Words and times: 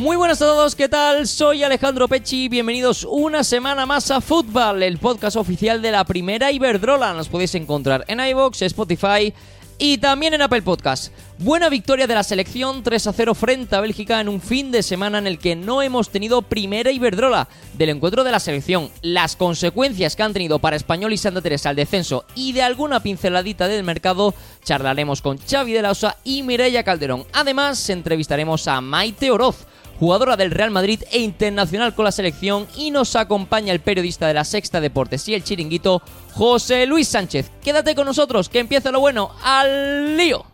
Muy 0.00 0.16
buenas 0.16 0.40
a 0.40 0.46
todos, 0.46 0.74
¿qué 0.74 0.88
tal? 0.88 1.28
Soy 1.28 1.62
Alejandro 1.62 2.08
Pecci, 2.08 2.48
bienvenidos 2.48 3.04
una 3.04 3.44
semana 3.44 3.84
más 3.84 4.10
a 4.10 4.22
Fútbol, 4.22 4.82
el 4.82 4.96
podcast 4.96 5.36
oficial 5.36 5.82
de 5.82 5.90
la 5.90 6.04
primera 6.04 6.50
Iberdrola. 6.50 7.12
Nos 7.12 7.28
podéis 7.28 7.54
encontrar 7.54 8.06
en 8.08 8.18
iVoox, 8.18 8.62
Spotify 8.62 9.34
y 9.76 9.98
también 9.98 10.32
en 10.32 10.40
Apple 10.40 10.62
Podcast. 10.62 11.12
Buena 11.38 11.68
victoria 11.68 12.06
de 12.06 12.14
la 12.14 12.22
selección 12.22 12.82
3 12.82 13.08
a 13.08 13.12
0 13.12 13.34
frente 13.34 13.76
a 13.76 13.82
Bélgica 13.82 14.22
en 14.22 14.30
un 14.30 14.40
fin 14.40 14.72
de 14.72 14.82
semana 14.82 15.18
en 15.18 15.26
el 15.26 15.38
que 15.38 15.54
no 15.54 15.82
hemos 15.82 16.08
tenido 16.08 16.40
primera 16.40 16.90
Iberdrola 16.90 17.48
del 17.74 17.90
encuentro 17.90 18.24
de 18.24 18.30
la 18.30 18.40
selección. 18.40 18.88
Las 19.02 19.36
consecuencias 19.36 20.16
que 20.16 20.22
han 20.22 20.32
tenido 20.32 20.60
para 20.60 20.76
Español 20.76 21.12
y 21.12 21.18
Santa 21.18 21.42
Teresa 21.42 21.68
al 21.68 21.76
descenso 21.76 22.24
y 22.34 22.52
de 22.52 22.62
alguna 22.62 23.00
pinceladita 23.02 23.68
del 23.68 23.84
mercado 23.84 24.34
charlaremos 24.64 25.20
con 25.20 25.36
Xavi 25.36 25.74
de 25.74 25.82
la 25.82 25.90
Osa 25.90 26.16
y 26.24 26.42
Mireia 26.42 26.84
Calderón. 26.84 27.26
Además, 27.34 27.90
entrevistaremos 27.90 28.66
a 28.66 28.80
Maite 28.80 29.30
Oroz 29.30 29.66
jugadora 30.00 30.38
del 30.38 30.50
Real 30.50 30.70
Madrid 30.70 31.02
e 31.12 31.18
internacional 31.18 31.94
con 31.94 32.06
la 32.06 32.12
selección, 32.12 32.66
y 32.74 32.90
nos 32.90 33.14
acompaña 33.16 33.74
el 33.74 33.80
periodista 33.80 34.26
de 34.26 34.32
la 34.32 34.44
Sexta 34.44 34.80
Deportes 34.80 35.28
y 35.28 35.34
el 35.34 35.44
Chiringuito, 35.44 36.00
José 36.32 36.86
Luis 36.86 37.06
Sánchez. 37.06 37.50
Quédate 37.62 37.94
con 37.94 38.06
nosotros, 38.06 38.48
que 38.48 38.60
empieza 38.60 38.90
lo 38.90 39.00
bueno, 39.00 39.30
al 39.44 40.16
lío. 40.16 40.46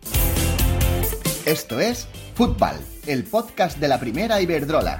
Esto 1.44 1.78
es 1.78 2.08
Fútbol, 2.34 2.74
el 3.06 3.22
podcast 3.22 3.78
de 3.78 3.86
la 3.86 4.00
primera 4.00 4.40
Iberdrola. 4.40 4.98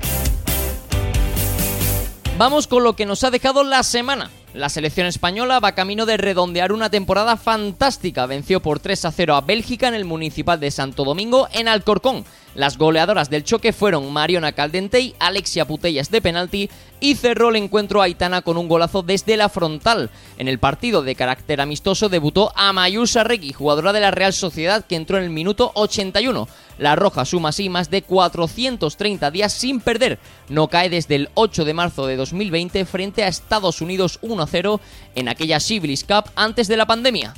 Vamos 2.39 2.69
con 2.69 2.85
lo 2.85 2.95
que 2.95 3.07
nos 3.07 3.25
ha 3.25 3.33
dejado 3.33 3.65
la 3.65 3.83
semana. 3.83 4.31
La 4.55 4.69
selección 4.69 5.09
española 5.09 5.59
va 5.59 5.73
camino 5.73 6.07
de 6.07 6.19
redondear 6.19 6.71
una 6.71 6.89
temporada 6.89 7.37
fantástica. 7.37 8.27
Venció 8.27 8.61
por 8.63 8.79
3 8.79 9.07
a 9.07 9.11
0 9.11 9.35
a 9.35 9.41
Bélgica 9.41 9.89
en 9.89 9.95
el 9.95 10.05
Municipal 10.05 10.61
de 10.61 10.71
Santo 10.71 11.05
Domingo 11.05 11.49
en 11.53 11.67
Alcorcón. 11.67 12.25
Las 12.57 12.79
goleadoras 12.79 13.29
del 13.29 13.45
choque 13.45 13.75
fueron 13.75 14.11
Mariona 14.11 14.53
Caldentey, 14.53 15.15
Alexia 15.19 15.67
Putellas 15.67 16.11
de 16.11 16.23
penalti 16.23 16.71
y 17.01 17.15
cerró 17.15 17.51
el 17.51 17.57
encuentro 17.57 18.01
Aitana 18.01 18.41
con 18.41 18.57
un 18.57 18.67
golazo 18.67 19.03
desde 19.03 19.37
la 19.37 19.51
frontal. 19.51 20.09
En 20.39 20.49
el 20.49 20.59
partido 20.59 21.03
de 21.03 21.15
carácter 21.15 21.61
amistoso 21.61 22.09
debutó 22.09 22.53
Amayusa 22.57 23.25
Regui, 23.25 23.53
jugadora 23.53 23.93
de 23.93 24.01
la 24.01 24.11
Real 24.11 24.33
Sociedad 24.33 24.87
que 24.87 24.97
entró 24.97 25.19
en 25.19 25.25
el 25.25 25.31
minuto 25.31 25.71
81. 25.75 26.49
La 26.79 26.97
Roja 26.97 27.27
suma 27.27 27.51
así 27.51 27.69
más 27.69 27.91
de 27.91 28.01
430 28.01 29.31
días 29.31 29.53
sin 29.53 29.81
perder. 29.81 30.19
No 30.49 30.69
cae 30.69 30.89
desde 30.89 31.17
el 31.17 31.29
8 31.35 31.67
de 31.67 31.75
marzo 31.75 32.07
de 32.07 32.17
2020 32.17 32.87
frente 32.87 33.23
a 33.23 33.29
Estados 33.29 33.83
Unidos 33.83 34.19
1-0 34.23 34.81
en 35.15 35.29
aquella 35.29 35.61
Civilis 35.61 36.05
Cup 36.05 36.31
antes 36.35 36.69
de 36.69 36.79
la 36.79 36.87
pandemia. 36.87 37.35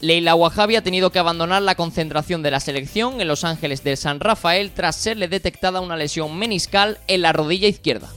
Leila 0.00 0.34
Wahabi 0.34 0.76
ha 0.76 0.82
tenido 0.82 1.10
que 1.10 1.18
abandonar 1.18 1.60
la 1.60 1.74
concentración 1.74 2.42
de 2.42 2.50
la 2.50 2.60
selección 2.60 3.20
en 3.20 3.28
Los 3.28 3.44
Ángeles 3.44 3.84
del 3.84 3.98
San 3.98 4.18
Rafael 4.18 4.70
tras 4.70 4.96
serle 4.96 5.28
detectada 5.28 5.82
una 5.82 5.96
lesión 5.96 6.38
meniscal 6.38 6.98
en 7.06 7.20
la 7.20 7.34
rodilla 7.34 7.68
izquierda. 7.68 8.08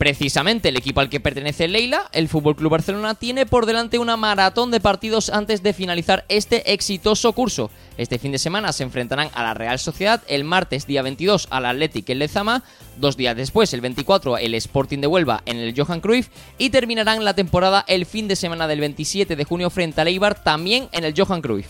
Precisamente 0.00 0.70
el 0.70 0.78
equipo 0.78 1.00
al 1.00 1.10
que 1.10 1.20
pertenece 1.20 1.68
Leila, 1.68 2.08
el 2.12 2.24
FC 2.24 2.54
Club 2.54 2.70
Barcelona, 2.70 3.14
tiene 3.16 3.44
por 3.44 3.66
delante 3.66 3.98
una 3.98 4.16
maratón 4.16 4.70
de 4.70 4.80
partidos 4.80 5.28
antes 5.28 5.62
de 5.62 5.74
finalizar 5.74 6.24
este 6.30 6.72
exitoso 6.72 7.34
curso. 7.34 7.70
Este 7.98 8.18
fin 8.18 8.32
de 8.32 8.38
semana 8.38 8.72
se 8.72 8.82
enfrentarán 8.82 9.28
a 9.34 9.42
la 9.42 9.52
Real 9.52 9.78
Sociedad, 9.78 10.22
el 10.26 10.44
martes 10.44 10.86
día 10.86 11.02
22 11.02 11.48
al 11.50 11.66
Athletic 11.66 12.08
en 12.08 12.20
Lezama, 12.20 12.62
dos 12.96 13.18
días 13.18 13.36
después, 13.36 13.74
el 13.74 13.82
24, 13.82 14.38
el 14.38 14.54
Sporting 14.54 15.00
de 15.00 15.06
Huelva 15.06 15.42
en 15.44 15.58
el 15.58 15.74
Johan 15.76 16.00
Cruyff 16.00 16.30
y 16.56 16.70
terminarán 16.70 17.22
la 17.22 17.34
temporada 17.34 17.84
el 17.86 18.06
fin 18.06 18.26
de 18.26 18.36
semana 18.36 18.66
del 18.66 18.80
27 18.80 19.36
de 19.36 19.44
junio 19.44 19.68
frente 19.68 20.00
a 20.00 20.04
Eibar 20.04 20.42
también 20.42 20.88
en 20.92 21.04
el 21.04 21.12
Johan 21.14 21.42
Cruyff. 21.42 21.68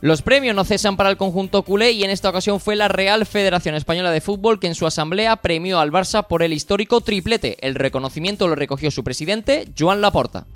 Los 0.00 0.22
premios 0.22 0.54
no 0.54 0.64
cesan 0.64 0.96
para 0.96 1.10
el 1.10 1.16
conjunto 1.16 1.62
culé 1.62 1.90
y 1.90 2.04
en 2.04 2.10
esta 2.10 2.28
ocasión 2.28 2.60
fue 2.60 2.76
la 2.76 2.86
Real 2.86 3.26
Federación 3.26 3.74
Española 3.74 4.12
de 4.12 4.20
Fútbol 4.20 4.60
que 4.60 4.68
en 4.68 4.76
su 4.76 4.86
asamblea 4.86 5.36
premió 5.36 5.80
al 5.80 5.90
Barça 5.90 6.28
por 6.28 6.44
el 6.44 6.52
histórico 6.52 7.00
triplete. 7.00 7.56
El 7.66 7.74
reconocimiento 7.74 8.46
lo 8.46 8.54
recogió 8.54 8.92
su 8.92 9.02
presidente, 9.02 9.66
Joan 9.76 10.00
Laporta. 10.00 10.46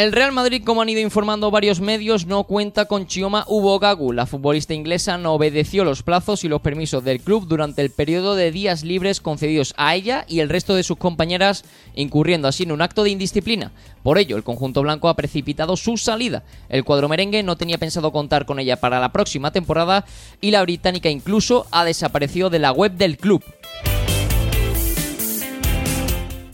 El 0.00 0.12
Real 0.12 0.32
Madrid, 0.32 0.62
como 0.64 0.80
han 0.80 0.88
ido 0.88 1.02
informando 1.02 1.50
varios 1.50 1.82
medios, 1.82 2.24
no 2.24 2.44
cuenta 2.44 2.86
con 2.86 3.06
Chioma 3.06 3.44
Ubogagu. 3.46 4.14
La 4.14 4.24
futbolista 4.24 4.72
inglesa 4.72 5.18
no 5.18 5.34
obedeció 5.34 5.84
los 5.84 6.02
plazos 6.02 6.42
y 6.42 6.48
los 6.48 6.62
permisos 6.62 7.04
del 7.04 7.20
club 7.20 7.46
durante 7.46 7.82
el 7.82 7.90
periodo 7.90 8.34
de 8.34 8.50
días 8.50 8.82
libres 8.82 9.20
concedidos 9.20 9.74
a 9.76 9.94
ella 9.94 10.24
y 10.26 10.40
el 10.40 10.48
resto 10.48 10.74
de 10.74 10.84
sus 10.84 10.96
compañeras, 10.96 11.66
incurriendo 11.94 12.48
así 12.48 12.62
en 12.62 12.72
un 12.72 12.80
acto 12.80 13.02
de 13.04 13.10
indisciplina. 13.10 13.72
Por 14.02 14.16
ello, 14.16 14.38
el 14.38 14.42
conjunto 14.42 14.80
blanco 14.80 15.10
ha 15.10 15.16
precipitado 15.16 15.76
su 15.76 15.98
salida. 15.98 16.44
El 16.70 16.84
cuadro 16.84 17.10
merengue 17.10 17.42
no 17.42 17.58
tenía 17.58 17.76
pensado 17.76 18.10
contar 18.10 18.46
con 18.46 18.58
ella 18.58 18.80
para 18.80 19.00
la 19.00 19.12
próxima 19.12 19.52
temporada 19.52 20.06
y 20.40 20.50
la 20.50 20.62
británica 20.62 21.10
incluso 21.10 21.66
ha 21.72 21.84
desaparecido 21.84 22.48
de 22.48 22.58
la 22.58 22.72
web 22.72 22.92
del 22.92 23.18
club. 23.18 23.44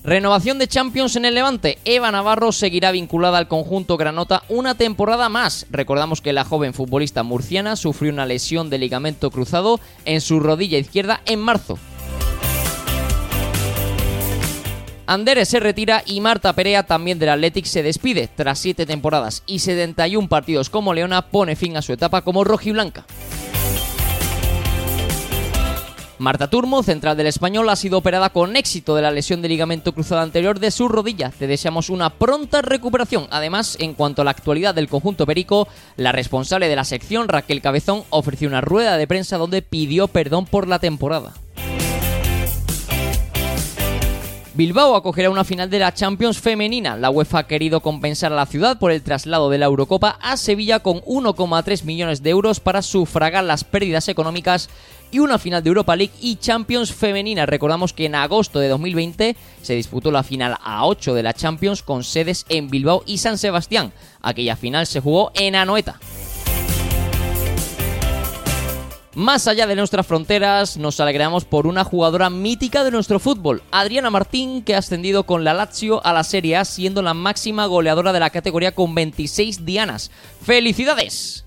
Renovación 0.06 0.60
de 0.60 0.68
Champions 0.68 1.16
en 1.16 1.24
el 1.24 1.34
Levante. 1.34 1.80
Eva 1.84 2.12
Navarro 2.12 2.52
seguirá 2.52 2.92
vinculada 2.92 3.38
al 3.38 3.48
conjunto 3.48 3.96
Granota 3.96 4.44
una 4.48 4.76
temporada 4.76 5.28
más. 5.28 5.66
Recordamos 5.68 6.20
que 6.20 6.32
la 6.32 6.44
joven 6.44 6.74
futbolista 6.74 7.24
murciana 7.24 7.74
sufrió 7.74 8.12
una 8.12 8.24
lesión 8.24 8.70
de 8.70 8.78
ligamento 8.78 9.32
cruzado 9.32 9.80
en 10.04 10.20
su 10.20 10.38
rodilla 10.38 10.78
izquierda 10.78 11.22
en 11.26 11.40
marzo. 11.40 11.76
Anderes 15.08 15.48
se 15.48 15.58
retira 15.58 16.04
y 16.06 16.20
Marta 16.20 16.52
Perea 16.52 16.84
también 16.84 17.18
del 17.18 17.30
Athletic 17.30 17.64
se 17.64 17.82
despide. 17.82 18.28
Tras 18.28 18.60
siete 18.60 18.86
temporadas 18.86 19.42
y 19.44 19.58
71 19.58 20.28
partidos 20.28 20.70
como 20.70 20.94
Leona, 20.94 21.30
pone 21.30 21.56
fin 21.56 21.76
a 21.76 21.82
su 21.82 21.92
etapa 21.92 22.22
como 22.22 22.44
rojiblanca. 22.44 23.04
Marta 26.18 26.48
Turmo, 26.48 26.82
central 26.82 27.16
del 27.16 27.26
español, 27.26 27.68
ha 27.68 27.76
sido 27.76 27.98
operada 27.98 28.30
con 28.30 28.56
éxito 28.56 28.96
de 28.96 29.02
la 29.02 29.10
lesión 29.10 29.42
de 29.42 29.48
ligamento 29.48 29.92
cruzado 29.92 30.22
anterior 30.22 30.58
de 30.58 30.70
su 30.70 30.88
rodilla. 30.88 31.30
Te 31.30 31.46
deseamos 31.46 31.90
una 31.90 32.08
pronta 32.08 32.62
recuperación. 32.62 33.26
Además, 33.30 33.76
en 33.80 33.92
cuanto 33.92 34.22
a 34.22 34.24
la 34.24 34.30
actualidad 34.30 34.74
del 34.74 34.88
conjunto 34.88 35.26
perico, 35.26 35.68
la 35.96 36.12
responsable 36.12 36.68
de 36.68 36.76
la 36.76 36.84
sección, 36.84 37.28
Raquel 37.28 37.60
Cabezón, 37.60 38.04
ofreció 38.08 38.48
una 38.48 38.62
rueda 38.62 38.96
de 38.96 39.06
prensa 39.06 39.36
donde 39.36 39.60
pidió 39.60 40.08
perdón 40.08 40.46
por 40.46 40.68
la 40.68 40.78
temporada. 40.78 41.34
Bilbao 44.56 44.96
acogerá 44.96 45.28
una 45.28 45.44
final 45.44 45.68
de 45.68 45.78
la 45.78 45.92
Champions 45.92 46.40
femenina. 46.40 46.96
La 46.96 47.10
UEFA 47.10 47.40
ha 47.40 47.46
querido 47.46 47.80
compensar 47.80 48.32
a 48.32 48.36
la 48.36 48.46
ciudad 48.46 48.78
por 48.78 48.90
el 48.90 49.02
traslado 49.02 49.50
de 49.50 49.58
la 49.58 49.66
Eurocopa 49.66 50.18
a 50.22 50.38
Sevilla 50.38 50.78
con 50.78 51.02
1,3 51.02 51.84
millones 51.84 52.22
de 52.22 52.30
euros 52.30 52.58
para 52.58 52.80
sufragar 52.80 53.44
las 53.44 53.64
pérdidas 53.64 54.08
económicas 54.08 54.70
y 55.10 55.18
una 55.18 55.36
final 55.36 55.62
de 55.62 55.68
Europa 55.68 55.94
League 55.94 56.14
y 56.22 56.36
Champions 56.36 56.90
femenina. 56.94 57.44
Recordamos 57.44 57.92
que 57.92 58.06
en 58.06 58.14
agosto 58.14 58.58
de 58.58 58.68
2020 58.68 59.36
se 59.60 59.74
disputó 59.74 60.10
la 60.10 60.22
final 60.22 60.56
a 60.64 60.86
8 60.86 61.12
de 61.12 61.22
la 61.22 61.34
Champions 61.34 61.82
con 61.82 62.02
sedes 62.02 62.46
en 62.48 62.70
Bilbao 62.70 63.02
y 63.04 63.18
San 63.18 63.36
Sebastián. 63.36 63.92
Aquella 64.22 64.56
final 64.56 64.86
se 64.86 65.00
jugó 65.00 65.32
en 65.34 65.54
Anoeta. 65.54 66.00
Más 69.16 69.48
allá 69.48 69.66
de 69.66 69.76
nuestras 69.76 70.06
fronteras, 70.06 70.76
nos 70.76 71.00
alegramos 71.00 71.46
por 71.46 71.66
una 71.66 71.84
jugadora 71.84 72.28
mítica 72.28 72.84
de 72.84 72.90
nuestro 72.90 73.18
fútbol, 73.18 73.62
Adriana 73.70 74.10
Martín, 74.10 74.62
que 74.62 74.74
ha 74.74 74.78
ascendido 74.78 75.24
con 75.24 75.42
la 75.42 75.54
Lazio 75.54 76.04
a 76.04 76.12
la 76.12 76.22
Serie 76.22 76.58
A, 76.58 76.66
siendo 76.66 77.00
la 77.00 77.14
máxima 77.14 77.64
goleadora 77.64 78.12
de 78.12 78.20
la 78.20 78.28
categoría 78.28 78.74
con 78.74 78.94
26 78.94 79.64
dianas. 79.64 80.10
¡Felicidades! 80.42 81.46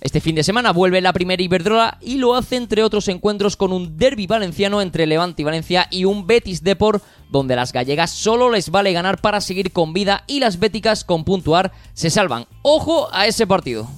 Este 0.00 0.20
fin 0.20 0.36
de 0.36 0.44
semana 0.44 0.72
vuelve 0.72 1.00
la 1.00 1.12
primera 1.12 1.42
Iberdrola 1.42 1.98
y 2.00 2.18
lo 2.18 2.36
hace 2.36 2.54
entre 2.54 2.84
otros 2.84 3.08
encuentros 3.08 3.56
con 3.56 3.72
un 3.72 3.98
derby 3.98 4.28
valenciano 4.28 4.80
entre 4.80 5.08
Levante 5.08 5.42
y 5.42 5.44
Valencia 5.44 5.88
y 5.90 6.04
un 6.04 6.28
Betis 6.28 6.62
Deport 6.62 7.02
donde 7.28 7.56
las 7.56 7.72
gallegas 7.72 8.12
solo 8.12 8.52
les 8.52 8.70
vale 8.70 8.92
ganar 8.92 9.20
para 9.20 9.40
seguir 9.40 9.72
con 9.72 9.92
vida 9.92 10.22
y 10.28 10.38
las 10.38 10.60
béticas 10.60 11.02
con 11.02 11.24
puntuar 11.24 11.72
se 11.92 12.08
salvan. 12.08 12.46
Ojo 12.62 13.08
a 13.12 13.26
ese 13.26 13.48
partido. 13.48 13.88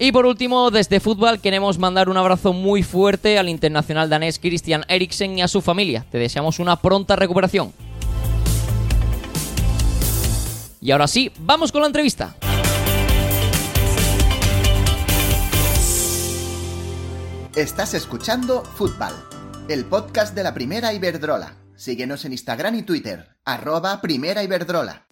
Y 0.00 0.12
por 0.12 0.26
último, 0.26 0.70
desde 0.70 1.00
fútbol 1.00 1.40
queremos 1.40 1.78
mandar 1.78 2.08
un 2.08 2.16
abrazo 2.16 2.52
muy 2.52 2.84
fuerte 2.84 3.36
al 3.36 3.48
internacional 3.48 4.08
danés 4.08 4.38
Christian 4.38 4.84
Eriksen 4.86 5.36
y 5.36 5.42
a 5.42 5.48
su 5.48 5.60
familia. 5.60 6.06
Te 6.08 6.18
deseamos 6.18 6.60
una 6.60 6.76
pronta 6.76 7.16
recuperación. 7.16 7.72
Y 10.80 10.92
ahora 10.92 11.08
sí, 11.08 11.32
vamos 11.40 11.72
con 11.72 11.80
la 11.80 11.88
entrevista. 11.88 12.36
Estás 17.56 17.94
escuchando 17.94 18.62
Fútbol, 18.62 19.12
el 19.68 19.84
podcast 19.84 20.32
de 20.32 20.44
la 20.44 20.54
primera 20.54 20.92
Iberdrola. 20.92 21.56
Síguenos 21.74 22.24
en 22.24 22.32
Instagram 22.32 22.76
y 22.76 22.82
Twitter, 22.82 23.30
arroba 23.44 24.00
primera 24.00 24.44
Iberdrola. 24.44 25.08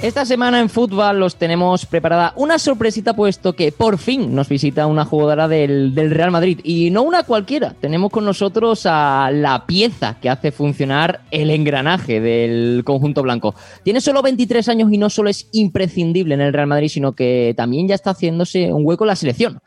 Esta 0.00 0.24
semana 0.24 0.60
en 0.60 0.68
fútbol 0.68 1.18
los 1.18 1.34
tenemos 1.34 1.84
preparada 1.84 2.32
una 2.36 2.60
sorpresita 2.60 3.16
puesto 3.16 3.54
que 3.54 3.72
por 3.72 3.98
fin 3.98 4.32
nos 4.32 4.48
visita 4.48 4.86
una 4.86 5.04
jugadora 5.04 5.48
del, 5.48 5.92
Real 5.92 6.30
Madrid 6.30 6.60
y 6.62 6.90
no 6.90 7.02
una 7.02 7.24
cualquiera. 7.24 7.74
Tenemos 7.80 8.12
con 8.12 8.24
nosotros 8.24 8.86
a 8.86 9.30
la 9.32 9.66
pieza 9.66 10.16
que 10.20 10.30
hace 10.30 10.52
funcionar 10.52 11.22
el 11.32 11.50
engranaje 11.50 12.20
del 12.20 12.84
conjunto 12.84 13.22
blanco. 13.22 13.56
Tiene 13.82 14.00
solo 14.00 14.22
23 14.22 14.68
años 14.68 14.92
y 14.92 14.98
no 14.98 15.10
solo 15.10 15.30
es 15.30 15.48
imprescindible 15.50 16.34
en 16.34 16.42
el 16.42 16.52
Real 16.52 16.68
Madrid, 16.68 16.88
sino 16.88 17.12
que 17.12 17.52
también 17.56 17.88
ya 17.88 17.96
está 17.96 18.10
haciéndose 18.10 18.72
un 18.72 18.86
hueco 18.86 19.02
en 19.02 19.08
la 19.08 19.16
selección. 19.16 19.60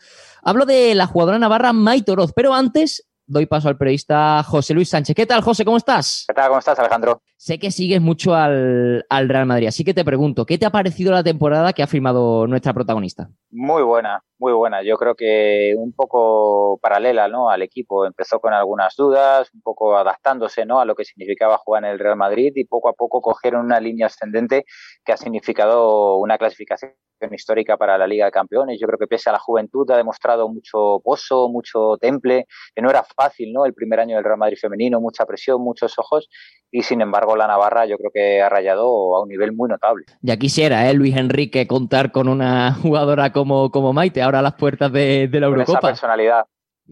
Hablo 0.44 0.66
de 0.66 0.96
la 0.96 1.08
jugadora 1.08 1.40
navarra 1.40 1.74
Maite 1.74 2.14
Oroz, 2.14 2.32
pero 2.34 2.54
antes 2.54 3.06
doy 3.32 3.46
paso 3.46 3.70
al 3.70 3.78
periodista 3.78 4.44
José 4.44 4.74
Luis 4.74 4.90
Sánchez. 4.90 5.16
¿Qué 5.16 5.26
tal, 5.26 5.42
José? 5.42 5.64
¿Cómo 5.64 5.78
estás? 5.78 6.26
¿Qué 6.28 6.34
tal? 6.34 6.50
¿Cómo 6.50 6.60
estás, 6.60 6.78
Alejandro? 6.78 7.22
Sé 7.38 7.58
que 7.58 7.72
sigues 7.72 8.02
mucho 8.02 8.36
al, 8.36 9.06
al, 9.10 9.30
Real 9.30 9.46
Madrid, 9.48 9.68
así 9.68 9.84
que 9.84 9.96
te 9.96 10.06
pregunto, 10.06 10.46
¿qué 10.46 10.58
te 10.58 10.66
ha 10.66 10.70
parecido 10.70 11.12
la 11.12 11.24
temporada 11.24 11.74
que 11.74 11.82
ha 11.82 11.88
firmado 11.88 12.46
nuestra 12.46 12.74
protagonista? 12.74 13.30
Muy 13.50 13.82
buena, 13.82 14.24
muy 14.38 14.54
buena. 14.54 14.84
Yo 14.84 14.96
creo 14.98 15.16
que 15.16 15.74
un 15.78 15.94
poco 15.94 16.78
paralela 16.82 17.28
¿no? 17.28 17.50
al 17.50 17.62
equipo. 17.62 18.06
Empezó 18.06 18.40
con 18.40 18.54
algunas 18.54 18.96
dudas, 18.96 19.50
un 19.54 19.62
poco 19.62 19.98
adaptándose 19.98 20.66
¿no? 20.66 20.80
a 20.80 20.86
lo 20.86 20.94
que 20.94 21.06
significaba 21.06 21.58
jugar 21.58 21.86
en 21.86 21.92
el 21.92 22.00
Real 22.00 22.16
Madrid 22.16 22.52
y 22.56 22.66
poco 22.66 22.90
a 22.90 22.94
poco 22.94 23.22
cogieron 23.22 23.66
una 23.66 23.80
línea 23.80 24.08
ascendente 24.08 24.66
que 25.04 25.12
ha 25.12 25.18
significado 25.18 26.18
una 26.18 26.38
clasificación 26.38 26.94
histórica 27.32 27.78
para 27.78 27.98
la 27.98 28.08
Liga 28.08 28.26
de 28.26 28.32
Campeones. 28.32 28.80
Yo 28.80 28.88
creo 28.88 28.98
que 28.98 29.08
pese 29.08 29.30
a 29.30 29.34
la 29.34 29.40
juventud 29.40 29.90
ha 29.92 29.98
demostrado 29.98 30.50
mucho 30.50 31.00
pozo, 31.04 31.50
mucho 31.50 31.98
temple, 32.00 32.48
que 32.74 32.82
no 32.82 32.90
era 32.90 33.04
fácil, 33.04 33.54
¿no? 33.54 33.66
El 33.66 33.74
primer 33.74 34.00
año 34.00 34.16
del 34.16 34.24
Real 34.24 34.38
Madrid 34.38 34.58
femenino, 34.60 35.00
mucha 35.00 35.26
presión, 35.26 35.62
muchos 35.62 35.98
ojos 36.00 36.30
y 36.72 36.84
sin 36.84 37.02
embargo 37.02 37.36
la 37.36 37.48
Navarra 37.48 37.86
yo 37.86 37.98
creo 37.98 38.12
que 38.14 38.42
ha 38.42 38.50
rayado 38.50 39.16
a 39.16 39.22
un 39.22 39.30
nivel 39.30 39.52
muy 39.54 39.70
notable. 39.70 40.06
Ya 40.22 40.38
quisiera, 40.38 40.90
¿eh? 40.90 40.94
Luis 40.94 41.16
Enrique, 41.16 41.68
contar 41.68 42.12
con 42.12 42.28
una 42.28 42.74
jugadora 42.74 43.32
como, 43.32 43.70
como 43.72 43.94
Maite 43.94 44.22
ahora 44.22 44.40
a 44.40 44.44
las 44.44 44.56
puertas 44.56 44.92
de, 44.92 45.28
de 45.28 45.40
la 45.40 45.48
con 45.48 45.60
Eurocopa. 45.60 45.80
Esa 45.80 45.88
personalidad. 45.88 46.46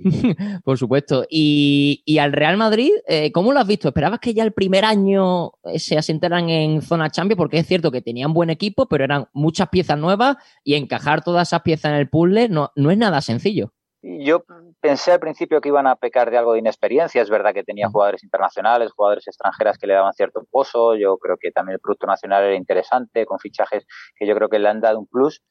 Por 0.63 0.77
supuesto. 0.77 1.25
Y, 1.29 2.03
y, 2.05 2.19
al 2.19 2.31
Real 2.31 2.57
Madrid, 2.57 2.91
eh, 3.07 3.31
¿cómo 3.31 3.53
lo 3.53 3.59
has 3.59 3.67
visto? 3.67 3.89
¿Esperabas 3.89 4.19
que 4.19 4.33
ya 4.33 4.43
el 4.43 4.53
primer 4.53 4.85
año 4.85 5.51
eh, 5.63 5.79
se 5.79 5.97
asentaran 5.97 6.49
en 6.49 6.81
zona 6.81 7.09
Champions? 7.09 7.37
Porque 7.37 7.59
es 7.59 7.67
cierto 7.67 7.91
que 7.91 8.01
tenían 8.01 8.33
buen 8.33 8.49
equipo, 8.49 8.87
pero 8.87 9.03
eran 9.03 9.27
muchas 9.33 9.69
piezas 9.69 9.97
nuevas 9.97 10.37
y 10.63 10.75
encajar 10.75 11.23
todas 11.23 11.49
esas 11.49 11.61
piezas 11.61 11.91
en 11.91 11.97
el 11.97 12.09
puzzle 12.09 12.49
no, 12.49 12.71
no 12.75 12.91
es 12.91 12.97
nada 12.97 13.21
sencillo. 13.21 13.73
Yo 14.01 14.45
pensé 14.79 15.11
al 15.11 15.19
principio 15.19 15.59
que 15.59 15.67
iban 15.67 15.85
a 15.85 15.97
pecar 15.97 16.31
de 16.31 16.37
algo 16.37 16.53
de 16.53 16.59
inexperiencia. 16.59 17.21
Es 17.21 17.29
verdad 17.29 17.53
que 17.53 17.65
tenía 17.65 17.89
jugadores 17.89 18.23
internacionales, 18.23 18.93
jugadores 18.93 19.27
extranjeras 19.27 19.77
que 19.77 19.87
le 19.87 19.93
daban 19.93 20.13
cierto 20.13 20.45
pozo. 20.49 20.95
Yo 20.95 21.17
creo 21.17 21.35
que 21.37 21.51
también 21.51 21.73
el 21.73 21.81
producto 21.81 22.07
nacional 22.07 22.45
era 22.45 22.55
interesante, 22.55 23.25
con 23.25 23.39
fichajes 23.39 23.85
que 24.15 24.25
yo 24.25 24.35
creo 24.35 24.47
que 24.47 24.59
le 24.59 24.69
han 24.69 24.79
dado 24.79 24.99
un 24.99 25.07
plus 25.07 25.41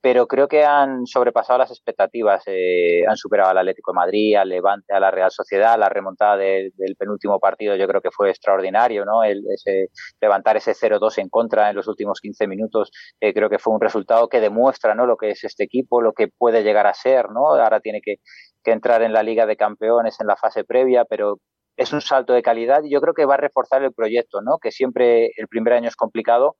pero 0.00 0.26
creo 0.26 0.46
que 0.46 0.64
han 0.64 1.06
sobrepasado 1.06 1.58
las 1.58 1.70
expectativas, 1.70 2.42
eh, 2.46 3.02
han 3.08 3.16
superado 3.16 3.50
al 3.50 3.58
Atlético 3.58 3.92
de 3.92 3.96
Madrid, 3.96 4.36
al 4.36 4.48
Levante, 4.48 4.92
a 4.92 5.00
la 5.00 5.10
Real 5.10 5.30
Sociedad, 5.30 5.78
la 5.78 5.88
remontada 5.88 6.36
de, 6.36 6.70
del 6.76 6.96
penúltimo 6.96 7.40
partido 7.40 7.76
yo 7.76 7.88
creo 7.88 8.00
que 8.00 8.10
fue 8.10 8.30
extraordinario, 8.30 9.04
¿no? 9.04 9.24
El, 9.24 9.42
ese, 9.52 9.88
levantar 10.20 10.56
ese 10.56 10.72
0-2 10.72 11.18
en 11.18 11.28
contra 11.28 11.70
en 11.70 11.76
los 11.76 11.88
últimos 11.88 12.20
15 12.20 12.46
minutos, 12.46 12.90
eh, 13.20 13.34
creo 13.34 13.50
que 13.50 13.58
fue 13.58 13.74
un 13.74 13.80
resultado 13.80 14.28
que 14.28 14.40
demuestra, 14.40 14.94
¿no? 14.94 15.06
Lo 15.06 15.16
que 15.16 15.30
es 15.30 15.44
este 15.44 15.64
equipo, 15.64 16.00
lo 16.00 16.12
que 16.12 16.28
puede 16.28 16.62
llegar 16.62 16.86
a 16.86 16.94
ser, 16.94 17.30
¿no? 17.30 17.54
Ahora 17.54 17.80
tiene 17.80 18.00
que, 18.00 18.16
que 18.62 18.72
entrar 18.72 19.02
en 19.02 19.12
la 19.12 19.22
Liga 19.22 19.46
de 19.46 19.56
Campeones 19.56 20.20
en 20.20 20.26
la 20.26 20.36
fase 20.36 20.64
previa, 20.64 21.04
pero 21.04 21.38
es 21.76 21.92
un 21.92 22.00
salto 22.00 22.32
de 22.32 22.42
calidad 22.42 22.82
y 22.84 22.90
yo 22.90 23.00
creo 23.00 23.14
que 23.14 23.26
va 23.26 23.34
a 23.34 23.38
reforzar 23.38 23.82
el 23.82 23.92
proyecto, 23.92 24.40
¿no? 24.40 24.58
Que 24.58 24.72
siempre 24.72 25.30
el 25.36 25.48
primer 25.48 25.74
año 25.74 25.88
es 25.88 25.96
complicado, 25.96 26.56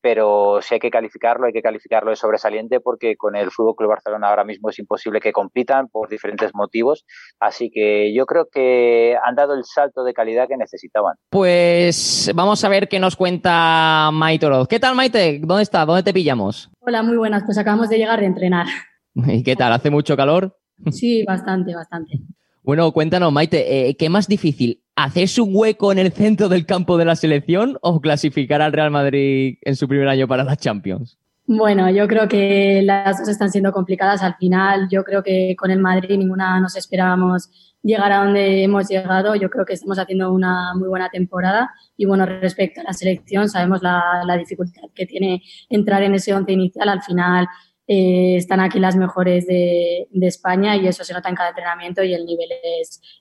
pero 0.00 0.60
si 0.62 0.74
hay 0.74 0.80
que 0.80 0.90
calificarlo, 0.90 1.46
hay 1.46 1.52
que 1.52 1.62
calificarlo 1.62 2.10
de 2.10 2.16
sobresaliente 2.16 2.80
porque 2.80 3.16
con 3.16 3.36
el 3.36 3.50
Fútbol 3.50 3.74
Club 3.76 3.90
Barcelona 3.90 4.28
ahora 4.28 4.44
mismo 4.44 4.70
es 4.70 4.78
imposible 4.78 5.20
que 5.20 5.32
compitan 5.32 5.88
por 5.88 6.08
diferentes 6.08 6.54
motivos. 6.54 7.04
Así 7.38 7.70
que 7.70 8.14
yo 8.14 8.26
creo 8.26 8.48
que 8.50 9.16
han 9.24 9.34
dado 9.34 9.54
el 9.54 9.64
salto 9.64 10.04
de 10.04 10.14
calidad 10.14 10.48
que 10.48 10.56
necesitaban. 10.56 11.16
Pues 11.30 12.30
vamos 12.34 12.64
a 12.64 12.68
ver 12.68 12.88
qué 12.88 12.98
nos 12.98 13.16
cuenta 13.16 14.10
Maite 14.12 14.46
Oroz. 14.46 14.68
¿Qué 14.68 14.80
tal, 14.80 14.94
Maite? 14.94 15.40
¿Dónde 15.42 15.62
está? 15.62 15.84
¿Dónde 15.84 16.02
te 16.02 16.12
pillamos? 16.12 16.70
Hola, 16.80 17.02
muy 17.02 17.16
buenas. 17.16 17.44
Pues 17.44 17.58
acabamos 17.58 17.88
de 17.88 17.98
llegar 17.98 18.20
de 18.20 18.26
entrenar. 18.26 18.66
¿Y 19.14 19.42
qué 19.42 19.56
tal? 19.56 19.72
¿Hace 19.72 19.90
mucho 19.90 20.16
calor? 20.16 20.56
Sí, 20.90 21.24
bastante, 21.24 21.74
bastante. 21.74 22.20
Bueno, 22.62 22.92
cuéntanos, 22.92 23.32
Maite, 23.32 23.88
eh, 23.88 23.96
¿qué 23.96 24.08
más 24.08 24.28
difícil? 24.28 24.79
¿Hacerse 24.96 25.40
un 25.40 25.50
hueco 25.52 25.92
en 25.92 25.98
el 25.98 26.12
centro 26.12 26.48
del 26.48 26.66
campo 26.66 26.98
de 26.98 27.04
la 27.04 27.16
selección 27.16 27.78
o 27.80 28.00
clasificar 28.00 28.60
al 28.60 28.72
Real 28.72 28.90
Madrid 28.90 29.56
en 29.62 29.76
su 29.76 29.88
primer 29.88 30.08
año 30.08 30.28
para 30.28 30.44
la 30.44 30.56
Champions? 30.56 31.18
Bueno, 31.46 31.90
yo 31.90 32.06
creo 32.06 32.28
que 32.28 32.80
las 32.84 33.18
dos 33.18 33.28
están 33.28 33.50
siendo 33.50 33.72
complicadas. 33.72 34.22
Al 34.22 34.36
final, 34.36 34.88
yo 34.88 35.02
creo 35.02 35.22
que 35.22 35.56
con 35.58 35.72
el 35.72 35.80
Madrid 35.80 36.16
ninguna 36.16 36.60
nos 36.60 36.76
esperábamos 36.76 37.50
llegar 37.82 38.12
a 38.12 38.24
donde 38.24 38.62
hemos 38.62 38.88
llegado. 38.88 39.34
Yo 39.34 39.50
creo 39.50 39.64
que 39.64 39.72
estamos 39.72 39.98
haciendo 39.98 40.32
una 40.32 40.74
muy 40.74 40.86
buena 40.86 41.08
temporada. 41.08 41.72
Y 41.96 42.04
bueno, 42.04 42.24
respecto 42.24 42.82
a 42.82 42.84
la 42.84 42.92
selección, 42.92 43.48
sabemos 43.48 43.82
la 43.82 44.36
dificultad 44.38 44.82
que 44.94 45.06
tiene 45.06 45.42
entrar 45.68 46.04
en 46.04 46.14
ese 46.14 46.32
once 46.34 46.52
inicial. 46.52 46.88
Al 46.88 47.02
final, 47.02 47.48
eh, 47.92 48.36
están 48.36 48.60
aquí 48.60 48.78
las 48.78 48.94
mejores 48.94 49.48
de, 49.48 50.06
España 50.22 50.76
y 50.76 50.86
eso 50.86 51.02
se 51.02 51.12
nota 51.12 51.28
en 51.28 51.34
cada 51.34 51.48
entrenamiento 51.48 52.04
y 52.04 52.14
el 52.14 52.24
nivel 52.24 52.48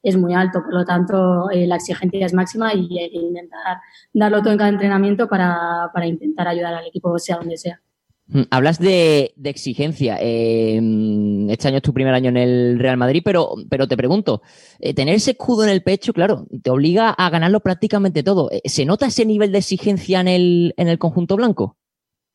es, 0.04 0.16
muy 0.16 0.36
alto. 0.36 0.62
Por 0.62 0.75
lo 0.75 0.86
tanto, 0.86 1.50
eh, 1.50 1.66
la 1.66 1.77
exigencia 1.77 2.24
es 2.24 2.36
máxima 2.36 2.71
y 2.75 3.00
hay 3.00 3.10
que 3.10 3.18
intentar 3.18 3.80
darlo 4.13 4.42
todo 4.42 4.51
en 4.51 4.60
cada 4.60 4.69
entrenamiento 4.69 5.27
para, 5.27 5.89
intentar 6.06 6.48
ayudar 6.48 6.75
al 6.75 6.86
equipo, 6.86 7.18
sea 7.18 7.38
donde 7.38 7.57
sea. 7.57 7.81
Hablas 8.51 8.77
de, 8.77 9.33
exigencia. 9.44 10.19
Eh, 10.21 10.80
este 11.49 11.68
año 11.68 11.78
es 11.78 11.83
tu 11.83 11.94
primer 11.94 12.14
año 12.14 12.30
en 12.30 12.38
el 12.38 12.78
Real 12.78 12.97
Madrid, 12.97 13.23
pero, 13.26 13.56
te 13.68 13.97
pregunto, 13.97 14.44
eh, 14.80 14.94
tener 14.94 15.16
ese 15.16 15.31
escudo 15.31 15.64
en 15.64 15.71
el 15.71 15.81
pecho, 15.81 16.14
claro, 16.14 16.45
te 16.61 16.69
obliga 16.69 17.09
a 17.09 17.30
ganarlo 17.31 17.61
prácticamente 17.61 18.21
todo. 18.21 18.52
Eh, 18.52 18.61
¿Se 18.66 18.85
nota 18.85 19.07
ese 19.07 19.26
nivel 19.26 19.52
de 19.52 19.57
exigencia 19.57 20.21
en 20.21 20.28
el, 20.28 20.73
en 20.78 20.90
el 20.90 20.99
conjunto 20.99 21.38
blanco? 21.38 21.80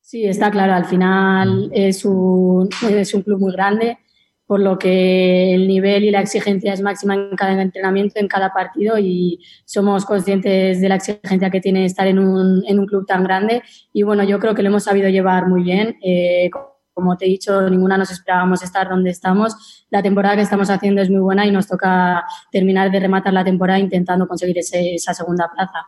Sí, 0.07 0.27
está 0.27 0.51
claro. 0.51 0.75
Al 0.75 0.85
final 0.85 1.71
es 1.73 2.05
un, 2.05 2.69
es 2.91 3.15
un 3.15 3.23
club 3.23 3.41
muy 3.41 3.53
grande, 3.53 3.99
por 4.47 4.61
lo 4.61 4.79
que 4.79 5.55
el 5.55 5.67
nivel 5.67 6.05
y 6.05 6.11
la 6.11 6.21
exigencia 6.21 6.75
es 6.75 6.83
máxima 6.83 7.15
en 7.15 7.35
cada 7.37 7.61
entrenamiento, 7.63 8.21
en 8.21 8.29
cada 8.29 8.53
partido 8.53 8.99
y 8.99 9.41
somos 9.65 10.05
conscientes 10.05 10.83
de 10.83 10.89
la 10.91 10.97
exigencia 10.97 11.49
que 11.49 11.63
tiene 11.63 11.87
estar 11.87 12.07
en 12.07 12.19
un, 12.19 12.63
en 12.67 12.79
un 12.81 12.85
club 12.87 13.07
tan 13.07 13.25
grande. 13.25 13.63
Y 13.95 14.03
bueno, 14.03 14.25
yo 14.25 14.39
creo 14.39 14.55
que 14.55 14.63
lo 14.63 14.69
hemos 14.69 14.85
sabido 14.85 15.09
llevar 15.09 15.49
muy 15.49 15.63
bien. 15.63 15.97
Eh, 16.05 16.51
como 16.93 17.17
te 17.17 17.25
he 17.25 17.29
dicho, 17.29 17.71
ninguna 17.71 17.97
nos 17.97 18.11
esperábamos 18.11 18.63
estar 18.63 18.91
donde 18.91 19.09
estamos. 19.09 19.87
La 19.89 20.03
temporada 20.03 20.37
que 20.37 20.43
estamos 20.43 20.69
haciendo 20.69 21.01
es 21.01 21.09
muy 21.09 21.21
buena 21.21 21.47
y 21.47 21.51
nos 21.51 21.67
toca 21.67 22.25
terminar 22.53 22.91
de 22.91 23.01
rematar 23.01 23.33
la 23.33 23.43
temporada 23.43 23.79
intentando 23.79 24.29
conseguir 24.29 24.59
ese, 24.59 24.97
esa 24.97 25.15
segunda 25.15 25.51
plaza. 25.51 25.79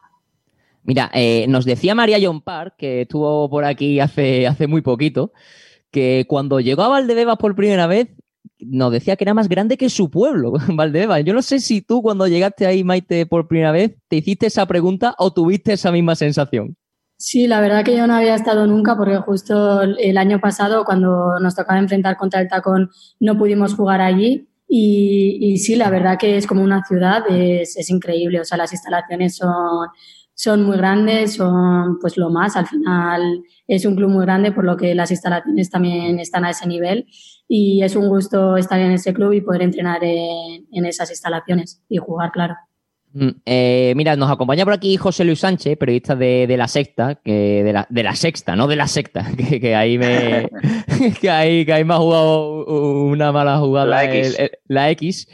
Mira, 0.86 1.10
eh, 1.12 1.46
nos 1.48 1.64
decía 1.64 1.96
María 1.96 2.18
John 2.22 2.40
Park, 2.40 2.74
que 2.78 3.02
estuvo 3.02 3.50
por 3.50 3.64
aquí 3.64 3.98
hace, 3.98 4.46
hace 4.46 4.68
muy 4.68 4.82
poquito, 4.82 5.32
que 5.90 6.26
cuando 6.28 6.60
llegó 6.60 6.82
a 6.82 6.88
Valdebebas 6.88 7.38
por 7.38 7.56
primera 7.56 7.88
vez, 7.88 8.08
nos 8.60 8.92
decía 8.92 9.16
que 9.16 9.24
era 9.24 9.34
más 9.34 9.48
grande 9.48 9.76
que 9.76 9.90
su 9.90 10.10
pueblo, 10.10 10.52
Valdebebas. 10.68 11.24
Yo 11.24 11.34
no 11.34 11.42
sé 11.42 11.58
si 11.58 11.82
tú 11.82 12.02
cuando 12.02 12.28
llegaste 12.28 12.66
ahí, 12.66 12.84
Maite, 12.84 13.26
por 13.26 13.48
primera 13.48 13.72
vez, 13.72 13.96
te 14.08 14.16
hiciste 14.16 14.46
esa 14.46 14.64
pregunta 14.66 15.16
o 15.18 15.32
tuviste 15.32 15.72
esa 15.72 15.90
misma 15.90 16.14
sensación. 16.14 16.76
Sí, 17.18 17.48
la 17.48 17.60
verdad 17.60 17.84
que 17.84 17.96
yo 17.96 18.06
no 18.06 18.14
había 18.14 18.36
estado 18.36 18.66
nunca 18.66 18.96
porque 18.96 19.16
justo 19.16 19.82
el 19.82 20.18
año 20.18 20.38
pasado, 20.38 20.84
cuando 20.84 21.40
nos 21.40 21.56
tocaba 21.56 21.80
enfrentar 21.80 22.16
contra 22.16 22.40
el 22.40 22.48
tacón, 22.48 22.90
no 23.18 23.36
pudimos 23.36 23.74
jugar 23.74 24.02
allí. 24.02 24.48
Y, 24.68 25.38
y 25.40 25.58
sí, 25.58 25.76
la 25.76 25.90
verdad 25.90 26.18
que 26.18 26.36
es 26.36 26.46
como 26.46 26.62
una 26.62 26.84
ciudad, 26.84 27.24
es, 27.28 27.76
es 27.76 27.90
increíble. 27.90 28.40
O 28.40 28.44
sea, 28.44 28.58
las 28.58 28.72
instalaciones 28.72 29.36
son, 29.36 29.88
son 30.36 30.62
muy 30.64 30.76
grandes, 30.76 31.34
son 31.34 31.98
pues 31.98 32.16
lo 32.16 32.30
más. 32.30 32.56
Al 32.56 32.66
final 32.66 33.42
es 33.66 33.84
un 33.84 33.96
club 33.96 34.10
muy 34.10 34.24
grande, 34.24 34.52
por 34.52 34.64
lo 34.64 34.76
que 34.76 34.94
las 34.94 35.10
instalaciones 35.10 35.70
también 35.70 36.20
están 36.20 36.44
a 36.44 36.50
ese 36.50 36.68
nivel. 36.68 37.06
Y 37.48 37.82
es 37.82 37.96
un 37.96 38.08
gusto 38.08 38.56
estar 38.56 38.78
en 38.78 38.92
ese 38.92 39.12
club 39.14 39.32
y 39.32 39.40
poder 39.40 39.62
entrenar 39.62 40.04
en, 40.04 40.66
en 40.70 40.86
esas 40.86 41.10
instalaciones 41.10 41.82
y 41.88 41.96
jugar, 41.96 42.30
claro. 42.32 42.54
Mm, 43.14 43.30
eh, 43.46 43.94
mira, 43.96 44.14
nos 44.14 44.30
acompaña 44.30 44.64
por 44.64 44.74
aquí 44.74 44.98
José 44.98 45.24
Luis 45.24 45.38
Sánchez, 45.38 45.78
periodista 45.78 46.14
de, 46.14 46.54
La 46.58 46.68
Sexta, 46.68 47.14
que 47.14 47.64
de 47.64 47.72
la, 47.72 47.86
de 47.88 48.02
la 48.02 48.14
Sexta, 48.14 48.56
no 48.56 48.66
de 48.66 48.76
La 48.76 48.88
Secta, 48.88 49.26
que, 49.60 49.74
ahí 49.74 49.96
me 49.96 50.50
que 51.20 51.30
ahí, 51.30 51.64
que 51.64 51.72
ahí 51.72 51.82
me 51.82 51.94
ha 51.94 51.96
jugado 51.96 52.66
una 52.66 53.32
mala 53.32 53.56
jugada 53.56 53.86
la 53.86 54.04
X, 54.04 54.36
la 54.66 54.90
X 54.90 55.28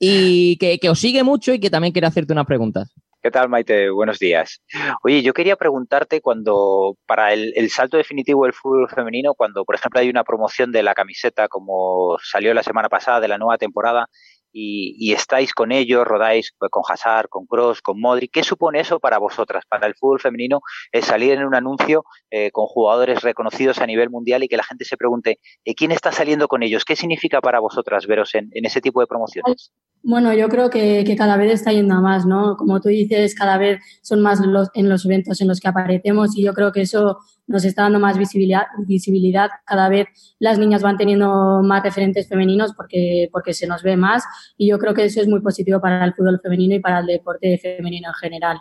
y 0.00 0.56
que, 0.56 0.78
que, 0.80 0.90
os 0.90 0.98
sigue 0.98 1.22
mucho 1.22 1.54
y 1.54 1.60
que 1.60 1.70
también 1.70 1.92
quiere 1.92 2.08
hacerte 2.08 2.32
unas 2.32 2.46
preguntas. 2.46 2.92
¿Qué 3.22 3.30
tal, 3.30 3.50
Maite? 3.50 3.90
Buenos 3.90 4.18
días. 4.18 4.62
Oye, 5.02 5.22
yo 5.22 5.34
quería 5.34 5.56
preguntarte 5.56 6.22
cuando, 6.22 6.96
para 7.06 7.34
el, 7.34 7.52
el, 7.54 7.68
salto 7.68 7.98
definitivo 7.98 8.44
del 8.44 8.54
fútbol 8.54 8.88
femenino, 8.88 9.34
cuando, 9.34 9.64
por 9.66 9.74
ejemplo, 9.74 10.00
hay 10.00 10.08
una 10.08 10.24
promoción 10.24 10.72
de 10.72 10.82
la 10.82 10.94
camiseta, 10.94 11.46
como 11.48 12.16
salió 12.22 12.54
la 12.54 12.62
semana 12.62 12.88
pasada 12.88 13.20
de 13.20 13.28
la 13.28 13.36
nueva 13.36 13.58
temporada, 13.58 14.08
y, 14.52 15.12
estáis 15.12 15.52
con 15.52 15.72
ellos, 15.72 16.06
rodáis 16.06 16.52
con 16.58 16.82
Hazard, 16.88 17.28
con 17.28 17.46
Cross, 17.46 17.82
con 17.82 18.00
Modri. 18.00 18.28
¿Qué 18.28 18.42
supone 18.42 18.80
eso 18.80 18.98
para 18.98 19.18
vosotras, 19.18 19.64
para 19.68 19.86
el 19.86 19.94
fútbol 19.94 20.20
femenino, 20.20 20.60
es 20.92 21.06
salir 21.06 21.32
en 21.32 21.44
un 21.44 21.54
anuncio 21.54 22.04
eh, 22.30 22.50
con 22.50 22.66
jugadores 22.66 23.22
reconocidos 23.22 23.78
a 23.78 23.86
nivel 23.86 24.10
mundial 24.10 24.42
y 24.42 24.48
que 24.48 24.56
la 24.56 24.64
gente 24.64 24.84
se 24.84 24.96
pregunte 24.96 25.38
eh, 25.64 25.74
quién 25.74 25.92
está 25.92 26.12
saliendo 26.12 26.48
con 26.48 26.62
ellos? 26.62 26.84
¿Qué 26.84 26.96
significa 26.96 27.40
para 27.40 27.60
vosotras 27.60 28.06
veros 28.06 28.34
en, 28.34 28.50
ese 28.52 28.80
tipo 28.80 29.00
de 29.00 29.06
promociones? 29.06 29.72
Bueno, 30.02 30.32
yo 30.32 30.48
creo 30.48 30.70
que, 30.70 31.04
cada 31.16 31.36
vez 31.36 31.52
está 31.52 31.72
yendo 31.72 31.94
a 31.94 32.00
más, 32.00 32.24
¿no? 32.24 32.56
Como 32.56 32.80
tú 32.80 32.88
dices, 32.88 33.34
cada 33.34 33.58
vez 33.58 33.80
son 34.00 34.22
más 34.22 34.40
los, 34.40 34.68
en 34.72 34.88
los 34.88 35.04
eventos 35.04 35.42
en 35.42 35.48
los 35.48 35.60
que 35.60 35.68
aparecemos 35.68 36.36
y 36.36 36.42
yo 36.42 36.54
creo 36.54 36.72
que 36.72 36.80
eso 36.80 37.18
nos 37.46 37.64
está 37.66 37.82
dando 37.82 38.00
más 38.00 38.16
visibilidad, 38.16 38.62
visibilidad. 38.86 39.50
Cada 39.66 39.90
vez 39.90 40.08
las 40.38 40.58
niñas 40.58 40.82
van 40.82 40.96
teniendo 40.96 41.60
más 41.62 41.82
referentes 41.82 42.28
femeninos 42.28 42.72
porque, 42.74 43.28
porque 43.30 43.52
se 43.52 43.66
nos 43.66 43.82
ve 43.82 43.96
más 43.98 44.24
y 44.56 44.70
yo 44.70 44.78
creo 44.78 44.94
que 44.94 45.04
eso 45.04 45.20
es 45.20 45.28
muy 45.28 45.42
positivo 45.42 45.80
para 45.82 46.02
el 46.04 46.14
fútbol 46.14 46.40
femenino 46.42 46.76
y 46.76 46.80
para 46.80 47.00
el 47.00 47.06
deporte 47.06 47.58
femenino 47.58 48.08
en 48.08 48.14
general. 48.14 48.58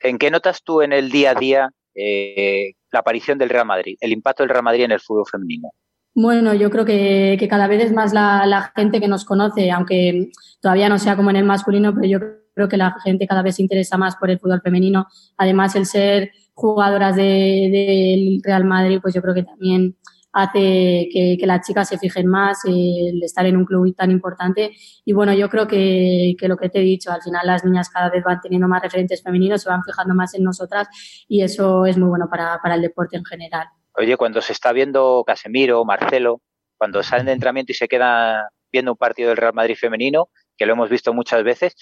¿En 0.00 0.18
qué 0.18 0.30
notas 0.30 0.62
tú 0.62 0.82
en 0.82 0.92
el 0.92 1.10
día 1.10 1.30
a 1.30 1.34
día 1.34 1.70
eh, 1.94 2.72
la 2.90 2.98
aparición 2.98 3.38
del 3.38 3.48
Real 3.48 3.66
Madrid, 3.66 3.96
el 4.00 4.12
impacto 4.12 4.42
del 4.42 4.50
Real 4.50 4.64
Madrid 4.64 4.84
en 4.84 4.92
el 4.92 5.00
fútbol 5.00 5.24
femenino? 5.30 5.70
Bueno, 6.14 6.52
yo 6.52 6.70
creo 6.70 6.84
que, 6.84 7.46
cada 7.48 7.66
vez 7.68 7.84
es 7.84 7.92
más 7.92 8.12
la, 8.12 8.72
gente 8.76 9.00
que 9.00 9.08
nos 9.08 9.24
conoce, 9.24 9.70
aunque 9.70 10.30
todavía 10.60 10.88
no 10.90 10.98
sea 10.98 11.16
como 11.16 11.30
en 11.30 11.36
el 11.36 11.44
masculino, 11.44 11.94
pero 11.94 12.06
yo 12.06 12.18
creo 12.54 12.68
que 12.68 12.76
la 12.76 12.94
gente 13.02 13.26
cada 13.26 13.42
vez 13.42 13.56
se 13.56 13.62
interesa 13.62 13.96
más 13.96 14.16
por 14.16 14.30
el 14.30 14.38
fútbol 14.38 14.60
femenino. 14.60 15.06
Además, 15.38 15.74
el 15.74 15.86
ser 15.86 16.32
jugadoras 16.54 17.16
del 17.16 18.40
Real 18.44 18.64
Madrid, 18.64 18.98
pues 19.00 19.14
yo 19.14 19.22
creo 19.22 19.34
que 19.34 19.42
también 19.42 19.96
hace 20.32 21.08
que, 21.12 21.38
las 21.46 21.66
chicas 21.66 21.88
se 21.88 21.98
fijen 21.98 22.26
más 22.26 22.58
el 22.66 23.22
estar 23.22 23.46
en 23.46 23.56
un 23.56 23.64
club 23.64 23.94
tan 23.96 24.10
importante. 24.10 24.72
Y 25.06 25.14
bueno, 25.14 25.32
yo 25.32 25.48
creo 25.48 25.66
que, 25.66 26.36
lo 26.42 26.56
que 26.58 26.68
te 26.68 26.80
he 26.80 26.82
dicho, 26.82 27.10
al 27.10 27.22
final 27.22 27.46
las 27.46 27.64
niñas 27.64 27.88
cada 27.88 28.10
vez 28.10 28.22
van 28.22 28.40
teniendo 28.42 28.68
más 28.68 28.82
referentes 28.82 29.22
femeninos, 29.22 29.62
se 29.62 29.70
van 29.70 29.82
fijando 29.82 30.14
más 30.14 30.34
en 30.34 30.44
nosotras 30.44 30.88
y 31.26 31.42
eso 31.42 31.86
es 31.86 31.96
muy 31.96 32.08
bueno 32.08 32.28
para, 32.30 32.58
para 32.62 32.74
el 32.74 32.82
deporte 32.82 33.16
en 33.16 33.24
general. 33.24 33.66
Oye, 33.94 34.16
cuando 34.16 34.40
se 34.40 34.52
está 34.52 34.72
viendo 34.72 35.22
Casemiro, 35.26 35.84
Marcelo, 35.84 36.40
cuando 36.78 37.02
salen 37.02 37.26
de 37.26 37.32
entrenamiento 37.32 37.72
y 37.72 37.74
se 37.74 37.88
quedan 37.88 38.44
viendo 38.72 38.92
un 38.92 38.96
partido 38.96 39.28
del 39.28 39.36
Real 39.36 39.54
Madrid 39.54 39.76
femenino, 39.76 40.30
que 40.56 40.66
lo 40.66 40.72
hemos 40.72 40.88
visto 40.88 41.12
muchas 41.12 41.44
veces, 41.44 41.74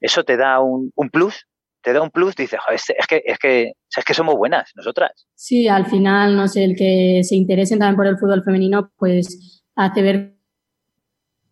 ¿eso 0.00 0.24
te 0.24 0.36
da 0.36 0.60
un, 0.60 0.90
plus? 1.12 1.46
te 1.82 1.92
da 1.92 2.02
un 2.02 2.10
plus, 2.10 2.34
dices, 2.34 2.60
es, 2.70 3.06
que, 3.06 3.22
es, 3.24 3.38
que, 3.38 3.72
es 3.96 4.04
que 4.04 4.14
somos 4.14 4.36
buenas 4.36 4.70
nosotras. 4.74 5.26
Sí, 5.34 5.68
al 5.68 5.86
final, 5.86 6.36
no 6.36 6.48
sé, 6.48 6.64
el 6.64 6.76
que 6.76 7.20
se 7.22 7.36
interesen 7.36 7.78
también 7.78 7.96
por 7.96 8.06
el 8.06 8.18
fútbol 8.18 8.42
femenino, 8.42 8.90
pues 8.96 9.62
hace 9.76 10.02
ver 10.02 10.36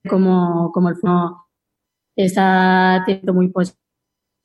como, 0.08 0.70
como 0.72 0.88
el 0.88 0.96
fútbol 0.96 1.32
está 2.16 3.02
teniendo 3.06 3.32
muy 3.32 3.48
positivo 3.48 3.77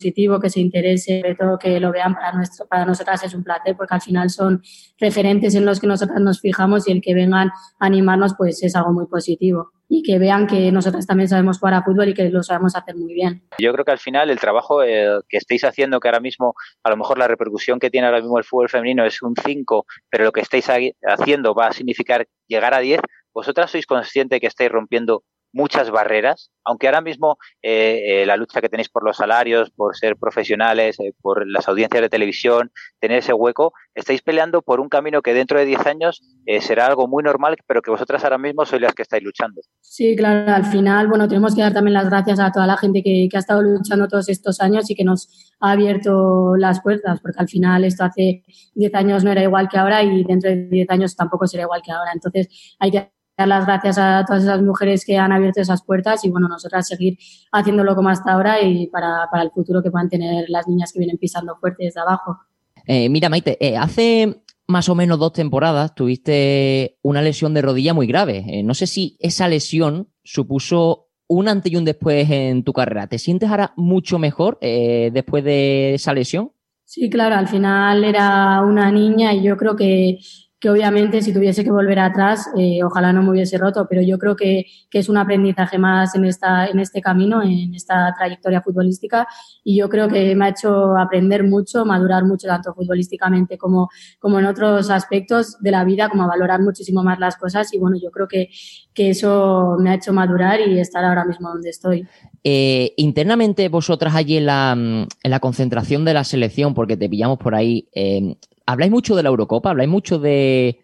positivo, 0.04 0.40
que 0.40 0.50
se 0.50 0.60
interese, 0.60 1.22
sobre 1.22 1.36
todo 1.36 1.58
que 1.58 1.80
lo 1.80 1.92
vean 1.92 2.14
para, 2.14 2.34
nuestro, 2.34 2.68
para 2.68 2.86
nosotras 2.86 3.24
es 3.24 3.34
un 3.34 3.44
placer 3.44 3.76
porque 3.78 3.96
al 3.96 4.02
final 4.02 4.30
son 4.30 4.62
referentes 5.00 5.56
en 5.56 5.66
los 5.66 5.80
que 5.80 5.88
nosotras 5.88 6.20
nos 6.20 6.42
fijamos 6.42 6.88
y 6.88 6.92
el 6.92 7.02
que 7.02 7.14
vengan 7.14 7.50
a 7.80 7.86
animarnos 7.86 8.34
pues 8.38 8.62
es 8.64 8.76
algo 8.76 8.92
muy 8.92 9.08
positivo 9.08 9.72
y 9.88 10.04
que 10.04 10.18
vean 10.20 10.48
que 10.48 10.72
nosotras 10.72 11.06
también 11.06 11.30
sabemos 11.30 11.60
jugar 11.60 11.76
a 11.76 11.84
fútbol 11.84 12.10
y 12.10 12.14
que 12.14 12.30
lo 12.30 12.44
sabemos 12.44 12.76
hacer 12.76 12.96
muy 12.96 13.14
bien. 13.14 13.44
Yo 13.60 13.72
creo 13.72 13.86
que 13.86 13.92
al 13.92 14.00
final 14.00 14.30
el 14.30 14.40
trabajo 14.40 14.84
eh, 14.84 15.20
que 15.30 15.38
estáis 15.38 15.64
haciendo, 15.64 16.00
que 16.00 16.08
ahora 16.08 16.20
mismo 16.20 16.56
a 16.84 16.90
lo 16.90 16.98
mejor 16.98 17.18
la 17.18 17.28
repercusión 17.28 17.80
que 17.80 17.90
tiene 17.90 18.08
ahora 18.08 18.20
mismo 18.20 18.38
el 18.38 18.44
fútbol 18.44 18.70
femenino 18.70 19.06
es 19.06 19.22
un 19.22 19.36
5, 19.36 19.86
pero 20.10 20.26
lo 20.26 20.32
que 20.32 20.42
estáis 20.42 20.68
haciendo 21.06 21.54
va 21.54 21.68
a 21.68 21.74
significar 21.74 22.28
llegar 22.48 22.74
a 22.74 22.80
10, 22.80 23.02
vosotras 23.34 23.72
sois 23.72 23.86
conscientes 23.86 24.40
que 24.40 24.48
estáis 24.48 24.72
rompiendo 24.72 25.24
muchas 25.54 25.92
barreras, 25.92 26.52
aunque 26.66 26.88
ahora 26.88 27.02
mismo 27.02 27.38
eh, 27.62 28.22
eh, 28.22 28.26
la 28.26 28.36
lucha 28.36 28.60
que 28.60 28.70
tenéis 28.70 28.90
por 28.90 29.04
los 29.06 29.18
salarios, 29.18 29.70
por 29.70 29.96
ser 29.96 30.18
profesionales, 30.18 31.00
eh, 31.00 31.14
por 31.22 31.48
las 31.48 31.68
audiencias 31.68 32.02
de 32.02 32.10
televisión, 32.10 32.72
tener 33.00 33.20
ese 33.20 33.34
hueco, 33.34 33.74
estáis 33.94 34.22
peleando 34.24 34.64
por 34.64 34.80
un 34.80 34.90
camino 34.90 35.22
que 35.22 35.34
dentro 35.34 35.60
de 35.60 35.66
10 35.66 35.86
años 35.86 36.22
será 36.60 36.88
algo 36.88 37.08
muy 37.08 37.24
normal, 37.24 37.56
pero 37.68 37.82
que 37.82 37.92
vosotras 37.92 38.24
ahora 38.24 38.40
mismo 38.40 38.66
sois 38.66 38.82
las 38.82 38.94
que 38.94 39.04
estáis 39.04 39.24
luchando. 39.24 39.62
Sí, 39.82 40.16
claro, 40.16 40.52
al 40.52 40.66
final, 40.66 41.08
bueno, 41.08 41.28
tenemos 41.28 41.54
que 41.56 41.62
dar 41.62 41.74
también 41.74 41.94
las 41.94 42.10
gracias 42.10 42.40
a 42.40 42.52
toda 42.52 42.66
la 42.66 42.78
gente 42.78 43.04
que, 43.04 43.28
que 43.30 43.38
ha 43.38 43.40
estado 43.40 43.62
luchando 43.62 44.08
todos 44.08 44.28
estos 44.30 44.60
años 44.60 44.90
y 44.90 44.96
que 44.96 45.04
nos 45.04 45.54
ha 45.60 45.72
abierto 45.72 46.56
las 46.58 46.82
puertas, 46.82 47.20
porque 47.22 47.40
al 47.40 47.48
final 47.48 47.84
esto 47.84 48.04
hace 48.04 48.44
10 48.74 48.96
años 48.96 49.24
no 49.24 49.32
era 49.32 49.44
igual 49.44 49.70
que 49.70 49.78
ahora 49.78 50.02
y 50.02 50.24
dentro 50.24 50.50
de 50.50 50.68
10 50.68 50.90
años 50.90 51.16
tampoco 51.16 51.46
será 51.46 51.64
igual 51.64 51.82
que 51.86 51.92
ahora. 51.92 52.12
Entonces 52.12 52.76
hay 52.80 52.92
que 52.92 53.12
dar 53.38 53.48
las 53.48 53.66
gracias 53.66 53.98
a 53.98 54.24
todas 54.26 54.44
esas 54.44 54.62
mujeres 54.62 55.06
que 55.06 55.18
han 55.18 55.32
abierto 55.32 55.62
esas 55.62 55.84
puertas 55.84 56.24
y 56.26 56.30
bueno, 56.30 56.48
nosotras 56.48 56.88
seguir 56.88 57.18
haciéndolo 57.52 57.96
como 57.96 58.10
hasta 58.10 58.34
ahora 58.34 58.62
y 58.62 58.88
para, 58.88 59.28
el 59.42 59.52
futuro 59.52 59.82
que 59.82 59.92
puedan 59.92 60.10
tener 60.10 60.46
las 60.50 60.68
niñas 60.68 60.92
que 60.94 61.00
vienen 61.00 61.18
pisando 61.18 61.56
fuerte 61.56 61.86
desde 61.86 62.02
abajo. 62.02 62.38
Eh, 62.86 63.10
mira, 63.10 63.30
Maite, 63.30 63.58
eh, 63.66 63.78
hace 63.78 64.44
más 64.68 64.88
o 64.90 64.96
menos 64.96 65.20
dos 65.20 65.34
temporadas 65.34 65.96
tuviste 65.96 66.98
una 67.02 67.22
lesión 67.22 67.54
de 67.54 67.62
rodilla 67.62 67.94
muy 67.94 68.08
grave. 68.08 68.46
Eh, 68.48 68.64
no 68.64 68.74
sé 68.74 68.88
si 68.88 69.18
esa 69.20 69.48
lesión 69.48 70.10
supuso 70.24 71.08
un 71.28 71.48
antes 71.48 71.72
y 71.72 71.76
un 71.76 71.86
después 71.86 72.30
en 72.30 72.64
tu 72.64 72.74
carrera. 72.74 73.08
¿Te 73.08 73.18
sientes 73.18 73.50
ahora 73.50 73.74
mucho 73.76 74.20
mejor 74.20 74.60
después 74.60 75.44
de 75.44 75.96
esa 75.96 76.14
lesión? 76.14 76.52
Sí, 76.86 77.10
claro, 77.10 77.36
al 77.36 77.48
final 77.48 78.04
era 78.04 78.62
una 78.62 78.92
niña 78.92 79.34
y 79.34 79.42
yo 79.42 79.58
creo 79.58 79.76
que 79.76 80.20
que 80.64 80.70
obviamente 80.70 81.22
si 81.22 81.34
tuviese 81.34 81.66
que 81.66 81.72
volver 81.72 82.00
atrás, 82.00 82.48
eh, 82.58 82.82
ojalá 82.86 83.12
no 83.12 83.22
me 83.22 83.32
hubiese 83.32 83.58
roto, 83.58 83.86
pero 83.90 84.02
yo 84.02 84.18
creo 84.18 84.38
que, 84.38 84.64
que, 84.90 85.00
es 85.00 85.10
un 85.10 85.18
aprendizaje 85.18 85.78
más 85.78 86.16
en, 86.16 86.24
esta, 86.24 86.68
en 86.68 86.80
este 86.80 87.02
camino, 87.02 87.44
en 87.44 87.76
esta 87.76 88.14
trayectoria 88.18 88.62
futbolística 88.62 89.28
y 89.62 89.78
yo 89.78 89.90
creo 89.90 90.08
que 90.08 90.34
me 90.36 90.46
ha 90.46 90.50
hecho 90.52 90.98
aprender 90.98 91.44
mucho, 91.44 91.84
madurar 91.84 92.24
mucho 92.24 92.48
tanto 92.48 92.74
futbolísticamente 92.74 93.58
como, 93.58 93.90
como 94.20 94.40
en 94.40 94.46
otros 94.46 94.90
aspectos 94.90 95.58
de 95.60 95.72
la 95.72 95.84
vida, 95.84 96.08
como 96.08 96.30
valorar 96.30 96.62
muchísimo 96.62 97.04
más 97.04 97.20
las 97.20 97.36
cosas 97.36 97.74
y 97.74 97.78
bueno, 97.78 97.98
yo 98.02 98.10
creo 98.10 98.30
que, 98.30 98.48
que 98.94 99.10
eso 99.10 99.76
me 99.82 99.90
ha 99.90 99.96
hecho 99.96 100.14
madurar 100.14 100.62
y 100.62 100.80
estar 100.80 101.04
ahora 101.04 101.26
mismo 101.26 101.50
donde 101.50 101.72
estoy. 101.72 102.08
Eh, 102.46 102.94
internamente 102.96 103.68
vosotras 103.68 104.16
allí 104.16 104.38
en 104.38 104.46
la, 104.46 104.72
en 104.72 105.32
la, 105.32 105.40
concentración 105.42 106.06
de 106.06 106.14
la 106.14 106.24
selección, 106.24 106.74
porque 106.74 106.96
te 106.96 107.10
pillamos 107.10 107.38
por 107.38 107.54
ahí, 107.54 107.90
eh, 107.94 108.38
habláis 108.66 108.92
mucho 108.92 109.16
de 109.16 109.24
la 109.24 109.30
Eurocopa, 109.30 109.70
habláis 109.70 109.90
mucho 109.90 110.20
de, 110.20 110.80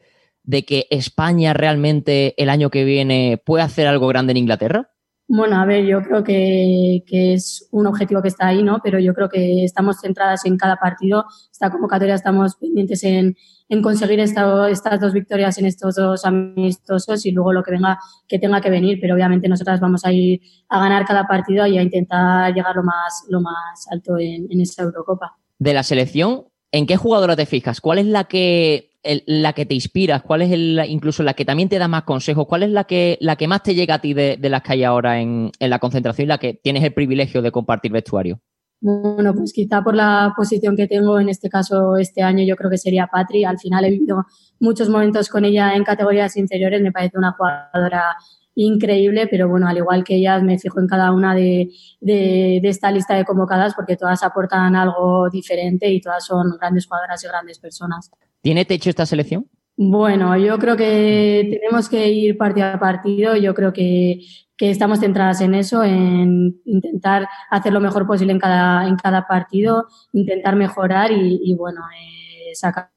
que 0.67 0.87
España 0.89 1.53
realmente 1.53 2.33
el 2.41 2.49
año 2.49 2.69
que 2.69 2.83
viene 2.83 3.41
puede 3.43 3.63
hacer 3.63 3.87
algo 3.87 4.07
grande 4.07 4.31
en 4.31 4.37
Inglaterra. 4.37 4.91
Bueno, 5.31 5.57
a 5.57 5.65
ver, 5.65 5.85
yo 5.85 6.01
creo 6.01 6.23
que, 6.23 7.03
es 7.07 7.69
un 7.71 7.85
objetivo 7.85 8.19
que 8.23 8.29
está 8.29 8.47
ahí, 8.47 8.63
¿no? 8.63 8.79
Pero 8.83 8.97
yo 8.97 9.13
creo 9.13 9.29
que 9.29 9.63
estamos 9.63 10.01
centradas 10.01 10.43
en 10.45 10.57
cada 10.57 10.77
partido. 10.77 11.25
Esta 11.51 11.69
convocatoria 11.69 12.15
estamos 12.15 12.55
pendientes 12.55 13.03
en, 13.03 13.35
conseguir 13.83 14.19
estas 14.19 14.99
dos 14.99 15.13
victorias 15.13 15.59
en 15.59 15.67
estos 15.67 15.93
dos 15.95 16.25
amistosos 16.25 17.27
y 17.27 17.31
luego 17.31 17.53
lo 17.53 17.61
que 17.61 17.69
venga, 17.69 17.99
que 18.27 18.39
tenga 18.39 18.59
que 18.59 18.71
venir. 18.71 18.97
Pero 18.99 19.13
obviamente 19.13 19.47
nosotras 19.47 19.79
vamos 19.79 20.03
a 20.03 20.11
ir 20.11 20.41
a 20.67 20.79
ganar 20.79 21.05
cada 21.05 21.27
partido 21.27 21.67
y 21.67 21.77
a 21.77 21.83
intentar 21.83 22.51
llegar 22.51 22.75
lo 22.75 22.81
más, 22.81 23.23
lo 23.29 23.39
más 23.39 23.87
alto 23.91 24.17
en, 24.17 24.47
en 24.49 24.61
esta 24.61 24.81
Eurocopa. 24.81 25.37
De 25.59 25.75
la 25.75 25.83
selección, 25.83 26.45
¿En 26.71 26.85
qué 26.85 26.97
jugadora 26.97 27.35
te 27.35 27.45
fijas? 27.45 27.81
¿Cuál 27.81 27.99
es 27.99 28.05
la 28.05 28.25
que, 28.25 28.91
la 29.25 29.53
que 29.53 29.65
te 29.65 29.73
inspiras? 29.73 30.21
¿Cuál 30.21 30.43
es 30.43 30.51
incluso 30.89 31.23
la 31.23 31.33
que 31.33 31.45
también 31.45 31.69
te 31.69 31.79
da 31.79 31.87
más 31.87 32.03
consejos? 32.03 32.45
¿Cuál 32.47 32.63
es 32.63 32.69
la 32.69 32.83
que, 32.83 33.17
la 33.21 33.35
que 33.35 33.47
más 33.47 33.63
te 33.63 33.73
llega 33.73 33.95
a 33.95 34.01
ti 34.01 34.13
de, 34.13 34.37
las 34.41 34.61
que 34.61 34.73
hay 34.73 34.83
ahora 34.83 35.19
en, 35.19 35.51
la 35.59 35.79
concentración 35.79 36.25
y 36.25 36.29
la 36.29 36.37
que 36.37 36.53
tienes 36.53 36.83
el 36.83 36.93
privilegio 36.93 37.41
de 37.41 37.51
compartir 37.51 37.91
vestuario? 37.91 38.39
Bueno, 38.81 39.33
pues 39.33 39.51
quizá 39.51 39.81
por 39.81 39.95
la 39.95 40.31
posición 40.37 40.77
que 40.77 40.87
tengo 40.87 41.19
en 41.19 41.27
este 41.27 41.49
caso 41.49 41.97
este 41.97 42.21
año, 42.21 42.45
yo 42.45 42.55
creo 42.55 42.69
que 42.69 42.77
sería 42.77 43.07
Patri. 43.07 43.43
Al 43.43 43.59
final 43.59 43.83
he 43.85 43.89
vivido 43.89 44.25
muchos 44.59 44.89
momentos 44.89 45.27
con 45.27 45.43
ella 45.43 45.73
en 45.75 45.83
categorías 45.83 46.37
inferiores. 46.37 46.81
Me 46.81 46.91
parece 46.91 47.17
una 47.17 47.33
jugadora 47.33 48.15
increíble, 48.55 49.27
pero 49.27 49.47
bueno, 49.47 49.67
al 49.67 49.77
igual 49.77 50.03
que 50.03 50.15
ellas, 50.15 50.43
me 50.43 50.59
fijo 50.59 50.79
en 50.79 50.87
cada 50.87 51.11
una 51.11 51.33
de, 51.33 51.69
esta 52.01 52.91
lista 52.91 53.15
de 53.15 53.25
convocadas 53.25 53.73
porque 53.75 53.95
todas 53.95 54.23
aportan 54.23 54.75
algo 54.75 55.29
diferente 55.29 55.89
y 55.89 56.01
todas 56.01 56.25
son 56.25 56.57
grandes 56.59 56.85
jugadoras 56.85 57.23
y 57.23 57.27
grandes 57.27 57.59
personas. 57.59 58.11
¿Tiene 58.41 58.65
techo 58.65 58.89
esta 58.89 59.05
selección? 59.05 59.45
Bueno, 59.81 60.37
yo 60.37 60.59
creo 60.59 60.75
que 60.75 61.47
tenemos 61.49 61.87
que 61.87 62.09
ir 62.09 62.37
partido 62.37 62.67
a 62.67 62.79
partido. 62.79 63.37
Yo 63.37 63.53
creo 63.53 63.71
que, 63.71 64.19
estamos 64.57 64.99
centradas 64.99 65.39
en 65.39 65.55
eso, 65.55 65.85
en 65.85 66.59
intentar 66.65 67.29
hacer 67.49 67.71
lo 67.71 67.79
mejor 67.79 68.05
posible 68.05 68.33
en 68.33 68.39
cada, 68.39 68.85
en 68.85 68.97
cada 68.97 69.25
partido, 69.25 69.87
intentar 70.11 70.57
mejorar 70.57 71.11
y, 71.13 71.55
bueno, 71.55 71.79
eh, 71.97 72.53
sacar 72.55 72.89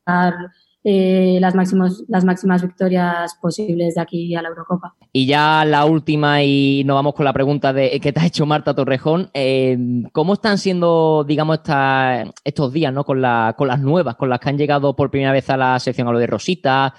eh, 0.85 1.39
las, 1.41 1.55
máximos, 1.55 2.05
las 2.09 2.25
máximas 2.25 2.63
victorias 2.63 3.37
posibles 3.41 3.95
de 3.95 4.01
aquí 4.01 4.35
a 4.35 4.43
la 4.43 4.49
Eurocopa. 4.49 4.95
Y 5.13 5.27
ya 5.27 5.65
la 5.65 5.85
última, 5.85 6.43
y 6.43 6.83
nos 6.85 6.97
vamos 6.97 7.15
con 7.15 7.25
la 7.25 7.33
pregunta 7.33 7.73
de 7.73 8.01
¿qué 8.01 8.13
te 8.13 8.21
ha 8.21 8.27
hecho 8.27 8.47
Marta 8.47 8.75
Torrejón? 8.75 9.31
Eh, 9.35 9.79
¿Cómo 10.13 10.35
están 10.35 10.59
siendo, 10.59 11.25
digamos, 11.27 11.61
estos 12.45 12.73
días, 12.73 12.93
¿no? 12.93 13.05
Con, 13.05 13.23
la, 13.23 13.55
con 13.57 13.69
las 13.69 13.81
nuevas, 13.81 14.17
con 14.17 14.29
las 14.29 14.41
que 14.41 14.49
han 14.49 14.59
llegado 14.59 14.97
por 14.97 15.11
primera 15.11 15.33
vez 15.33 15.49
a 15.51 15.57
la 15.57 15.79
sección, 15.79 16.09
a 16.09 16.13
lo 16.13 16.19
de 16.19 16.27
Rosita, 16.27 16.95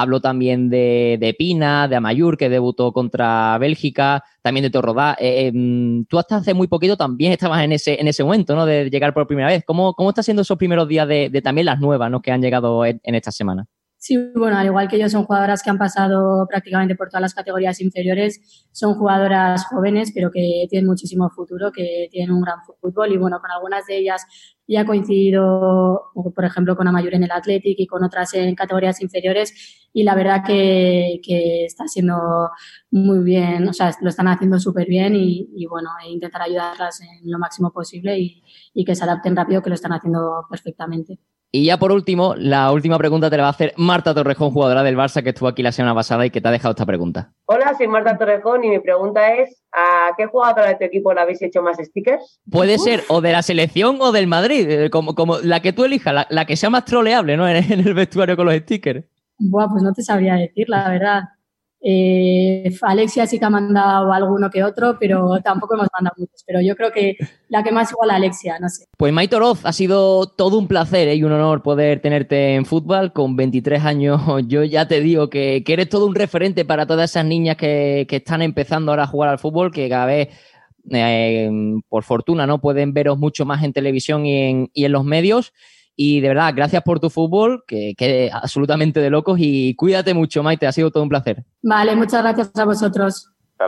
Hablo 0.00 0.20
también 0.20 0.70
de, 0.70 1.34
Pina, 1.36 1.88
de 1.88 1.96
Amayur, 1.96 2.36
que 2.36 2.48
debutó 2.48 2.92
contra 2.92 3.58
Bélgica, 3.58 4.22
también 4.42 4.62
de 4.62 4.70
Torrodá. 4.70 5.16
Eh, 5.18 5.48
em, 5.48 6.04
tú 6.04 6.20
hasta 6.20 6.36
hace 6.36 6.54
muy 6.54 6.68
poquito 6.68 6.96
también 6.96 7.32
estabas 7.32 7.64
en 7.64 7.72
ese, 7.72 8.00
en 8.00 8.06
ese 8.06 8.22
momento, 8.22 8.54
¿no? 8.54 8.64
De 8.64 8.90
llegar 8.90 9.12
por 9.12 9.26
primera 9.26 9.48
vez. 9.48 9.64
¿Cómo, 9.66 9.94
cómo 9.94 10.10
están 10.10 10.22
siendo 10.22 10.42
esos 10.42 10.56
primeros 10.56 10.86
días 10.86 11.08
de, 11.08 11.40
también 11.42 11.64
las 11.64 11.80
nuevas, 11.80 12.12
¿no? 12.12 12.22
Que 12.22 12.30
han 12.30 12.40
llegado 12.40 12.84
en, 12.84 13.00
esta 13.02 13.32
semana. 13.32 13.66
Sí, 14.00 14.16
bueno, 14.36 14.56
al 14.56 14.66
igual 14.66 14.86
que 14.86 14.94
ellos 14.94 15.10
son 15.10 15.24
jugadoras 15.24 15.60
que 15.60 15.70
han 15.70 15.78
pasado 15.78 16.46
prácticamente 16.48 16.94
por 16.94 17.08
todas 17.08 17.20
las 17.20 17.34
categorías 17.34 17.80
inferiores, 17.80 18.68
son 18.70 18.94
jugadoras 18.94 19.66
jóvenes, 19.66 20.12
pero 20.14 20.30
que 20.30 20.66
tienen 20.70 20.86
muchísimo 20.86 21.28
futuro, 21.30 21.72
que 21.72 22.06
tienen 22.08 22.30
un 22.30 22.42
gran 22.42 22.60
fútbol. 22.80 23.12
Y 23.12 23.16
bueno, 23.16 23.40
con 23.40 23.50
algunas 23.50 23.86
de 23.86 23.98
ellas 23.98 24.24
ya 24.68 24.82
ha 24.82 24.86
coincidido, 24.86 26.12
por 26.14 26.44
ejemplo, 26.44 26.76
con 26.76 26.86
Amayur 26.86 27.14
en 27.14 27.24
el 27.24 27.32
Athletic 27.32 27.74
y 27.80 27.86
con 27.88 28.04
otras 28.04 28.34
en 28.34 28.54
categorías 28.54 29.00
inferiores. 29.02 29.88
Y 29.92 30.04
la 30.04 30.14
verdad 30.14 30.44
que, 30.46 31.20
está 31.64 31.88
siendo 31.88 32.50
muy 32.92 33.24
bien, 33.24 33.68
o 33.68 33.72
sea, 33.72 33.92
lo 34.00 34.10
están 34.10 34.28
haciendo 34.28 34.60
súper 34.60 34.86
bien 34.86 35.16
y, 35.16 35.66
bueno, 35.68 35.90
e 36.04 36.10
intentar 36.10 36.42
ayudarlas 36.42 37.00
en 37.00 37.30
lo 37.30 37.38
máximo 37.40 37.72
posible 37.72 38.16
y, 38.18 38.44
y 38.74 38.84
que 38.84 38.94
se 38.94 39.02
adapten 39.04 39.34
rápido, 39.34 39.60
que 39.60 39.70
lo 39.70 39.74
están 39.74 39.92
haciendo 39.92 40.46
perfectamente. 40.48 41.18
Y 41.50 41.64
ya 41.64 41.78
por 41.78 41.92
último, 41.92 42.34
la 42.36 42.70
última 42.72 42.98
pregunta 42.98 43.30
te 43.30 43.38
la 43.38 43.44
va 43.44 43.48
a 43.48 43.52
hacer 43.52 43.72
Marta 43.78 44.12
Torrejón, 44.14 44.50
jugadora 44.50 44.82
del 44.82 44.98
Barça, 44.98 45.22
que 45.22 45.30
estuvo 45.30 45.48
aquí 45.48 45.62
la 45.62 45.72
semana 45.72 45.94
pasada 45.94 46.26
y 46.26 46.30
que 46.30 46.42
te 46.42 46.48
ha 46.48 46.50
dejado 46.50 46.72
esta 46.72 46.84
pregunta. 46.84 47.32
Hola, 47.46 47.74
soy 47.74 47.88
Marta 47.88 48.18
Torrejón 48.18 48.64
y 48.64 48.68
mi 48.68 48.80
pregunta 48.80 49.34
es, 49.34 49.62
¿a 49.72 50.14
qué 50.18 50.26
jugadora 50.26 50.68
de 50.68 50.74
tu 50.74 50.84
equipo 50.84 51.14
le 51.14 51.22
habéis 51.22 51.40
hecho 51.40 51.62
más 51.62 51.78
stickers? 51.78 52.40
Puede 52.50 52.78
ser 52.78 53.02
o 53.08 53.22
de 53.22 53.32
la 53.32 53.40
selección 53.40 53.96
o 54.00 54.12
del 54.12 54.26
Madrid, 54.26 54.68
eh, 54.68 54.90
como, 54.90 55.14
como 55.14 55.38
la 55.38 55.60
que 55.60 55.72
tú 55.72 55.86
elijas, 55.86 56.26
la, 56.28 56.44
que 56.44 56.56
sea 56.56 56.68
más 56.68 56.84
troleable, 56.84 57.38
¿no? 57.38 57.48
En, 57.48 57.56
en, 57.72 57.80
el 57.80 57.94
vestuario 57.94 58.36
con 58.36 58.44
los 58.44 58.54
stickers. 58.56 59.06
Buah, 59.38 59.68
pues 59.70 59.82
no 59.82 59.92
te 59.94 60.02
sabría 60.02 60.34
decir, 60.34 60.68
la 60.68 60.90
verdad. 60.90 61.22
Eh, 61.80 62.74
Alexia 62.82 63.26
sí 63.26 63.38
que 63.38 63.44
ha 63.44 63.50
mandado 63.50 64.12
alguno 64.12 64.50
que 64.50 64.64
otro, 64.64 64.96
pero 64.98 65.38
tampoco 65.42 65.74
hemos 65.74 65.88
mandado 65.92 66.14
muchos. 66.18 66.42
Pero 66.46 66.60
yo 66.60 66.74
creo 66.74 66.90
que 66.92 67.16
la 67.48 67.62
que 67.62 67.70
más 67.70 67.90
igual 67.92 68.10
a 68.10 68.16
Alexia, 68.16 68.58
no 68.58 68.68
sé. 68.68 68.86
Pues 68.96 69.12
Maitoroz, 69.12 69.64
ha 69.64 69.72
sido 69.72 70.26
todo 70.26 70.58
un 70.58 70.66
placer 70.66 71.08
¿eh? 71.08 71.14
y 71.14 71.22
un 71.22 71.32
honor 71.32 71.62
poder 71.62 72.00
tenerte 72.00 72.54
en 72.54 72.64
fútbol. 72.64 73.12
Con 73.12 73.36
23 73.36 73.84
años, 73.84 74.20
yo 74.48 74.64
ya 74.64 74.88
te 74.88 75.00
digo 75.00 75.30
que, 75.30 75.62
eres 75.66 75.88
todo 75.88 76.06
un 76.06 76.14
referente 76.14 76.64
para 76.64 76.86
todas 76.86 77.10
esas 77.10 77.24
niñas 77.24 77.56
que, 77.56 78.06
están 78.08 78.42
empezando 78.42 78.90
ahora 78.90 79.04
a 79.04 79.06
jugar 79.06 79.30
al 79.30 79.38
fútbol, 79.38 79.70
que 79.70 79.88
cada 79.88 80.06
vez, 80.06 80.28
eh, 80.90 81.50
por 81.88 82.02
fortuna, 82.02 82.46
no 82.46 82.60
pueden 82.60 82.92
veros 82.92 83.18
mucho 83.18 83.44
más 83.44 83.62
en 83.62 83.72
televisión 83.72 84.26
y 84.26 84.36
en, 84.36 84.70
y 84.74 84.84
en 84.84 84.92
los 84.92 85.04
medios. 85.04 85.52
Y 86.00 86.20
de 86.20 86.28
verdad, 86.28 86.52
gracias 86.54 86.80
por 86.84 87.00
tu 87.00 87.10
fútbol, 87.10 87.64
que, 87.66 87.96
es 87.98 88.32
absolutamente 88.32 89.00
de 89.00 89.10
locos. 89.10 89.36
Y 89.40 89.74
cuídate 89.74 90.14
mucho, 90.14 90.44
Maite, 90.44 90.68
ha 90.68 90.70
sido 90.70 90.92
todo 90.92 91.02
un 91.02 91.08
placer. 91.08 91.42
Vale, 91.60 91.96
muchas 91.96 92.22
gracias 92.22 92.52
a 92.54 92.64
vosotros. 92.64 93.32
Hasta 93.58 93.66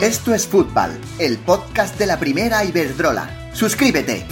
Esto 0.00 0.32
es 0.32 0.46
Fútbol, 0.46 0.90
el 1.18 1.38
podcast 1.38 1.98
de 1.98 2.06
la 2.06 2.20
primera 2.20 2.64
Iberdrola. 2.64 3.50
Suscríbete. 3.52 4.26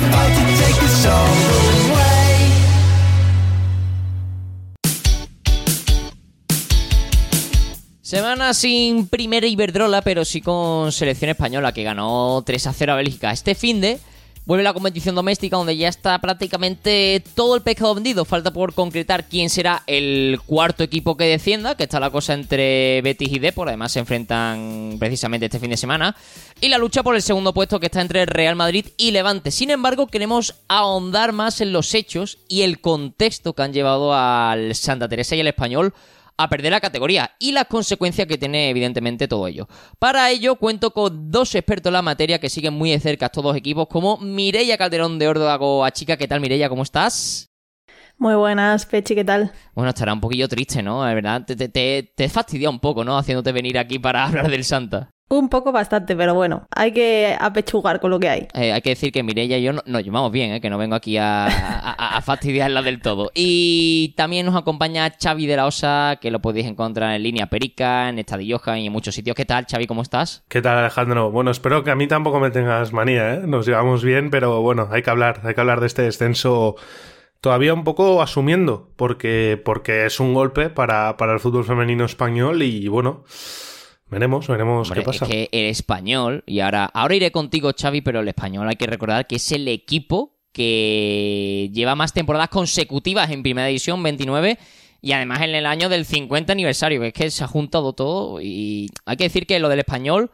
Semana 8.00 8.54
sin 8.54 9.08
primera 9.08 9.48
Iberdrola, 9.48 10.02
pero 10.02 10.24
sí 10.24 10.40
con 10.40 10.92
selección 10.92 11.30
española 11.30 11.72
que 11.72 11.82
ganó 11.82 12.44
3 12.46 12.68
a 12.68 12.72
0 12.72 12.92
a 12.92 12.96
Bélgica. 12.96 13.32
Este 13.32 13.56
fin 13.56 13.80
de 13.80 13.98
Vuelve 14.48 14.64
la 14.64 14.72
competición 14.72 15.14
doméstica 15.14 15.58
donde 15.58 15.76
ya 15.76 15.88
está 15.88 16.18
prácticamente 16.20 17.22
todo 17.34 17.54
el 17.54 17.60
pescado 17.60 17.94
vendido. 17.94 18.24
Falta 18.24 18.50
por 18.50 18.72
concretar 18.72 19.28
quién 19.28 19.50
será 19.50 19.82
el 19.86 20.40
cuarto 20.46 20.82
equipo 20.82 21.18
que 21.18 21.24
descienda, 21.24 21.74
que 21.74 21.82
está 21.82 22.00
la 22.00 22.08
cosa 22.08 22.32
entre 22.32 23.02
Betis 23.02 23.30
y 23.30 23.40
Depor. 23.40 23.68
Además 23.68 23.92
se 23.92 23.98
enfrentan 23.98 24.96
precisamente 24.98 25.44
este 25.44 25.60
fin 25.60 25.68
de 25.68 25.76
semana. 25.76 26.16
Y 26.62 26.68
la 26.68 26.78
lucha 26.78 27.02
por 27.02 27.14
el 27.14 27.20
segundo 27.20 27.52
puesto 27.52 27.78
que 27.78 27.86
está 27.86 28.00
entre 28.00 28.24
Real 28.24 28.56
Madrid 28.56 28.86
y 28.96 29.10
Levante. 29.10 29.50
Sin 29.50 29.68
embargo, 29.68 30.06
queremos 30.06 30.54
ahondar 30.66 31.32
más 31.32 31.60
en 31.60 31.74
los 31.74 31.94
hechos 31.94 32.38
y 32.48 32.62
el 32.62 32.80
contexto 32.80 33.52
que 33.52 33.60
han 33.60 33.74
llevado 33.74 34.14
al 34.14 34.74
Santa 34.74 35.10
Teresa 35.10 35.36
y 35.36 35.40
al 35.40 35.48
Español 35.48 35.92
a 36.38 36.48
perder 36.48 36.72
la 36.72 36.80
categoría 36.80 37.32
y 37.38 37.52
las 37.52 37.66
consecuencias 37.66 38.26
que 38.26 38.38
tiene 38.38 38.70
evidentemente 38.70 39.28
todo 39.28 39.46
ello. 39.46 39.68
Para 39.98 40.30
ello 40.30 40.56
cuento 40.56 40.92
con 40.92 41.30
dos 41.30 41.54
expertos 41.54 41.90
en 41.90 41.94
la 41.94 42.02
materia 42.02 42.38
que 42.38 42.48
siguen 42.48 42.74
muy 42.74 42.90
de 42.90 43.00
cerca 43.00 43.26
a 43.26 43.28
estos 43.28 43.42
dos 43.44 43.56
equipos 43.56 43.88
como 43.88 44.16
Mireia 44.18 44.78
Calderón 44.78 45.18
de 45.18 45.28
Ordoago 45.28 45.84
a 45.84 45.90
Chica. 45.90 46.16
¿Qué 46.16 46.28
tal 46.28 46.40
Mireia? 46.40 46.68
¿Cómo 46.68 46.84
estás? 46.84 47.46
Muy 48.16 48.34
buenas, 48.34 48.86
Pechi, 48.86 49.14
¿qué 49.14 49.24
tal? 49.24 49.52
Bueno, 49.74 49.90
estará 49.90 50.12
un 50.12 50.20
poquillo 50.20 50.48
triste, 50.48 50.82
¿no? 50.82 51.04
De 51.04 51.14
verdad, 51.14 51.44
te, 51.44 51.68
te, 51.68 52.12
te 52.16 52.28
fastidia 52.28 52.70
un 52.70 52.80
poco, 52.80 53.04
¿no? 53.04 53.16
Haciéndote 53.16 53.52
venir 53.52 53.78
aquí 53.78 53.98
para 53.98 54.24
hablar 54.26 54.50
del 54.50 54.64
Santa. 54.64 55.10
Un 55.30 55.50
poco 55.50 55.72
bastante, 55.72 56.16
pero 56.16 56.34
bueno, 56.34 56.66
hay 56.74 56.92
que 56.92 57.36
apechugar 57.38 58.00
con 58.00 58.10
lo 58.10 58.18
que 58.18 58.30
hay. 58.30 58.48
Eh, 58.54 58.72
hay 58.72 58.80
que 58.80 58.90
decir 58.90 59.12
que 59.12 59.22
Mireia 59.22 59.58
y 59.58 59.62
yo 59.62 59.72
nos 59.72 60.02
llevamos 60.02 60.32
bien, 60.32 60.52
eh, 60.52 60.60
que 60.62 60.70
no 60.70 60.78
vengo 60.78 60.94
aquí 60.94 61.18
a, 61.18 61.46
a, 61.46 62.22
fastidiarla 62.22 62.80
del 62.80 63.02
todo. 63.02 63.30
Y 63.34 64.14
también 64.16 64.46
nos 64.46 64.56
acompaña 64.56 65.12
Xavi 65.22 65.46
de 65.46 65.56
la 65.56 65.66
Osa, 65.66 66.16
que 66.18 66.30
lo 66.30 66.40
podéis 66.40 66.66
encontrar 66.66 67.14
en 67.14 67.22
línea 67.22 67.46
Perica, 67.46 68.08
en 68.08 68.18
Estadio 68.18 68.58
y 68.74 68.86
en 68.86 68.92
muchos 68.92 69.14
sitios. 69.14 69.36
¿Qué 69.36 69.44
tal, 69.44 69.66
Xavi? 69.70 69.86
¿Cómo 69.86 70.00
estás? 70.00 70.44
¿Qué 70.48 70.62
tal, 70.62 70.78
Alejandro? 70.78 71.30
Bueno, 71.30 71.50
espero 71.50 71.84
que 71.84 71.90
a 71.90 71.94
mí 71.94 72.06
tampoco 72.06 72.40
me 72.40 72.50
tengas 72.50 72.94
manía, 72.94 73.34
¿eh? 73.34 73.42
Nos 73.46 73.66
llevamos 73.66 74.02
bien, 74.02 74.30
pero 74.30 74.62
bueno, 74.62 74.88
hay 74.90 75.02
que 75.02 75.10
hablar, 75.10 75.42
hay 75.44 75.54
que 75.54 75.60
hablar 75.60 75.80
de 75.80 75.88
este 75.88 76.02
descenso 76.02 76.76
todavía 77.42 77.74
un 77.74 77.84
poco 77.84 78.22
asumiendo, 78.22 78.88
porque, 78.96 79.60
porque 79.62 80.06
es 80.06 80.20
un 80.20 80.32
golpe 80.32 80.70
para, 80.70 81.18
para 81.18 81.34
el 81.34 81.40
fútbol 81.40 81.66
femenino 81.66 82.06
español 82.06 82.62
y 82.62 82.88
bueno... 82.88 83.24
Veremos, 84.10 84.48
veremos 84.48 84.90
qué 84.90 85.02
pasa. 85.02 85.24
Es 85.26 85.30
que 85.30 85.48
el 85.52 85.66
español, 85.66 86.42
y 86.46 86.60
ahora, 86.60 86.86
ahora 86.86 87.14
iré 87.14 87.30
contigo, 87.30 87.70
Xavi, 87.78 88.00
pero 88.00 88.20
el 88.20 88.28
español 88.28 88.68
hay 88.68 88.76
que 88.76 88.86
recordar 88.86 89.26
que 89.26 89.36
es 89.36 89.52
el 89.52 89.68
equipo 89.68 90.38
que 90.52 91.70
lleva 91.72 91.94
más 91.94 92.12
temporadas 92.12 92.48
consecutivas 92.48 93.30
en 93.30 93.42
Primera 93.42 93.66
División, 93.66 94.02
29, 94.02 94.58
y 95.00 95.12
además 95.12 95.42
en 95.42 95.54
el 95.54 95.66
año 95.66 95.88
del 95.88 96.04
50 96.04 96.52
aniversario, 96.52 97.00
que 97.00 97.08
es 97.08 97.12
que 97.12 97.30
se 97.30 97.44
ha 97.44 97.48
juntado 97.48 97.92
todo, 97.92 98.40
y 98.40 98.90
hay 99.04 99.16
que 99.16 99.24
decir 99.24 99.46
que 99.46 99.58
lo 99.58 99.68
del 99.68 99.80
español 99.80 100.30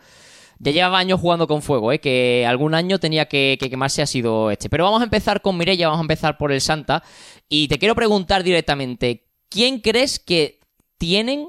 ya 0.61 0.71
llevaba 0.71 0.99
años 0.99 1.21
jugando 1.21 1.49
con 1.49 1.61
fuego, 1.61 1.93
¿eh? 1.93 1.99
que 1.99 2.47
algún 2.49 2.75
año 2.75 3.01
tenía 3.01 3.27
que, 3.27 3.59
que, 3.61 3.69
quemarse 3.69 4.03
ha 4.03 4.07
sido 4.07 4.53
este. 4.53 4.71
Pero 4.71 4.85
vamos 4.85 5.01
a 5.01 5.05
empezar 5.05 5.43
con 5.43 5.59
Mireia, 5.59 5.89
vamos 5.89 6.01
a 6.01 6.05
empezar 6.05 6.39
por 6.39 6.53
el 6.53 6.61
Santa, 6.61 7.03
y 7.49 7.67
te 7.69 7.79
quiero 7.79 7.97
preguntar 7.97 8.45
directamente, 8.45 9.27
¿quién 9.49 9.81
crees 9.81 10.21
que 10.21 10.61
tienen 10.97 11.49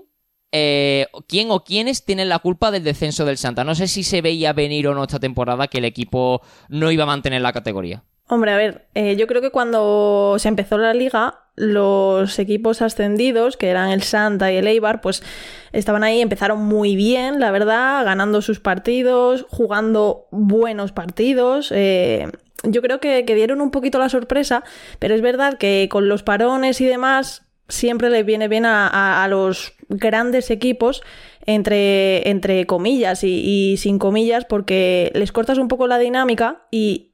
eh, 0.57 1.07
quién 1.27 1.51
o 1.51 1.65
quiénes 1.65 2.05
tienen 2.05 2.29
la 2.29 2.39
culpa 2.39 2.71
del 2.71 2.85
descenso 2.85 3.25
del 3.25 3.37
Santa. 3.37 3.65
No 3.65 3.75
sé 3.75 3.89
si 3.89 4.03
se 4.03 4.21
veía 4.21 4.53
venir 4.53 4.87
o 4.87 4.95
no 4.95 5.03
esta 5.03 5.19
temporada 5.19 5.67
que 5.67 5.79
el 5.79 5.85
equipo 5.85 6.41
no 6.69 6.91
iba 6.91 7.03
a 7.03 7.07
mantener 7.07 7.41
la 7.41 7.51
categoría. 7.51 8.03
Hombre, 8.29 8.51
a 8.51 8.57
ver, 8.57 8.87
eh, 8.95 9.17
yo 9.17 9.27
creo 9.27 9.41
que 9.41 9.49
cuando 9.49 10.37
se 10.39 10.47
empezó 10.47 10.77
la 10.77 10.93
liga, 10.93 11.41
los 11.55 12.39
equipos 12.39 12.81
ascendidos, 12.81 13.57
que 13.57 13.67
eran 13.67 13.89
el 13.89 14.01
Santa 14.01 14.49
y 14.49 14.55
el 14.55 14.67
Eibar, 14.67 15.01
pues 15.01 15.23
estaban 15.73 16.05
ahí, 16.05 16.21
empezaron 16.21 16.63
muy 16.63 16.95
bien, 16.95 17.41
la 17.41 17.51
verdad, 17.51 18.05
ganando 18.05 18.41
sus 18.41 18.61
partidos, 18.61 19.45
jugando 19.49 20.27
buenos 20.31 20.93
partidos. 20.93 21.69
Eh, 21.75 22.29
yo 22.63 22.81
creo 22.81 22.99
que, 22.99 23.23
dieron 23.23 23.59
un 23.61 23.71
poquito 23.71 23.99
la 23.99 24.09
sorpresa, 24.09 24.63
pero 24.99 25.15
es 25.15 25.21
verdad 25.21 25.57
que 25.57 25.89
con 25.91 26.07
los 26.07 26.23
parones 26.23 26.79
y 26.81 26.85
demás, 26.85 27.44
siempre 27.67 28.09
le 28.09 28.23
viene 28.23 28.47
bien 28.47 28.65
a, 28.65 29.25
los 29.29 29.73
grandes 29.89 30.51
equipos, 30.51 31.03
entre, 31.45 32.29
entre 32.29 32.65
comillas 32.65 33.23
y, 33.23 33.77
sin 33.77 33.99
comillas, 33.99 34.45
porque 34.45 35.11
les 35.15 35.31
cortas 35.31 35.57
un 35.57 35.67
poco 35.67 35.87
la 35.87 35.99
dinámica 35.99 36.63
y 36.71 37.11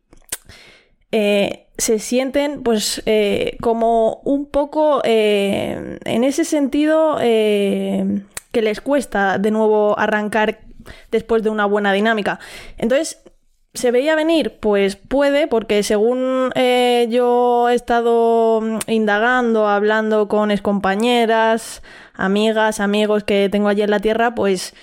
eh, 1.12 1.68
se 1.78 2.00
sienten 2.00 2.64
pues 2.64 3.02
eh, 3.06 3.58
como 3.60 4.22
un 4.24 4.46
poco 4.46 5.02
eh, 5.04 6.00
en 6.06 6.24
ese 6.24 6.46
sentido 6.46 7.18
que 7.18 8.62
les 8.62 8.82
cuesta 8.82 9.38
de 9.38 9.52
nuevo 9.52 9.98
arrancar 9.98 10.60
después 11.12 11.44
de 11.44 11.50
una 11.50 11.66
buena 11.66 11.94
dinámica. 11.94 12.40
Entonces, 12.78 13.22
¿Se 13.74 13.92
veía 13.92 14.16
venir? 14.16 14.60
Pues 14.60 14.98
puede, 14.98 15.48
porque 15.48 15.82
según 15.84 16.52
eh, 16.56 17.08
yo 17.10 17.70
he 17.70 17.74
estado 17.74 18.60
mm, 18.60 18.80
indagando, 18.88 19.68
hablando 19.70 20.28
con 20.28 20.52
excompañeras, 20.52 21.82
amigas, 22.14 22.82
amigos 22.82 23.24
que 23.24 23.48
tengo 23.50 23.70
allí 23.70 23.82
en 23.82 23.92
la 23.92 24.02
Tierra, 24.02 24.36
pues 24.36 24.74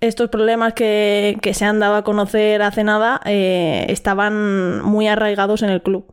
estos 0.00 0.30
problemas 0.30 0.74
que, 0.74 1.40
se 1.52 1.64
han 1.64 1.80
dado 1.80 1.96
a 1.96 2.04
conocer 2.04 2.62
hace 2.62 2.84
nada 2.84 3.20
eh, 3.24 3.86
estaban 3.88 4.82
muy 4.82 5.08
arraigados 5.08 5.62
en 5.62 5.70
el 5.70 5.82
club. 5.82 6.06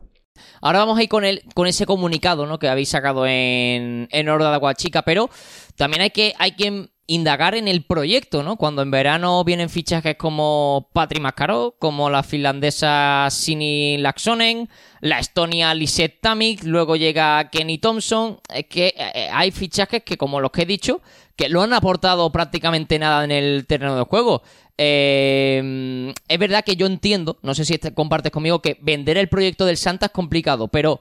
Ahora 0.60 0.80
vamos 0.80 0.98
a 0.98 1.04
ir 1.04 1.08
con, 1.08 1.24
el, 1.24 1.42
con 1.54 1.68
ese 1.68 1.86
comunicado 1.86 2.44
¿no? 2.46 2.58
que 2.58 2.68
habéis 2.68 2.88
sacado 2.88 3.24
en, 3.24 4.08
en 4.10 4.28
Horda 4.28 4.50
de 4.50 4.56
Aguachica, 4.56 5.02
pero 5.02 5.30
también 5.76 6.02
hay 6.02 6.10
que, 6.10 6.34
hay 6.38 6.56
que 6.56 6.88
indagar 7.06 7.54
en 7.54 7.68
el 7.68 7.84
proyecto, 7.84 8.42
¿no? 8.42 8.56
Cuando 8.56 8.82
en 8.82 8.90
verano 8.90 9.44
vienen 9.44 9.70
fichajes 9.70 10.16
como 10.16 10.88
Patri 10.92 11.20
Mascaro, 11.20 11.76
como 11.78 12.10
la 12.10 12.22
finlandesa 12.22 13.28
Sini 13.30 13.96
Laxonen, 13.98 14.68
la 15.00 15.20
estonia 15.20 15.74
Lisette 15.74 16.20
Tamik, 16.20 16.64
luego 16.64 16.96
llega 16.96 17.48
Kenny 17.50 17.78
Thompson, 17.78 18.38
es 18.52 18.66
que 18.66 18.88
eh, 18.88 18.94
eh, 19.14 19.28
hay 19.32 19.52
fichajes 19.52 20.02
que, 20.02 20.16
como 20.16 20.40
los 20.40 20.50
que 20.50 20.62
he 20.62 20.66
dicho, 20.66 21.00
que 21.36 21.48
no 21.48 21.62
han 21.62 21.72
aportado 21.72 22.30
prácticamente 22.32 22.98
nada 22.98 23.24
en 23.24 23.30
el 23.30 23.66
terreno 23.66 23.96
de 23.96 24.04
juego. 24.04 24.42
Eh, 24.78 26.12
es 26.28 26.38
verdad 26.38 26.64
que 26.64 26.76
yo 26.76 26.86
entiendo, 26.86 27.38
no 27.42 27.54
sé 27.54 27.64
si 27.64 27.78
compartes 27.94 28.32
conmigo, 28.32 28.60
que 28.60 28.78
vender 28.82 29.16
el 29.16 29.28
proyecto 29.28 29.64
del 29.64 29.76
Santa 29.76 30.06
es 30.06 30.12
complicado, 30.12 30.68
pero 30.68 31.00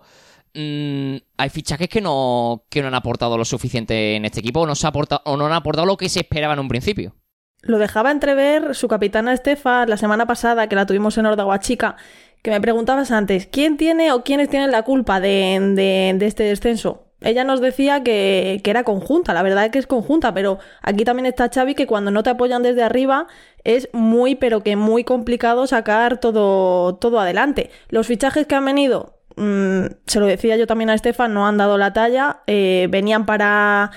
Mm, 0.56 1.18
hay 1.38 1.50
fichajes 1.50 1.89
que 1.89 2.00
no, 2.00 2.63
que 2.70 2.82
no 2.82 2.88
han 2.88 2.96
aportado 2.96 3.38
lo 3.38 3.44
suficiente 3.44 4.15
en 4.15 4.24
este 4.24 4.39
equipo 4.39 4.62
o 4.62 4.65
no, 4.65 4.74
se 4.76 4.88
ha 4.88 4.89
aportado, 4.89 5.22
o 5.26 5.36
no 5.36 5.46
han 5.46 5.52
aportado 5.52 5.86
lo 5.86 5.98
que 5.98 6.08
se 6.08 6.22
esperaba 6.22 6.54
en 6.54 6.60
un 6.60 6.70
principio. 6.70 7.13
Lo 7.62 7.78
dejaba 7.78 8.12
entrever 8.12 8.74
su 8.74 8.88
capitana 8.88 9.34
Estefa 9.34 9.86
la 9.86 9.98
semana 9.98 10.26
pasada, 10.28 10.70
que 10.70 10.76
la 10.76 10.86
tuvimos 10.86 11.18
en 11.18 11.26
Chica, 11.60 11.98
que 12.41 12.52
me 12.52 12.62
preguntabas 12.62 13.12
antes, 13.12 13.48
¿quién 13.48 13.76
tiene 13.76 14.13
o 14.13 14.24
quiénes 14.24 14.50
tienen 14.50 14.72
la 14.72 14.84
culpa 14.84 15.20
de, 15.20 16.15
este 16.22 16.44
descenso? 16.44 17.08
Ella 17.22 17.44
nos 17.44 17.60
decía 17.60 18.04
que, 18.04 18.62
que, 18.63 18.70
era 18.70 18.84
conjunta, 18.84 19.34
la 19.34 19.41
verdad 19.41 19.65
es 19.65 19.72
que 19.72 19.80
es 19.80 19.88
conjunta, 19.88 20.34
pero 20.34 20.60
aquí 20.82 21.04
también 21.06 21.26
está 21.26 21.50
Xavi 21.50 21.74
que 21.74 21.88
cuando 21.88 22.12
no 22.12 22.22
te 22.22 22.30
apoyan 22.30 22.62
desde 22.62 22.84
arriba 22.84 23.28
es 23.63 23.89
muy, 23.94 24.36
pero 24.36 24.62
que 24.62 24.76
muy 24.76 25.04
complicado 25.04 25.65
sacar 25.65 26.20
todo, 26.20 26.96
todo 26.98 27.20
adelante. 27.20 27.72
Los 27.89 28.06
fichajes 28.06 28.46
que 28.46 28.54
han 28.54 28.65
venido 28.65 29.14
Mm, 29.36 29.86
se 30.06 30.19
lo 30.19 30.26
decía 30.26 30.56
yo 30.58 30.67
también 30.67 30.89
a 30.89 30.93
Estefan, 30.93 31.34
no 31.34 31.48
han 31.48 31.58
dado 31.58 31.78
la 31.78 31.93
talla, 31.93 32.41
eh, 32.48 32.88
venían 32.89 33.26
para 33.26 33.91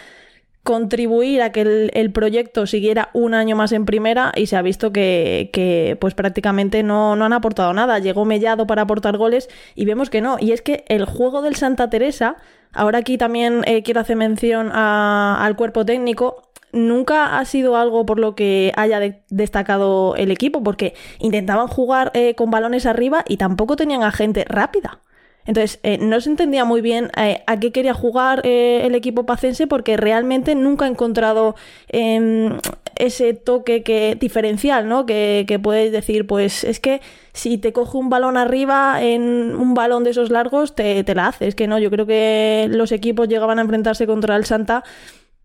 contribuir 0.68 1.40
a 1.40 1.50
que 1.50 1.88
el, 1.94 2.12
proyecto 2.12 2.66
siguiera 2.66 3.08
un 3.14 3.32
año 3.32 3.56
más 3.56 3.72
en 3.72 3.86
primera 3.86 4.32
y 4.36 4.48
se 4.48 4.56
ha 4.56 4.60
visto 4.60 4.92
que, 4.92 5.96
pues 5.98 6.12
prácticamente 6.12 6.82
no, 6.82 7.16
no, 7.16 7.24
han 7.24 7.32
aportado 7.32 7.72
nada. 7.72 7.98
Llegó 8.00 8.26
Mellado 8.26 8.66
para 8.66 8.82
aportar 8.82 9.16
goles 9.16 9.48
y 9.74 9.86
vemos 9.86 10.10
que 10.10 10.20
no. 10.20 10.36
Y 10.38 10.52
es 10.52 10.60
que 10.60 10.84
el 10.88 11.06
juego 11.06 11.40
del 11.40 11.56
Santa 11.56 11.88
Teresa, 11.88 12.36
ahora 12.74 12.98
aquí 12.98 13.16
también 13.16 13.62
eh, 13.64 13.82
quiero 13.82 14.00
hacer 14.00 14.16
mención 14.16 14.70
al 14.70 15.56
cuerpo 15.56 15.86
técnico, 15.86 16.50
nunca 16.72 17.38
ha 17.38 17.44
sido 17.46 17.76
algo 17.78 18.04
por 18.04 18.18
lo 18.18 18.34
que 18.34 18.72
haya 18.76 19.00
destacado 19.30 20.16
el 20.16 20.30
equipo, 20.30 20.62
porque 20.62 20.92
intentaban 21.18 21.68
jugar 21.68 22.10
eh, 22.12 22.34
con 22.34 22.50
balones 22.50 22.84
arriba 22.84 23.24
y 23.26 23.38
tampoco 23.38 23.76
tenían 23.76 24.02
a 24.02 24.12
gente 24.12 24.44
rápida. 24.46 25.00
Entonces, 25.48 25.80
eh, 25.82 25.96
no 25.96 26.20
se 26.20 26.28
entendía 26.28 26.66
muy 26.66 26.82
bien 26.82 27.10
eh, 27.16 27.42
a 27.46 27.58
qué 27.58 27.72
quería 27.72 27.94
jugar 27.94 28.42
eh, 28.44 28.82
el 28.84 28.94
equipo 28.94 29.24
pacense 29.24 29.66
porque 29.66 29.96
realmente 29.96 30.54
nunca 30.54 30.84
he 30.84 30.90
encontrado 30.90 31.56
em, 31.88 32.58
ese 32.96 33.32
toque 33.32 33.82
que, 33.82 34.14
diferencial, 34.20 34.86
¿no? 34.90 35.06
Que, 35.06 35.46
que 35.48 35.58
puedes 35.58 35.90
decir, 35.90 36.26
pues 36.26 36.64
es 36.64 36.80
que 36.80 37.00
si 37.32 37.56
te 37.56 37.72
coge 37.72 37.96
un 37.96 38.10
balón 38.10 38.36
arriba 38.36 39.02
en 39.02 39.56
un 39.56 39.72
balón 39.72 40.04
de 40.04 40.10
esos 40.10 40.28
largos, 40.28 40.74
te, 40.74 41.02
te 41.02 41.14
la 41.14 41.28
haces. 41.28 41.54
Que 41.54 41.66
no, 41.66 41.78
yo 41.78 41.90
creo 41.90 42.04
que 42.04 42.66
los 42.70 42.92
equipos 42.92 43.26
llegaban 43.26 43.58
a 43.58 43.62
enfrentarse 43.62 44.06
contra 44.06 44.36
el 44.36 44.44
Santa 44.44 44.84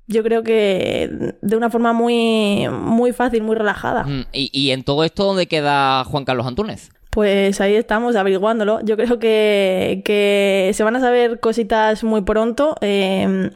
yo 0.05 0.21
creo 0.21 0.43
que 0.43 1.33
de 1.41 1.55
una 1.55 1.69
forma 1.69 1.93
muy, 1.93 2.67
muy 2.69 3.13
fácil, 3.13 3.41
muy 3.41 3.55
relajada. 3.55 4.03
Mm, 4.03 4.25
¿Y, 4.33 4.49
y 4.51 4.71
en 4.71 4.83
todo 4.83 5.05
esto 5.05 5.23
dónde 5.23 5.47
queda 5.47 6.03
Juan 6.03 6.25
Carlos 6.25 6.45
Antúnez? 6.45 6.91
Pues 7.13 7.61
ahí 7.61 7.75
estamos 7.75 8.15
averiguándolo. 8.15 8.81
Yo 8.83 8.97
creo 8.97 9.19
que, 9.19 10.71
se 10.73 10.83
van 10.83 10.95
a 10.95 10.99
saber 10.99 11.39
cositas 11.39 12.03
muy 12.03 12.21
pronto. 12.23 12.75
Em, 12.81 13.51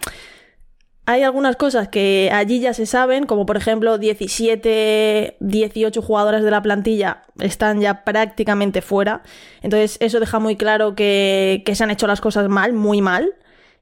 hay 1.07 1.23
algunas 1.23 1.55
cosas 1.55 1.87
que 1.87 2.29
allí 2.31 2.59
ya 2.59 2.73
se 2.75 2.85
saben, 2.85 3.25
como 3.25 3.47
por 3.47 3.57
ejemplo 3.57 3.97
17, 3.97 5.37
18 5.39 6.01
jugadoras 6.03 6.43
de 6.43 6.51
la 6.51 6.61
plantilla 6.61 7.23
están 7.39 7.81
ya 7.81 8.03
prácticamente 8.03 8.81
fuera. 8.83 9.23
Entonces 9.63 9.97
eso 10.01 10.19
deja 10.19 10.37
muy 10.37 10.55
claro 10.55 10.93
que, 10.95 11.63
se 11.73 11.83
han 11.83 11.89
hecho 11.91 12.05
las 12.05 12.21
cosas 12.21 12.49
mal, 12.49 12.73
muy 12.73 13.01
mal. 13.01 13.33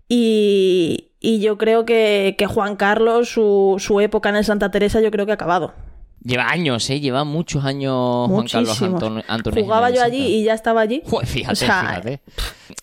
Y, 0.08 1.12
yo 1.22 1.58
creo 1.58 1.86
que, 1.86 2.38
Juan 2.48 2.78
Carlos, 2.78 3.30
su, 3.30 3.76
su 3.80 4.00
época 4.00 4.30
en 4.30 4.38
el 4.38 4.46
Santa 4.46 4.72
Teresa, 4.72 5.02
yo 5.02 5.12
creo 5.12 5.26
que 5.26 5.34
ha 5.34 5.36
acabado. 5.36 5.74
Lleva 6.26 6.50
años, 6.50 6.90
¿eh? 6.90 7.00
Lleva 7.00 7.24
muchos 7.24 7.64
años 7.64 8.28
Juan 8.28 8.48
Carlos 8.48 8.82
Antonio. 8.82 9.64
Jugaba 9.64 9.92
yo 9.92 10.02
allí 10.02 10.38
y 10.38 10.44
ya 10.44 10.56
estaba 10.56 10.82
allí. 10.82 11.04
fíjate, 11.24 11.56
fíjate. 11.56 12.20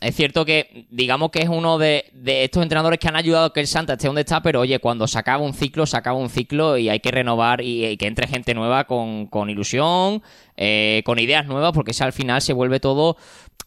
Es 0.01 0.15
cierto 0.15 0.45
que, 0.45 0.87
digamos 0.91 1.33
que 1.33 1.41
es 1.41 1.49
uno 1.49 1.77
de, 1.77 2.05
estos 2.25 2.63
entrenadores 2.63 3.01
que 3.01 3.09
han 3.09 3.17
ayudado 3.17 3.47
a 3.47 3.53
que 3.53 3.59
el 3.59 3.67
Santa 3.67 3.95
esté 3.95 4.07
donde 4.07 4.21
está, 4.21 4.43
pero 4.43 4.61
oye, 4.61 4.79
cuando 4.79 5.09
se 5.09 5.19
acaba 5.19 5.43
un 5.43 5.55
ciclo, 5.55 5.87
se 5.87 5.97
acaba 5.97 6.17
un 6.17 6.31
ciclo 6.31 6.79
y 6.79 6.89
hay 6.89 7.01
que 7.01 7.11
renovar 7.11 7.63
y, 7.63 7.97
que 7.97 8.07
entre 8.07 8.29
gente 8.29 8.55
nueva 8.55 8.85
con, 8.85 9.27
con 9.27 9.51
ilusión, 9.51 10.23
eh, 10.57 11.03
con 11.05 11.19
ideas 11.19 11.45
nuevas, 11.45 11.73
porque 11.73 11.93
si 11.93 12.05
al 12.05 12.13
final 12.13 12.43
se 12.43 12.53
vuelve 12.53 12.79
todo 12.79 13.17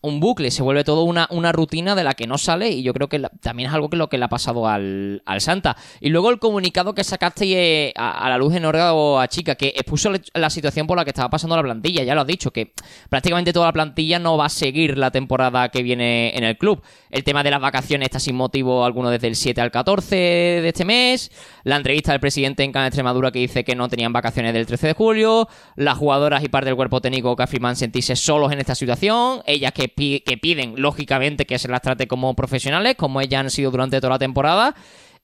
un 0.06 0.20
bucle, 0.20 0.52
se 0.52 0.63
vuelve 0.63 0.84
todo 0.84 1.04
una, 1.04 1.28
una 1.32 1.52
rutina 1.52 1.96
de 1.96 2.04
la 2.04 2.13
que 2.13 2.28
no 2.28 2.38
sale 2.38 2.70
y 2.70 2.84
yo 2.84 2.94
creo 2.94 3.10
que 3.10 3.20
también 3.41 3.70
es 3.70 3.76
algo 3.76 3.89
que 3.89 3.98
lo 3.98 4.10
que 4.10 4.18
le 4.18 4.26
ha 4.26 4.30
pasado 4.30 4.68
al, 4.68 5.22
Santa. 5.39 5.76
Y 6.00 6.10
luego 6.10 6.30
el 6.30 6.39
comunicado 6.39 6.96
que 6.96 7.04
sacaste 7.04 7.88
eh, 7.88 7.94
a, 7.96 8.30
la 8.30 8.38
luz 8.38 8.56
en 8.56 8.65
o 8.65 9.20
a 9.20 9.28
Chica, 9.28 9.56
que 9.56 9.68
expuso 9.68 10.12
la 10.34 10.50
situación 10.50 10.88
por 10.88 10.98
la 10.98 11.04
que 11.04 11.12
estaba 11.12 11.30
pasando 11.30 11.56
la 11.56 11.63
plantilla, 11.63 12.04
ya 12.04 12.15
lo 12.15 12.22
has 12.22 12.28
dicho, 12.28 12.52
que 12.52 12.74
prácticamente 13.10 13.54
toda 13.54 13.68
la 13.68 13.74
plantilla 13.74 14.20
no 14.20 14.38
va 14.38 14.46
a 14.46 14.50
seguir 14.50 14.98
la 14.98 15.12
temporada 15.12 15.70
que 15.70 15.84
viene 15.84 16.36
en 16.36 16.44
el 16.44 16.58
club. 16.58 16.82
El 17.10 17.24
tema 17.24 17.44
de 17.44 17.52
las 17.52 17.62
vacaciones 17.62 18.08
está 18.08 18.20
sin 18.20 18.36
motivo 18.36 18.86
alguno 18.86 19.10
desde 19.10 19.28
el 19.28 19.36
7 19.36 19.62
al 19.62 19.72
14 19.72 20.15
de 20.15 20.68
este 20.68 20.86
mes, 20.86 21.32
la 21.63 21.76
entrevista 21.76 22.12
del 22.12 22.22
presidente 22.22 22.63
en 22.63 22.72
Cana 22.72 22.88
Extremadura 22.88 23.32
que 23.32 23.39
dice 23.39 23.63
que 23.63 23.76
no 23.76 23.88
tenían 23.89 24.13
vacaciones 24.13 24.54
del 24.54 24.65
13 24.65 24.88
de 24.88 24.94
julio, 24.94 25.48
las 25.76 25.98
jugadoras 25.98 26.44
y 26.44 26.50
parte 26.50 26.68
del 26.68 26.76
cuerpo 26.76 27.02
técnico 27.02 27.36
que 27.36 27.44
afirman 27.44 27.76
sentirse 27.76 28.15
solos 28.15 28.52
en 28.52 28.60
esta 28.60 28.76
situación, 28.76 29.41
ellas 29.46 29.72
que 29.74 29.88
que 29.95 30.38
piden, 30.38 30.75
lógicamente, 30.77 31.45
que 31.45 31.58
se 31.58 31.67
las 31.67 31.81
trate 31.81 32.08
como 32.08 32.36
profesionales, 32.36 32.95
como 32.95 33.21
ellas 33.21 33.41
han 33.41 33.49
sido 33.49 33.71
durante 33.71 33.99
toda 33.99 34.12
la 34.12 34.19
temporada. 34.19 34.75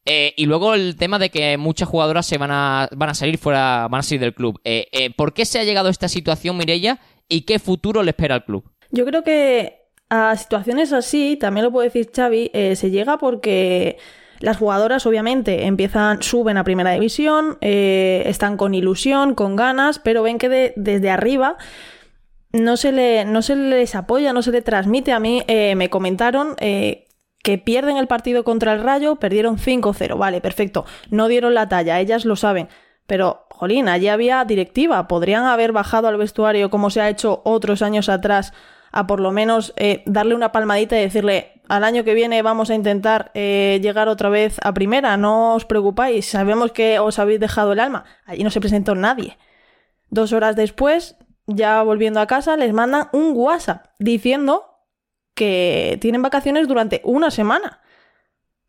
Eh, 0.05 0.33
y 0.35 0.45
luego 0.45 0.73
el 0.73 0.95
tema 0.95 1.19
de 1.19 1.29
que 1.29 1.57
muchas 1.57 1.87
jugadoras 1.87 2.25
se 2.25 2.37
van 2.37 2.51
a, 2.51 2.89
van 2.91 3.09
a 3.09 3.13
salir 3.13 3.37
fuera, 3.37 3.87
van 3.89 3.99
a 3.99 4.03
salir 4.03 4.21
del 4.21 4.33
club. 4.33 4.59
Eh, 4.63 4.87
eh, 4.91 5.11
¿Por 5.11 5.33
qué 5.33 5.45
se 5.45 5.59
ha 5.59 5.63
llegado 5.63 5.89
a 5.89 5.91
esta 5.91 6.07
situación, 6.07 6.57
Mirella? 6.57 6.99
¿Y 7.29 7.41
qué 7.41 7.59
futuro 7.59 8.01
le 8.01 8.11
espera 8.11 8.35
al 8.35 8.45
club? 8.45 8.63
Yo 8.89 9.05
creo 9.05 9.23
que 9.23 9.89
a 10.09 10.35
situaciones 10.35 10.91
así, 10.91 11.37
también 11.39 11.65
lo 11.65 11.71
puede 11.71 11.87
decir 11.87 12.09
Xavi, 12.13 12.51
se 12.75 12.89
llega 12.89 13.17
porque 13.17 13.97
las 14.39 14.57
jugadoras 14.57 15.05
obviamente 15.05 15.65
empiezan, 15.65 16.21
suben 16.21 16.57
a 16.57 16.65
primera 16.65 16.91
división, 16.91 17.57
están 17.61 18.57
con 18.57 18.73
ilusión, 18.73 19.33
con 19.35 19.55
ganas, 19.55 19.99
pero 19.99 20.23
ven 20.23 20.37
que 20.37 20.73
desde 20.75 21.09
arriba 21.09 21.55
no 22.53 22.77
se, 22.77 22.91
le, 22.91 23.25
no 23.25 23.41
se 23.41 23.55
les 23.55 23.95
apoya, 23.95 24.33
no 24.33 24.41
se 24.41 24.51
le 24.51 24.61
transmite. 24.61 25.13
A 25.13 25.19
mí 25.19 25.43
eh, 25.47 25.75
me 25.75 25.89
comentaron 25.89 26.55
eh, 26.59 27.07
que 27.43 27.57
pierden 27.57 27.97
el 27.97 28.07
partido 28.07 28.43
contra 28.43 28.73
el 28.73 28.83
Rayo, 28.83 29.15
perdieron 29.15 29.57
5-0. 29.57 30.17
Vale, 30.17 30.41
perfecto. 30.41 30.85
No 31.09 31.27
dieron 31.27 31.53
la 31.53 31.69
talla, 31.69 31.99
ellas 31.99 32.25
lo 32.25 32.35
saben. 32.35 32.67
Pero, 33.07 33.45
jolín, 33.49 33.87
allí 33.87 34.09
había 34.09 34.43
directiva. 34.45 35.07
Podrían 35.07 35.45
haber 35.45 35.71
bajado 35.71 36.07
al 36.07 36.17
vestuario 36.17 36.69
como 36.69 36.89
se 36.89 37.01
ha 37.01 37.09
hecho 37.09 37.41
otros 37.45 37.81
años 37.81 38.09
atrás 38.09 38.53
a 38.93 39.07
por 39.07 39.21
lo 39.21 39.31
menos 39.31 39.73
eh, 39.77 40.03
darle 40.05 40.35
una 40.35 40.51
palmadita 40.51 40.97
y 40.97 41.03
decirle 41.03 41.61
al 41.69 41.85
año 41.85 42.03
que 42.03 42.13
viene 42.13 42.41
vamos 42.41 42.69
a 42.69 42.75
intentar 42.75 43.31
llegar 43.33 44.09
otra 44.09 44.27
vez 44.27 44.57
a 44.61 44.73
primera, 44.73 45.15
no 45.15 45.55
os 45.55 45.63
preocupáis, 45.63 46.25
sabemos 46.25 46.73
que 46.73 46.99
os 46.99 47.17
habéis 47.17 47.39
dejado 47.39 47.71
el 47.71 47.79
alma. 47.79 48.03
Allí 48.25 48.43
no 48.43 48.49
se 48.49 48.59
presentó 48.59 48.93
nadie. 48.93 49.37
Dos 50.09 50.33
horas 50.33 50.57
después 50.57 51.15
ya 51.47 51.81
volviendo 51.83 52.19
a 52.19 52.27
casa, 52.27 52.57
les 52.57 52.73
mandan 52.73 53.09
un 53.13 53.33
WhatsApp 53.35 53.87
diciendo 53.99 54.71
que 55.33 55.97
tienen 56.01 56.21
vacaciones 56.21 56.67
durante 56.67 57.01
una 57.03 57.31
semana. 57.31 57.81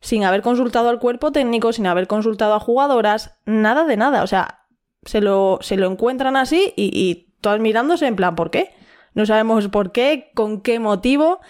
Sin 0.00 0.24
haber 0.24 0.42
consultado 0.42 0.88
al 0.88 0.98
cuerpo 0.98 1.30
técnico, 1.30 1.72
sin 1.72 1.86
haber 1.86 2.08
consultado 2.08 2.54
a 2.54 2.60
jugadoras, 2.60 3.36
nada 3.44 3.84
de 3.84 3.96
nada. 3.96 4.22
O 4.22 4.26
sea, 4.26 4.66
se 5.04 5.20
lo, 5.20 5.58
se 5.60 5.76
lo 5.76 5.90
encuentran 5.90 6.36
así 6.36 6.72
y, 6.76 7.28
todas 7.40 7.60
mirándose 7.60 8.06
en 8.06 8.14
plan, 8.14 8.36
¿por 8.36 8.50
qué? 8.50 8.72
No 9.14 9.26
sabemos 9.26 9.68
por 9.68 9.90
qué, 9.90 10.30
con 10.34 10.60
qué 10.60 10.78
motivo. 10.78 11.40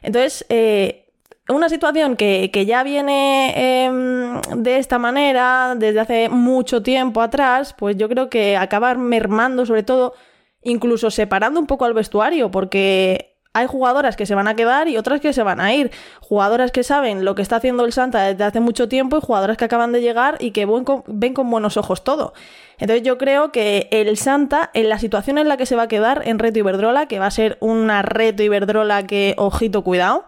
Entonces, 0.00 0.46
eh, 0.48 1.12
una 1.48 1.68
situación 1.68 2.16
que, 2.16 2.50
ya 2.66 2.82
viene 2.84 3.84
em, 3.84 4.40
de 4.56 4.78
esta 4.78 4.98
manera 4.98 5.74
desde 5.76 6.00
hace 6.00 6.28
mucho 6.28 6.82
tiempo 6.82 7.20
atrás, 7.20 7.74
pues 7.76 7.96
yo 7.96 8.08
creo 8.08 8.30
que 8.30 8.56
acaba 8.56 8.94
mermando 8.94 9.66
sobre 9.66 9.82
todo 9.82 10.14
incluso 10.62 11.10
separando 11.10 11.60
un 11.60 11.66
poco 11.66 11.84
al 11.84 11.94
vestuario, 11.94 12.50
porque 12.50 13.30
hay 13.52 13.66
jugadoras 13.66 14.16
que 14.16 14.26
se 14.26 14.34
van 14.34 14.46
a 14.46 14.54
quedar 14.54 14.88
y 14.88 14.96
otras 14.96 15.20
que 15.20 15.32
se 15.32 15.42
van 15.42 15.60
a 15.60 15.74
ir. 15.74 15.90
Jugadoras 16.20 16.70
que 16.70 16.84
saben 16.84 17.24
lo 17.24 17.34
que 17.34 17.42
está 17.42 17.56
haciendo 17.56 17.84
el 17.84 17.92
Santa 17.92 18.22
desde 18.22 18.44
hace 18.44 18.60
mucho 18.60 18.88
tiempo 18.88 19.16
y 19.16 19.20
jugadoras 19.20 19.56
que 19.56 19.64
acaban 19.64 19.92
de 19.92 20.00
llegar 20.00 20.36
y 20.38 20.52
que 20.52 20.66
ven 21.06 21.34
con 21.34 21.50
buenos 21.50 21.76
ojos 21.76 22.04
todo. 22.04 22.32
Entonces 22.78 23.02
yo 23.02 23.18
creo 23.18 23.50
que 23.50 23.88
el 23.90 24.16
Santa, 24.16 24.70
en 24.72 24.88
la 24.88 24.98
situación 24.98 25.38
en 25.38 25.48
la 25.48 25.56
que 25.56 25.66
se 25.66 25.74
va 25.76 25.82
a 25.82 25.88
quedar 25.88 26.22
en 26.26 26.38
Reto 26.38 26.60
Iberdrola, 26.60 27.06
que 27.06 27.18
va 27.18 27.26
a 27.26 27.30
ser 27.30 27.58
una 27.60 28.02
Reto 28.02 28.42
Iberdrola 28.42 29.06
que, 29.06 29.34
ojito, 29.36 29.82
cuidado, 29.82 30.26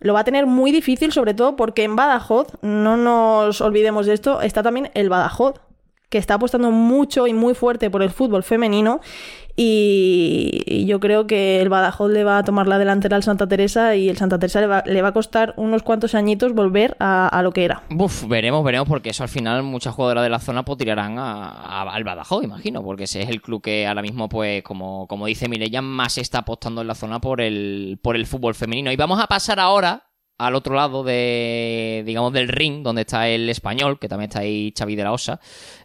lo 0.00 0.14
va 0.14 0.20
a 0.20 0.24
tener 0.24 0.46
muy 0.46 0.72
difícil, 0.72 1.12
sobre 1.12 1.34
todo 1.34 1.56
porque 1.56 1.84
en 1.84 1.96
Badajoz, 1.96 2.48
no 2.62 2.96
nos 2.96 3.60
olvidemos 3.60 4.06
de 4.06 4.14
esto, 4.14 4.42
está 4.42 4.62
también 4.62 4.90
el 4.94 5.08
Badajoz, 5.08 5.60
que 6.08 6.18
está 6.18 6.34
apostando 6.34 6.70
mucho 6.70 7.26
y 7.26 7.34
muy 7.34 7.54
fuerte 7.54 7.90
por 7.90 8.02
el 8.02 8.10
fútbol 8.10 8.42
femenino 8.42 9.00
y, 9.60 10.84
yo 10.86 11.00
creo 11.00 11.26
que 11.26 11.60
el 11.60 11.68
Badajoz 11.68 12.12
le 12.12 12.22
va 12.22 12.38
a 12.38 12.44
tomar 12.44 12.68
la 12.68 12.78
delantera 12.78 13.16
al 13.16 13.24
Santa 13.24 13.48
Teresa 13.48 13.96
y 13.96 14.08
el 14.08 14.16
Santa 14.16 14.38
Teresa 14.38 14.60
le 14.86 15.02
va, 15.02 15.08
a 15.08 15.12
costar 15.12 15.52
unos 15.56 15.82
cuantos 15.82 16.14
añitos 16.14 16.54
volver 16.54 16.96
a, 17.00 17.40
lo 17.42 17.50
que 17.50 17.64
era. 17.64 17.82
Uf, 17.90 18.28
veremos, 18.28 18.64
veremos, 18.64 18.88
porque 18.88 19.10
eso 19.10 19.24
al 19.24 19.28
final 19.28 19.64
muchas 19.64 19.96
jugadoras 19.96 20.22
de 20.22 20.30
la 20.30 20.38
zona 20.38 20.64
pues 20.64 20.78
tirarán 20.78 21.18
al 21.18 22.04
Badajoz, 22.04 22.44
imagino, 22.44 22.84
porque 22.84 23.04
ese 23.04 23.22
es 23.22 23.30
el 23.30 23.42
club 23.42 23.60
que 23.60 23.88
ahora 23.88 24.00
mismo, 24.00 24.28
pues, 24.28 24.62
como, 24.62 25.08
como 25.08 25.26
dice 25.26 25.48
Mireya, 25.48 25.82
más 25.82 26.18
está 26.18 26.38
apostando 26.38 26.80
en 26.82 26.86
la 26.86 26.94
zona 26.94 27.20
por 27.20 27.40
el, 27.40 27.98
por 28.00 28.14
el 28.14 28.26
fútbol 28.26 28.54
femenino. 28.54 28.92
Y 28.92 28.96
vamos 28.96 29.20
a 29.20 29.26
pasar 29.26 29.58
ahora 29.58 30.07
al 30.38 30.54
otro 30.54 30.76
lado 30.76 31.02
de, 31.02 32.04
digamos, 32.06 32.32
del 32.32 32.48
ring, 32.48 32.82
donde 32.82 33.02
está 33.02 33.28
el 33.28 33.48
español, 33.50 33.98
que 33.98 34.08
también 34.08 34.28
está 34.28 34.40
ahí 34.40 34.72
Xavi 34.76 34.94
de 34.94 35.02
la 35.02 35.12
Osa. 35.12 35.40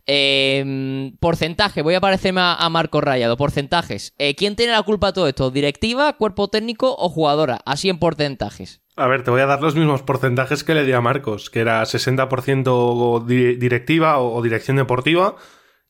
Em, 0.05 1.17
porcentaje, 1.17 1.81
voy 1.81 1.95
a 1.95 2.01
parecerme 2.01 2.41
a, 2.43 2.69
Marco 2.69 3.01
Rayado. 3.01 3.35
Porcentajes. 3.35 4.13
Eh, 4.19 4.35
¿Quién 4.35 4.55
tiene 4.55 4.73
la 4.73 4.83
culpa 4.83 5.07
de 5.07 5.13
todo 5.13 5.27
esto? 5.27 5.49
¿Directiva, 5.49 6.13
cuerpo 6.13 6.49
técnico 6.49 6.95
o 6.97 7.09
jugadora? 7.09 7.59
Así 7.65 7.89
en 7.89 7.97
porcentajes. 7.97 8.81
A 8.95 9.07
ver, 9.07 9.23
te 9.23 9.31
voy 9.31 9.41
a 9.41 9.47
dar 9.47 9.61
los 9.61 9.75
mismos 9.75 10.03
porcentajes 10.03 10.63
que 10.63 10.75
le 10.75 10.85
di 10.85 10.91
a 10.91 11.01
Marcos, 11.01 11.49
que 11.49 11.59
era 11.59 11.81
60% 11.81 13.25
directiva 13.57 14.19
o, 14.19 14.39
dirección 14.43 14.77
deportiva 14.77 15.35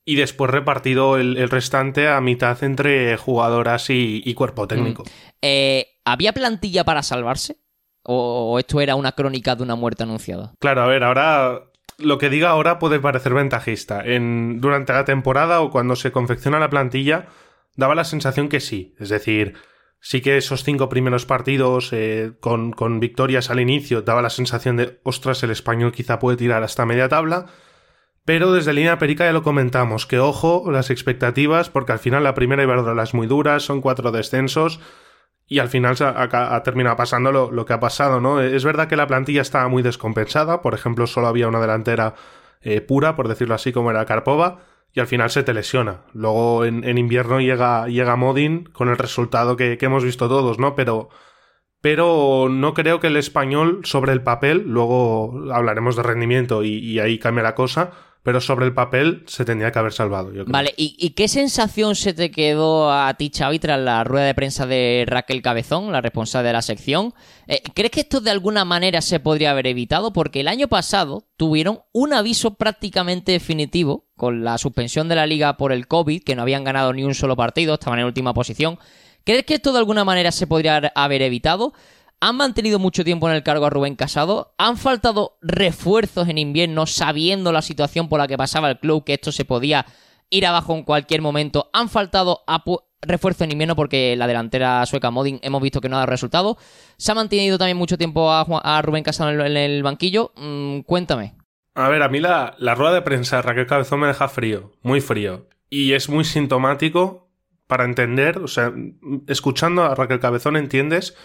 y 0.06 0.16
después 0.16 0.52
repartido 0.52 1.18
el, 1.18 1.50
restante 1.50 2.08
a 2.08 2.22
mitad 2.22 2.64
entre 2.64 3.18
jugadoras 3.18 3.90
y, 3.90 4.34
cuerpo 4.36 4.68
técnico. 4.68 5.04
Mm. 5.04 5.08
Eh, 5.42 5.88
¿Había 6.06 6.32
plantilla 6.32 6.86
para 6.86 7.04
salvarse? 7.04 7.58
¿O 8.04 8.60
esto 8.60 8.82
era 8.82 8.96
una 8.96 9.14
crónica 9.14 9.56
de 9.56 9.64
una 9.64 9.76
muerte 9.76 10.04
anunciada? 10.04 10.54
Claro, 10.60 10.82
a 10.82 10.88
ver, 10.88 11.04
ahora 11.04 11.64
lo 11.98 12.18
que 12.18 12.30
diga 12.30 12.50
ahora 12.50 12.80
puede 12.80 13.00
parecer 13.00 13.34
ventajista. 13.34 14.04
En, 14.04 14.60
durante 14.60 14.94
la 14.94 15.06
temporada 15.06 15.62
o 15.62 15.72
cuando 15.72 15.96
se 15.96 16.12
confecciona 16.12 16.60
la 16.60 16.70
plantilla, 16.70 17.28
daba 17.76 17.96
la 17.96 18.04
sensación 18.04 18.50
que 18.50 18.60
sí. 18.60 18.96
Es 19.00 19.10
decir, 19.10 19.56
sí 20.00 20.22
que 20.22 20.38
esos 20.38 20.64
cinco 20.64 20.90
primeros 20.90 21.26
partidos 21.26 21.92
eh, 21.94 22.34
con, 22.40 23.00
victorias 23.00 23.50
al 23.50 23.60
inicio 23.60 24.02
daba 24.02 24.22
la 24.22 24.30
sensación 24.30 24.78
de, 24.78 25.00
ostras, 25.04 25.44
el 25.44 25.52
español 25.52 25.92
quizá 25.92 26.20
puede 26.20 26.38
tirar 26.38 26.64
hasta 26.64 26.86
media 26.86 27.10
tabla. 27.10 27.48
Pero 28.26 28.54
desde 28.54 28.74
línea 28.74 29.00
perica 29.00 29.26
ya 29.26 29.34
lo 29.34 29.44
comentamos, 29.44 30.06
que 30.06 30.20
ojo 30.20 30.72
las 30.72 30.90
expectativas, 30.90 31.70
porque 31.70 31.92
al 31.92 32.00
final 32.00 32.24
la 32.24 32.34
primera 32.34 32.64
Iberdrola 32.64 33.04
es 33.04 33.14
muy 33.14 33.28
dura, 33.28 33.60
son 33.60 33.82
cuatro 33.82 34.12
descensos 34.14 34.80
y 35.54 35.60
al 35.60 35.70
final 35.70 35.96
ha, 36.00 36.64
terminado 36.64 36.96
pasando 36.96 37.32
lo, 37.32 37.66
que 37.66 37.74
ha 37.74 37.80
pasado, 37.80 38.20
¿no? 38.20 38.42
Es 38.42 38.66
verdad 38.66 38.88
que 38.88 38.96
la 38.96 39.06
plantilla 39.06 39.44
estaba 39.44 39.68
muy 39.68 39.84
descompensada, 39.84 40.64
por 40.64 40.74
ejemplo, 40.74 41.06
solo 41.06 41.28
había 41.28 41.48
una 41.48 41.62
delantera 41.62 42.16
eh, 42.62 42.82
pura, 42.82 43.16
por 43.16 43.28
decirlo 43.28 43.54
así, 43.54 43.72
como 43.72 43.92
era 43.92 44.06
Karpova, 44.06 44.62
y 44.94 45.00
al 45.00 45.06
final 45.06 45.30
se 45.30 45.44
te 45.44 45.54
lesiona. 45.54 46.02
Luego 46.14 46.66
en, 46.66 46.98
invierno 46.98 47.40
llega, 47.40 47.88
llega 47.88 48.16
Modin 48.16 48.64
con 48.64 48.90
el 48.90 48.98
resultado 48.98 49.56
que, 49.56 49.78
hemos 49.80 50.04
visto 50.04 50.28
todos, 50.28 50.58
¿no? 50.58 50.74
Pero, 50.74 51.10
pero 51.82 52.48
no 52.50 52.74
creo 52.74 53.00
que 53.00 53.08
el 53.08 53.18
español 53.18 53.82
sobre 53.84 54.12
el 54.12 54.24
papel, 54.24 54.64
luego 54.66 55.54
hablaremos 55.54 55.96
de 55.96 56.02
rendimiento 56.02 56.64
y 56.64 56.98
ahí 56.98 57.20
cambia 57.20 57.44
la 57.44 57.54
cosa, 57.54 57.92
pero 58.24 58.40
sobre 58.40 58.66
el 58.66 58.74
papel 58.74 59.24
se 59.28 59.44
tendría 59.44 59.72
que 59.72 59.80
haber 59.80 59.92
salvado. 59.92 60.34
Yo. 60.34 60.46
Vale, 60.48 60.74
¿Y, 60.78 61.10
qué 61.10 61.28
sensación 61.28 61.96
se 61.96 62.14
te 62.14 62.32
quedó 62.32 62.92
a 62.92 63.14
ti, 63.16 63.30
Xavi, 63.36 63.60
tras 63.60 63.80
la 63.80 64.06
rueda 64.06 64.26
de 64.26 64.34
prensa 64.34 64.66
de 64.66 65.04
Raquel 65.06 65.42
Cabezón, 65.42 65.92
la 65.92 66.00
responsable 66.00 66.48
de 66.48 66.54
la 66.54 66.62
sección? 66.62 67.14
Eh, 67.48 67.62
¿Crees 67.76 67.92
que 67.92 68.00
esto 68.00 68.22
de 68.22 68.32
alguna 68.32 68.64
manera 68.64 69.02
se 69.02 69.20
podría 69.20 69.52
haber 69.52 69.68
evitado? 69.68 70.14
Porque 70.14 70.40
el 70.40 70.48
año 70.48 70.70
pasado 70.70 71.28
tuvieron 71.36 71.82
un 71.92 72.14
aviso 72.14 72.56
prácticamente 72.56 73.34
definitivo 73.34 74.08
con 74.16 74.46
la 74.46 74.58
suspensión 74.58 75.10
de 75.10 75.16
la 75.16 75.28
liga 75.28 75.58
por 75.58 75.74
el 75.74 75.88
COVID, 75.90 76.24
que 76.24 76.36
no 76.36 76.44
habían 76.44 76.64
ganado 76.64 76.94
ni 76.94 77.04
un 77.04 77.16
solo 77.16 77.36
partido, 77.36 77.74
estaban 77.74 78.00
en 78.00 78.06
última 78.06 78.34
posición. 78.34 78.80
¿Crees 79.26 79.46
que 79.46 79.56
esto 79.56 79.74
de 79.74 79.80
alguna 79.80 80.06
manera 80.06 80.32
se 80.32 80.48
podría 80.48 80.92
haber 80.96 81.22
evitado? 81.24 81.74
Han 82.24 82.38
mantenido 82.38 82.80
mucho 82.80 83.04
tiempo 83.04 83.28
en 83.28 83.36
el 83.36 83.44
cargo 83.44 83.66
a 83.66 83.70
Rubén 83.70 83.98
Casado, 83.98 84.56
han 84.58 84.78
faltado 84.78 85.38
refuerzos 85.42 86.30
en 86.30 86.38
invierno 86.38 86.86
sabiendo 86.86 87.52
la 87.52 87.62
situación 87.62 88.08
por 88.08 88.18
la 88.18 88.30
que 88.30 88.38
pasaba 88.38 88.70
el 88.70 88.80
club, 88.80 89.04
que 89.04 89.16
esto 89.16 89.34
se 89.34 89.44
podía 89.44 89.86
ir 90.30 90.46
abajo 90.46 90.74
en 90.74 90.84
cualquier 90.84 91.22
momento, 91.22 91.70
han 91.74 91.90
faltado 91.90 92.46
refuerzos 93.02 93.42
en 93.42 93.52
invierno 93.52 93.76
porque 93.76 94.16
la 94.16 94.26
delantera 94.26 94.86
sueca 94.86 95.12
Modin 95.12 95.42
hemos 95.44 95.62
visto 95.62 95.82
que 95.82 95.90
no 95.90 95.98
ha 95.98 96.00
dado 96.00 96.12
resultado, 96.12 96.58
se 96.96 97.12
ha 97.12 97.16
mantenido 97.16 97.58
también 97.58 97.76
mucho 97.76 97.98
tiempo 97.98 98.32
a, 98.32 98.82
Rubén 98.82 99.04
Casado 99.04 99.32
en 99.32 99.58
el, 99.58 99.84
banquillo, 99.84 100.32
mm, 100.38 100.80
cuéntame. 100.82 101.36
A 101.76 101.90
ver, 101.90 102.04
a 102.04 102.08
mí 102.08 102.22
la, 102.22 102.56
la 102.58 102.74
rueda 102.74 102.94
de 102.94 103.02
prensa 103.02 103.36
de 103.36 103.42
Raquel 103.42 103.68
Cabezón 103.68 104.00
me 104.00 104.08
deja 104.08 104.30
frío, 104.30 104.72
muy 104.82 105.02
frío, 105.02 105.50
y 105.70 105.92
es 105.92 106.08
muy 106.08 106.24
sintomático 106.24 107.28
para 107.68 107.84
entender, 107.84 108.38
o 108.38 108.48
sea, 108.48 108.72
escuchando 109.28 109.84
a 109.84 109.94
Raquel 109.94 110.22
Cabezón 110.22 110.56
entiendes 110.56 111.18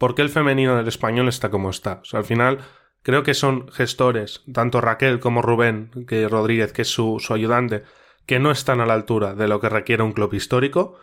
por 0.00 0.14
qué 0.14 0.22
el 0.22 0.30
femenino 0.30 0.76
del 0.76 0.88
español 0.88 1.28
está 1.28 1.50
como 1.50 1.68
está. 1.68 2.00
Al 2.14 2.24
final 2.24 2.60
creo 3.02 3.22
que 3.22 3.34
son 3.34 3.68
gestores, 3.68 4.42
tanto 4.50 4.80
Raquel 4.80 5.20
como 5.20 5.42
Rubén, 5.42 5.90
que 6.08 6.26
Rodríguez, 6.26 6.72
que 6.72 6.82
es 6.82 6.88
su, 6.88 7.20
ayudante, 7.28 7.82
que 8.24 8.38
no 8.38 8.50
están 8.50 8.80
a 8.80 8.86
la 8.86 8.94
altura 8.94 9.34
de 9.34 9.46
lo 9.46 9.60
que 9.60 9.68
requiere 9.68 10.02
un 10.02 10.12
club 10.12 10.32
histórico. 10.32 10.98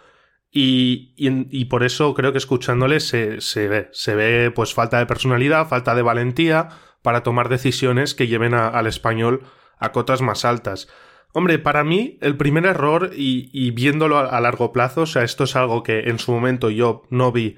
Y, 0.52 1.14
y, 1.16 1.66
por 1.66 1.84
eso 1.84 2.16
creo 2.16 2.32
que 2.32 2.40
escuchándoles 2.40 3.08
se, 3.08 3.40
se, 3.40 3.68
ve, 3.68 3.90
se 3.92 4.16
ve 4.16 4.50
pues 4.50 4.74
falta 4.74 4.98
de 4.98 5.06
personalidad, 5.06 5.68
falta 5.68 5.94
de 5.94 6.02
valentía 6.02 6.70
para 7.04 7.22
tomar 7.22 7.50
decisiones 7.50 8.16
que 8.16 8.26
lleven 8.26 8.56
al 8.56 8.88
español 8.88 9.44
a 9.78 9.92
cotas 9.92 10.24
más 10.24 10.44
altas. 10.44 10.88
Hombre, 11.34 11.60
para 11.60 11.84
mí 11.84 12.18
el 12.22 12.36
primer 12.36 12.66
error 12.66 13.12
y, 13.16 13.52
y 13.54 13.70
viéndolo 13.70 14.18
a, 14.18 14.26
a, 14.26 14.42
largo 14.42 14.72
plazo, 14.72 15.02
o 15.02 15.06
sea, 15.06 15.22
esto 15.22 15.44
es 15.44 15.56
algo 15.56 15.84
que 15.84 16.10
en 16.10 16.18
su 16.18 16.32
momento 16.32 16.72
yo 16.72 17.04
no 17.12 17.32
vi 17.32 17.58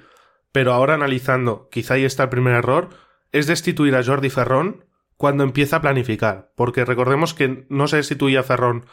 pero 0.51 0.73
ahora 0.73 0.95
analizando, 0.95 1.69
quizá 1.71 1.95
ahí 1.95 2.05
está 2.05 2.23
el 2.23 2.29
primer 2.29 2.55
error, 2.55 2.89
es 3.31 3.47
destituir 3.47 3.95
a 3.95 4.03
Jordi 4.03 4.29
Ferrón 4.29 4.85
cuando 5.17 5.43
empieza 5.43 5.77
a 5.77 5.81
planificar, 5.81 6.51
porque 6.55 6.85
recordemos 6.85 7.33
que 7.33 7.65
no 7.69 7.87
se 7.87 7.97
destituye 7.97 8.37
a 8.37 8.43
Ferrón 8.43 8.85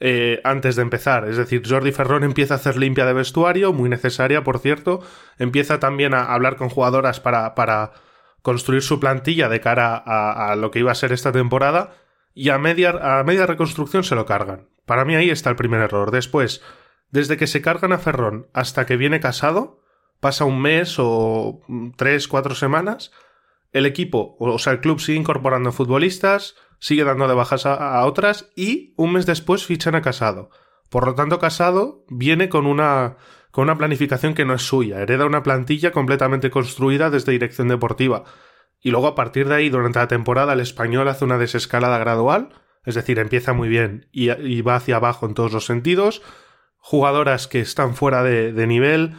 eh, 0.00 0.40
antes 0.44 0.76
de 0.76 0.82
empezar, 0.82 1.28
es 1.28 1.36
decir, 1.36 1.62
Jordi 1.66 1.92
Ferrón 1.92 2.24
empieza 2.24 2.54
a 2.54 2.56
hacer 2.56 2.76
limpia 2.76 3.06
de 3.06 3.12
vestuario, 3.12 3.72
muy 3.72 3.88
necesaria, 3.88 4.44
por 4.44 4.58
cierto, 4.58 5.02
empieza 5.38 5.80
también 5.80 6.14
a 6.14 6.24
hablar 6.24 6.56
con 6.56 6.68
jugadoras 6.68 7.20
para, 7.20 7.54
para 7.54 7.92
construir 8.42 8.82
su 8.82 9.00
plantilla 9.00 9.48
de 9.48 9.60
cara 9.60 9.96
a, 9.96 10.50
a, 10.50 10.56
lo 10.56 10.70
que 10.70 10.80
iba 10.80 10.92
a 10.92 10.96
ser 10.96 11.12
esta 11.12 11.32
temporada, 11.32 11.94
y 12.34 12.50
a 12.50 12.58
media, 12.58 12.90
a 12.90 13.24
media 13.24 13.46
reconstrucción 13.46 14.04
se 14.04 14.14
lo 14.14 14.24
cargan. 14.24 14.68
Para 14.86 15.04
mí 15.04 15.16
ahí 15.16 15.28
está 15.28 15.50
el 15.50 15.56
primer 15.56 15.80
error. 15.80 16.12
Después, 16.12 16.62
desde 17.10 17.36
que 17.36 17.46
se 17.46 17.60
cargan 17.60 17.92
a 17.92 17.98
Ferrón 17.98 18.46
hasta 18.52 18.86
que 18.86 18.96
viene 18.96 19.18
casado, 19.18 19.80
pasa 20.20 20.44
un 20.44 20.60
mes 20.60 20.96
o 20.98 21.60
tres, 21.96 22.28
cuatro 22.28 22.54
semanas, 22.54 23.12
el 23.72 23.86
equipo, 23.86 24.36
o 24.38 24.58
sea, 24.58 24.72
el 24.72 24.80
club 24.80 25.00
sigue 25.00 25.18
incorporando 25.18 25.72
futbolistas, 25.72 26.56
sigue 26.78 27.04
dando 27.04 27.28
de 27.28 27.34
bajas 27.34 27.66
a, 27.66 28.04
otras 28.06 28.50
y 28.56 28.94
un 28.96 29.12
mes 29.12 29.26
después 29.26 29.64
fichan 29.64 29.94
a 29.94 30.02
Casado. 30.02 30.50
Por 30.90 31.06
lo 31.06 31.14
tanto, 31.14 31.38
Casado 31.38 32.04
viene 32.08 32.48
con 32.48 32.66
una, 32.66 33.16
con 33.50 33.64
una 33.64 33.76
planificación 33.76 34.34
que 34.34 34.44
no 34.44 34.54
es 34.54 34.62
suya, 34.62 35.00
hereda 35.00 35.26
una 35.26 35.42
plantilla 35.42 35.92
completamente 35.92 36.50
construida 36.50 37.10
desde 37.10 37.32
dirección 37.32 37.68
deportiva. 37.68 38.24
Y 38.80 38.90
luego 38.90 39.08
a 39.08 39.14
partir 39.14 39.48
de 39.48 39.56
ahí, 39.56 39.68
durante 39.70 39.98
la 39.98 40.08
temporada, 40.08 40.52
el 40.52 40.60
español 40.60 41.08
hace 41.08 41.24
una 41.24 41.36
desescalada 41.36 41.98
gradual, 41.98 42.50
es 42.84 42.94
decir, 42.94 43.18
empieza 43.18 43.52
muy 43.52 43.68
bien 43.68 44.08
y, 44.12 44.62
va 44.62 44.76
hacia 44.76 44.96
abajo 44.96 45.26
en 45.26 45.34
todos 45.34 45.52
los 45.52 45.66
sentidos. 45.66 46.22
Jugadoras 46.78 47.48
que 47.48 47.60
están 47.60 47.94
fuera 47.94 48.22
de, 48.22 48.52
de 48.52 48.66
nivel, 48.66 49.16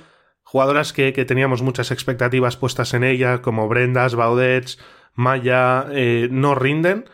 Jugadoras 0.52 0.94
que, 0.94 1.12
teníamos 1.12 1.62
muchas 1.62 1.92
expectativas 1.92 2.58
puestas 2.58 2.96
en 2.96 3.04
ella, 3.04 3.44
como 3.44 3.68
Brendas, 3.68 4.16
Baudets, 4.16 4.80
Maya, 5.14 5.86
eh, 5.92 6.28
no 6.32 6.56
rinden. 6.56 7.08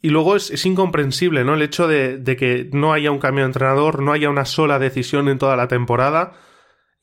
Y 0.00 0.10
luego 0.10 0.36
es, 0.36 0.64
incomprensible, 0.64 1.42
¿no? 1.42 1.54
El 1.54 1.62
hecho 1.62 1.88
de, 1.88 2.22
que 2.38 2.70
no 2.72 2.92
haya 2.92 3.10
un 3.10 3.18
cambio 3.18 3.42
de 3.42 3.48
entrenador, 3.48 4.00
no 4.00 4.12
haya 4.12 4.30
una 4.30 4.44
sola 4.44 4.78
decisión 4.78 5.28
en 5.28 5.40
toda 5.40 5.56
la 5.56 5.66
temporada. 5.66 6.34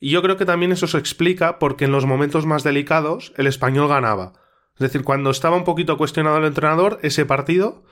Y 0.00 0.08
yo 0.08 0.22
creo 0.22 0.38
que 0.38 0.46
también 0.46 0.72
eso 0.72 0.86
se 0.86 0.96
explica 0.96 1.58
porque 1.58 1.84
en 1.84 1.92
los 1.92 2.06
momentos 2.06 2.46
más 2.46 2.62
delicados 2.62 3.34
el 3.36 3.46
español 3.46 3.88
ganaba. 3.88 4.32
Es 4.76 4.80
decir, 4.80 5.04
cuando 5.04 5.28
estaba 5.28 5.56
un 5.58 5.64
poquito 5.64 5.98
cuestionado 5.98 6.38
el 6.38 6.46
entrenador, 6.46 6.98
ese 7.02 7.26
partido 7.26 7.84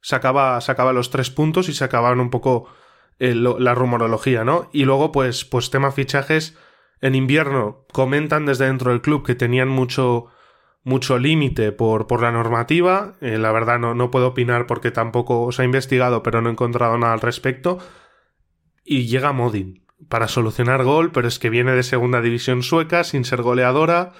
sacaba, 0.00 0.60
sacaba 0.60 0.92
los 0.92 1.10
tres 1.10 1.30
puntos 1.30 1.68
y 1.68 1.74
se 1.74 1.82
acababan 1.82 2.20
un 2.20 2.30
poco 2.30 2.68
la 3.18 3.74
rumorología, 3.74 4.44
¿no? 4.44 4.70
Y 4.72 4.84
luego, 4.84 5.10
pues, 5.10 5.44
pues 5.44 5.70
tema 5.70 5.90
fichajes. 5.90 6.56
En 7.00 7.14
invierno 7.14 7.86
comentan 7.92 8.46
desde 8.46 8.66
dentro 8.66 8.90
del 8.90 9.00
club 9.00 9.24
que 9.24 9.34
tenían 9.34 9.68
mucho, 9.68 10.26
mucho 10.82 11.18
límite 11.18 11.72
por, 11.72 12.06
por 12.06 12.22
la 12.22 12.32
normativa. 12.32 13.14
Eh, 13.20 13.38
la 13.38 13.52
verdad 13.52 13.78
no, 13.78 13.94
no 13.94 14.10
puedo 14.10 14.28
opinar 14.28 14.66
porque 14.66 14.90
tampoco 14.90 15.50
se 15.52 15.62
ha 15.62 15.64
investigado, 15.64 16.22
pero 16.22 16.42
no 16.42 16.48
he 16.48 16.52
encontrado 16.52 16.98
nada 16.98 17.12
al 17.12 17.20
respecto. 17.20 17.78
Y 18.84 19.06
llega 19.06 19.32
Modin 19.32 19.84
para 20.08 20.28
solucionar 20.28 20.84
gol, 20.84 21.12
pero 21.12 21.28
es 21.28 21.38
que 21.38 21.50
viene 21.50 21.72
de 21.72 21.82
segunda 21.82 22.20
división 22.20 22.62
sueca 22.62 23.04
sin 23.04 23.24
ser 23.24 23.42
goleadora. 23.42 24.12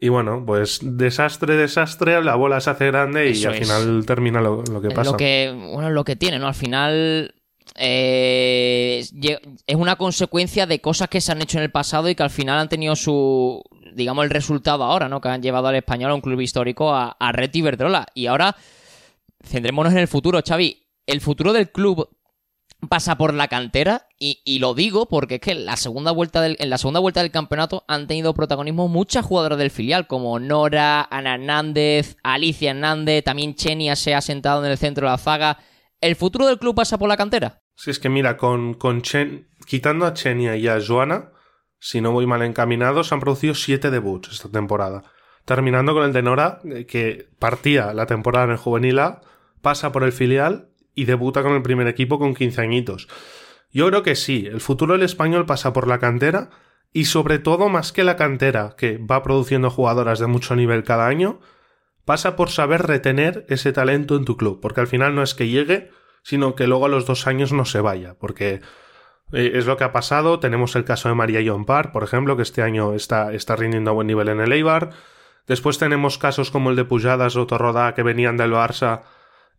Y 0.00 0.08
bueno, 0.08 0.42
pues 0.46 0.80
desastre, 0.82 1.56
desastre, 1.56 2.22
la 2.22 2.34
bola 2.34 2.60
se 2.60 2.70
hace 2.70 2.86
grande 2.86 3.30
y 3.30 3.44
al 3.44 3.54
final 3.54 4.06
termina 4.06 4.40
lo, 4.40 4.64
que 4.80 4.88
pasa. 4.90 5.12
Lo 5.12 5.16
que, 5.18 5.54
bueno, 5.54 5.90
lo 5.90 6.04
que 6.04 6.16
tiene, 6.16 6.38
¿no? 6.38 6.46
Al 6.46 6.54
final 6.54 7.34
eh, 7.76 9.04
es 9.66 9.76
una 9.76 9.96
consecuencia 9.96 10.66
de 10.66 10.80
cosas 10.80 11.08
que 11.08 11.20
se 11.20 11.32
han 11.32 11.42
hecho 11.42 11.58
en 11.58 11.64
el 11.64 11.70
pasado 11.70 12.08
y 12.08 12.14
que 12.14 12.22
al 12.22 12.30
final 12.30 12.58
han 12.58 12.68
tenido 12.68 12.96
su, 12.96 13.62
digamos, 13.94 14.24
el 14.24 14.30
resultado 14.30 14.84
ahora, 14.84 15.08
¿no? 15.08 15.20
Que 15.20 15.28
han 15.28 15.42
llevado 15.42 15.68
al 15.68 15.76
español 15.76 16.10
a 16.10 16.14
un 16.14 16.20
club 16.20 16.40
histórico 16.40 16.94
a, 16.94 17.16
a 17.18 17.32
Red 17.32 17.54
Iberdrola. 17.54 18.06
Y 18.14 18.26
ahora, 18.26 18.56
centrémonos 19.44 19.92
en 19.92 19.98
el 19.98 20.08
futuro, 20.08 20.40
Xavi. 20.46 20.86
El 21.06 21.20
futuro 21.20 21.52
del 21.52 21.70
club 21.70 22.08
pasa 22.88 23.16
por 23.16 23.34
la 23.34 23.48
cantera 23.48 24.06
y, 24.18 24.58
lo 24.58 24.74
digo 24.74 25.06
porque 25.06 25.36
es 25.36 25.40
que 25.40 25.52
en 25.52 25.64
la, 25.64 25.76
segunda 25.76 26.10
vuelta 26.10 26.40
del, 26.40 26.56
en 26.60 26.70
la 26.70 26.78
segunda 26.78 27.00
vuelta 27.00 27.20
del 27.20 27.30
campeonato 27.30 27.84
han 27.88 28.06
tenido 28.06 28.34
protagonismo 28.34 28.88
muchas 28.88 29.24
jugadoras 29.24 29.58
del 29.58 29.70
filial 29.70 30.06
como 30.06 30.38
Nora, 30.38 31.06
Ana 31.10 31.34
Hernández, 31.34 32.16
Alicia 32.22 32.70
Hernández, 32.70 33.24
también 33.24 33.54
Chenia 33.54 33.96
se 33.96 34.14
ha 34.14 34.20
sentado 34.20 34.64
en 34.64 34.70
el 34.70 34.78
centro 34.78 35.06
de 35.06 35.12
la 35.12 35.18
zaga. 35.18 35.58
¿El 36.00 36.16
futuro 36.16 36.46
del 36.46 36.58
club 36.58 36.74
pasa 36.74 36.98
por 36.98 37.08
la 37.08 37.16
cantera? 37.16 37.60
Sí, 37.76 37.90
es 37.90 37.98
que 37.98 38.08
mira, 38.08 38.36
con, 38.36 38.74
con 38.74 39.02
Chen, 39.02 39.48
quitando 39.66 40.06
a 40.06 40.14
Chenia 40.14 40.56
y 40.56 40.66
a 40.66 40.78
Joana, 40.80 41.32
si 41.78 42.00
no 42.00 42.12
voy 42.12 42.26
mal 42.26 42.42
encaminado, 42.42 43.04
se 43.04 43.14
han 43.14 43.20
producido 43.20 43.54
siete 43.54 43.90
debuts 43.90 44.32
esta 44.32 44.50
temporada. 44.50 45.02
Terminando 45.44 45.94
con 45.94 46.04
el 46.04 46.12
de 46.12 46.22
Nora, 46.22 46.60
eh, 46.64 46.86
que 46.86 47.28
partía 47.38 47.92
la 47.92 48.06
temporada 48.06 48.46
en 48.46 48.52
el 48.52 48.56
juvenil 48.56 48.98
A, 48.98 49.20
pasa 49.60 49.92
por 49.92 50.04
el 50.04 50.12
filial 50.12 50.68
y 50.94 51.04
debuta 51.04 51.42
con 51.42 51.52
el 51.52 51.62
primer 51.62 51.86
equipo 51.86 52.18
con 52.18 52.34
15 52.34 52.60
añitos. 52.60 53.08
Yo 53.72 53.86
creo 53.88 54.02
que 54.02 54.16
sí, 54.16 54.46
el 54.46 54.60
futuro 54.60 54.94
del 54.94 55.02
español 55.02 55.46
pasa 55.46 55.72
por 55.72 55.86
la 55.86 55.98
cantera 55.98 56.50
y 56.92 57.04
sobre 57.04 57.38
todo 57.38 57.68
más 57.68 57.92
que 57.92 58.04
la 58.04 58.16
cantera, 58.16 58.74
que 58.76 58.98
va 58.98 59.22
produciendo 59.22 59.70
jugadoras 59.70 60.18
de 60.18 60.26
mucho 60.26 60.56
nivel 60.56 60.82
cada 60.82 61.06
año, 61.06 61.40
pasa 62.04 62.36
por 62.36 62.50
saber 62.50 62.82
retener 62.82 63.46
ese 63.48 63.72
talento 63.72 64.16
en 64.16 64.24
tu 64.24 64.36
club, 64.36 64.60
porque 64.60 64.80
al 64.80 64.86
final 64.86 65.14
no 65.14 65.22
es 65.22 65.34
que 65.34 65.48
llegue, 65.48 65.90
sino 66.22 66.54
que 66.54 66.66
luego 66.66 66.86
a 66.86 66.88
los 66.88 67.06
dos 67.06 67.26
años 67.26 67.52
no 67.52 67.64
se 67.64 67.80
vaya, 67.80 68.14
porque 68.18 68.60
eh, 69.32 69.52
es 69.54 69.66
lo 69.66 69.76
que 69.76 69.84
ha 69.84 69.92
pasado. 69.92 70.40
Tenemos 70.40 70.76
el 70.76 70.84
caso 70.84 71.08
de 71.08 71.14
María 71.14 71.40
John 71.44 71.64
Parr, 71.64 71.92
por 71.92 72.02
ejemplo, 72.02 72.36
que 72.36 72.42
este 72.42 72.62
año 72.62 72.94
está, 72.94 73.32
está 73.32 73.56
rindiendo 73.56 73.90
a 73.90 73.94
buen 73.94 74.06
nivel 74.06 74.28
en 74.28 74.40
el 74.40 74.52
Eibar. 74.52 74.90
Después 75.46 75.78
tenemos 75.78 76.18
casos 76.18 76.50
como 76.50 76.70
el 76.70 76.76
de 76.76 76.84
Pujadas 76.84 77.36
o 77.36 77.46
Torroda, 77.46 77.94
que 77.94 78.02
venían 78.02 78.36
del 78.36 78.52
Barça 78.52 79.02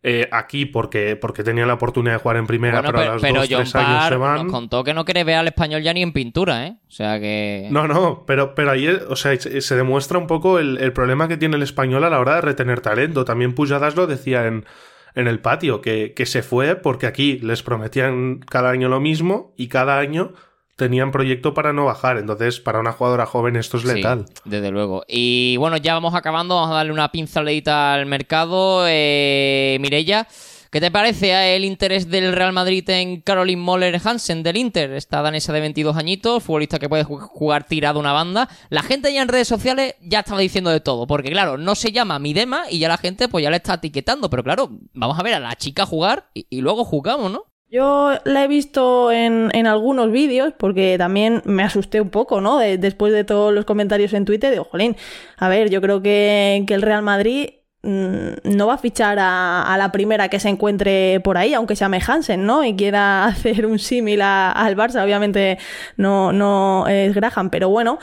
eh, 0.04 0.28
aquí 0.32 0.66
porque, 0.66 1.14
porque 1.14 1.44
tenía 1.44 1.64
la 1.64 1.74
oportunidad 1.74 2.14
de 2.14 2.18
jugar 2.18 2.36
en 2.36 2.48
primera, 2.48 2.82
pero, 2.82 2.98
a 2.98 3.04
los 3.04 3.22
dos, 3.22 3.48
tres 3.48 3.74
años 3.76 4.08
se 4.08 4.16
van. 4.16 4.42
Nos 4.42 4.52
contó 4.52 4.82
que 4.82 4.94
no 4.94 5.04
quiere 5.04 5.22
ver 5.22 5.36
al 5.36 5.46
español 5.46 5.80
ya 5.82 5.92
ni 5.92 6.02
en 6.02 6.12
pintura, 6.12 6.66
¿eh? 6.66 6.76
O 6.88 6.90
sea 6.90 7.20
que. 7.20 7.68
No, 7.70 7.86
no, 7.86 8.24
pero, 8.26 8.56
pero 8.56 8.72
ahí 8.72 8.88
o 8.88 9.14
sea, 9.14 9.38
se 9.38 9.76
demuestra 9.76 10.18
un 10.18 10.26
poco 10.26 10.58
el, 10.58 10.92
problema 10.92 11.28
que 11.28 11.36
tiene 11.36 11.56
el 11.56 11.62
español 11.62 12.02
a 12.02 12.10
la 12.10 12.18
hora 12.18 12.34
de 12.34 12.40
retener 12.40 12.80
talento. 12.80 13.24
También 13.24 13.54
Pujadas 13.54 13.94
lo 13.94 14.08
decía 14.08 14.48
en, 14.48 14.66
en 15.14 15.28
el 15.28 15.38
patio, 15.38 15.80
que, 15.80 16.14
que 16.14 16.26
se 16.26 16.42
fue 16.42 16.74
porque 16.74 17.06
aquí 17.06 17.38
les 17.38 17.62
prometían 17.62 18.40
cada 18.40 18.70
año 18.70 18.88
lo 18.88 18.98
mismo 18.98 19.54
y 19.56 19.68
cada 19.68 19.98
año 19.98 20.32
tenían 20.76 21.10
proyecto 21.10 21.54
para 21.54 21.72
no 21.72 21.84
bajar. 21.84 22.18
Entonces, 22.18 22.60
para 22.60 22.80
una 22.80 22.92
jugadora 22.92 23.26
joven 23.26 23.56
esto 23.56 23.76
es 23.76 23.84
letal. 23.84 24.26
desde 24.44 24.70
luego. 24.70 25.04
Y 25.08 25.56
bueno, 25.58 25.76
ya 25.76 25.94
vamos 25.94 26.14
acabando. 26.14 26.56
Vamos 26.56 26.70
a 26.70 26.74
darle 26.74 26.92
una 26.92 27.10
pinceladita 27.12 27.94
al 27.94 28.06
mercado. 28.06 28.84
Eh, 28.88 29.76
Mirella, 29.80 30.26
¿qué 30.70 30.80
te 30.80 30.90
parece 30.90 31.54
el 31.54 31.64
interés 31.64 32.08
del 32.10 32.32
Real 32.32 32.52
Madrid 32.52 32.88
en 32.90 33.20
Caroline 33.20 33.60
Moller 33.60 34.00
Hansen 34.02 34.42
del 34.42 34.56
Inter? 34.56 34.92
Esta 34.92 35.22
danesa 35.22 35.52
de 35.52 35.60
22 35.60 35.96
añitos, 35.96 36.42
futbolista 36.42 36.78
que 36.78 36.88
puede 36.88 37.04
jugar 37.04 37.64
tirado 37.64 38.00
una 38.00 38.12
banda. 38.12 38.48
La 38.70 38.82
gente 38.82 39.12
ya 39.12 39.22
en 39.22 39.28
redes 39.28 39.48
sociales 39.48 39.94
ya 40.00 40.20
estaba 40.20 40.40
diciendo 40.40 40.70
de 40.70 40.80
todo. 40.80 41.06
Porque 41.06 41.30
claro, 41.30 41.58
no 41.58 41.74
se 41.74 41.92
llama 41.92 42.18
Midema 42.18 42.64
y 42.70 42.78
ya 42.78 42.88
la 42.88 42.98
gente 42.98 43.28
pues 43.28 43.42
ya 43.42 43.50
le 43.50 43.56
está 43.58 43.74
etiquetando. 43.74 44.30
Pero 44.30 44.42
claro, 44.42 44.70
vamos 44.94 45.18
a 45.18 45.22
ver 45.22 45.34
a 45.34 45.40
la 45.40 45.54
chica 45.56 45.86
jugar 45.86 46.30
y 46.34 46.60
luego 46.60 46.84
jugamos, 46.84 47.30
¿no? 47.30 47.51
Yo 47.72 48.12
la 48.24 48.44
he 48.44 48.48
visto 48.48 49.10
en, 49.10 49.66
algunos 49.66 50.12
vídeos 50.12 50.52
porque 50.58 50.96
también 50.98 51.40
me 51.46 51.62
asusté 51.62 52.02
un 52.02 52.10
poco, 52.10 52.42
¿no? 52.42 52.58
después 52.58 53.14
de 53.14 53.24
todos 53.24 53.50
los 53.54 53.64
comentarios 53.64 54.12
en 54.12 54.26
Twitter, 54.26 54.50
digo, 54.50 54.64
jolín, 54.64 54.94
a 55.38 55.48
ver, 55.48 55.70
yo 55.70 55.80
creo 55.80 56.02
que, 56.02 56.66
el 56.68 56.82
Real 56.82 57.02
Madrid 57.02 57.48
mm, 57.82 58.56
no 58.56 58.66
va 58.66 58.74
a 58.74 58.78
fichar 58.78 59.16
a, 59.18 59.74
la 59.78 59.90
primera 59.90 60.28
que 60.28 60.38
se 60.38 60.50
encuentre 60.50 61.20
por 61.20 61.38
ahí, 61.38 61.54
aunque 61.54 61.74
se 61.74 61.80
llame 61.80 62.02
Hansen, 62.06 62.44
¿no? 62.44 62.62
Y 62.62 62.76
quiera 62.76 63.24
hacer 63.28 63.64
un 63.64 63.78
símil 63.78 64.20
al 64.20 64.76
Barça, 64.76 65.02
obviamente 65.02 65.56
no, 65.96 66.30
no 66.30 66.86
es 66.88 67.14
Graham, 67.14 67.48
pero 67.48 67.70
bueno, 67.70 67.98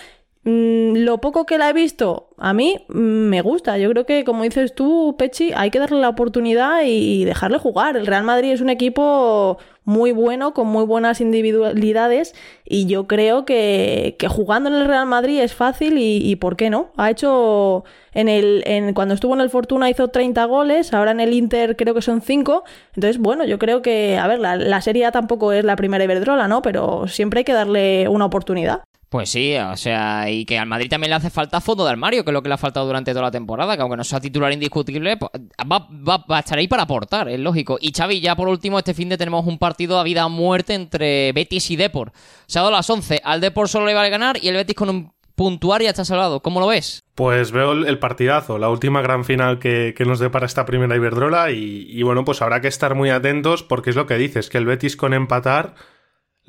Mm, 0.50 0.96
lo 1.06 1.20
poco 1.20 1.46
que 1.46 1.58
la 1.60 1.70
he 1.70 1.74
visto, 1.74 2.30
a 2.38 2.54
mí 2.54 2.78
mm, 2.88 2.94
me 2.98 3.42
gusta. 3.42 3.78
Yo 3.78 3.90
creo 3.92 4.06
que, 4.06 4.24
como 4.24 4.44
dices 4.44 4.74
tú, 4.74 5.16
Pechi, 5.18 5.52
hay 5.56 5.70
que 5.70 5.78
darle 5.80 6.00
la 6.00 6.10
oportunidad 6.10 6.82
y 6.86 7.24
dejarle 7.26 7.60
jugar. 7.60 7.98
El 7.98 8.08
Real 8.08 8.24
Madrid 8.24 8.52
es 8.52 8.62
un 8.62 8.70
equipo 8.70 9.60
muy 9.84 10.12
bueno, 10.12 10.54
con 10.54 10.68
muy 10.68 10.86
buenas 10.86 11.22
individualidades, 11.22 12.36
y 12.66 12.86
yo 12.88 13.08
creo 13.08 13.46
que, 13.46 14.16
jugando 14.30 14.70
en 14.70 14.76
el 14.76 14.86
Real 14.88 15.06
Madrid 15.08 15.40
es 15.40 15.54
fácil 15.54 15.96
y, 15.98 16.36
¿por 16.38 16.56
qué 16.58 16.70
no? 16.70 16.92
Ha 16.98 17.10
hecho 17.12 17.84
en 18.14 18.30
el 18.30 18.64
en, 18.66 18.94
cuando 18.94 19.14
estuvo 19.16 19.34
en 19.36 19.42
el 19.42 19.50
Fortuna 19.50 19.90
hizo 19.90 20.08
30 20.10 20.46
goles, 20.46 20.94
ahora 20.94 21.12
en 21.12 21.20
el 21.20 21.34
Inter 21.34 21.76
creo 21.76 21.94
que 21.94 22.02
son 22.02 22.22
5. 22.22 22.64
Entonces, 22.96 23.20
bueno, 23.20 23.46
yo 23.46 23.60
creo 23.60 23.82
que, 23.82 24.18
a 24.18 24.28
ver, 24.28 24.40
la, 24.40 24.56
la 24.56 24.82
serie 24.82 25.10
tampoco 25.12 25.54
es 25.54 25.64
la 25.66 25.76
primera 25.76 26.04
Iberdrola, 26.04 26.48
¿no? 26.48 26.62
Pero 26.62 27.08
siempre 27.08 27.40
hay 27.40 27.46
que 27.46 27.54
darle 27.54 28.08
una 28.08 28.26
oportunidad. 28.26 28.84
Pues 29.10 29.32
sí, 29.32 29.56
o 29.58 29.76
sea, 29.76 30.30
y 30.30 30.46
que 30.46 30.60
al 30.60 30.68
Madrid 30.68 30.88
también 30.88 31.10
le 31.10 31.16
hace 31.16 31.32
falta 31.32 31.60
fondo 31.62 31.84
de 31.84 31.90
armario, 31.90 32.24
que 32.24 32.30
es 32.30 32.34
lo 32.34 32.44
que 32.44 32.48
le 32.48 32.54
ha 32.54 32.60
faltado 32.60 32.86
durante 32.86 33.12
toda 33.12 33.24
la 33.24 33.32
temporada, 33.32 33.76
que 33.76 33.82
aunque 33.82 33.98
no 33.98 34.04
sea 34.04 34.20
titular 34.20 34.54
indiscutible, 34.54 35.18
pues, 35.18 35.32
va, 35.70 36.26
a 36.28 36.40
estar 36.40 36.60
ahí 36.60 36.68
para 36.68 36.84
aportar, 36.84 37.28
es 37.28 37.40
lógico. 37.40 37.80
Y 37.82 37.92
Xavi, 37.92 38.22
ya 38.22 38.36
por 38.36 38.48
último, 38.48 38.78
este 38.78 38.94
fin 38.94 39.10
de 39.10 39.18
tenemos 39.18 39.48
un 39.48 39.58
partido 39.58 40.00
a 40.00 40.04
vida 40.04 40.28
o 40.28 40.30
muerte 40.30 40.76
entre 40.76 41.32
Betis 41.34 41.72
y 41.72 41.76
Depor. 41.76 42.12
Se 42.46 42.60
ha 42.60 42.62
dado 42.62 42.72
las 42.72 42.88
11, 42.88 43.22
al 43.24 43.42
Depor 43.42 43.68
solo 43.68 43.88
le 43.88 43.96
vale 43.96 44.12
ganar 44.12 44.38
y 44.40 44.48
el 44.48 44.56
Betis 44.56 44.76
con 44.76 44.90
un 44.92 45.12
puntuar 45.34 45.82
ya 45.82 45.90
está 45.90 46.06
salvado. 46.06 46.42
¿Cómo 46.42 46.60
lo 46.60 46.68
ves? 46.68 47.02
Pues 47.16 47.52
veo 47.52 47.72
el 47.72 47.98
partidazo, 47.98 48.60
la 48.60 48.70
última 48.70 49.02
gran 49.02 49.26
final 49.26 49.58
que, 49.58 49.96
nos 50.06 50.20
depara 50.20 50.46
esta 50.46 50.66
primera 50.66 50.96
Iberdrola 50.96 51.50
y, 51.50 51.88
y 51.90 52.04
bueno, 52.04 52.26
pues 52.26 52.44
habrá 52.44 52.62
que 52.62 52.68
estar 52.68 52.94
muy 52.94 53.10
atentos 53.10 53.64
porque 53.64 53.90
es 53.90 53.96
lo 53.96 54.06
que 54.06 54.18
dices, 54.18 54.50
que 54.50 54.60
el 54.60 54.66
Betis 54.68 54.96
con 54.96 55.16
empatar 55.16 55.74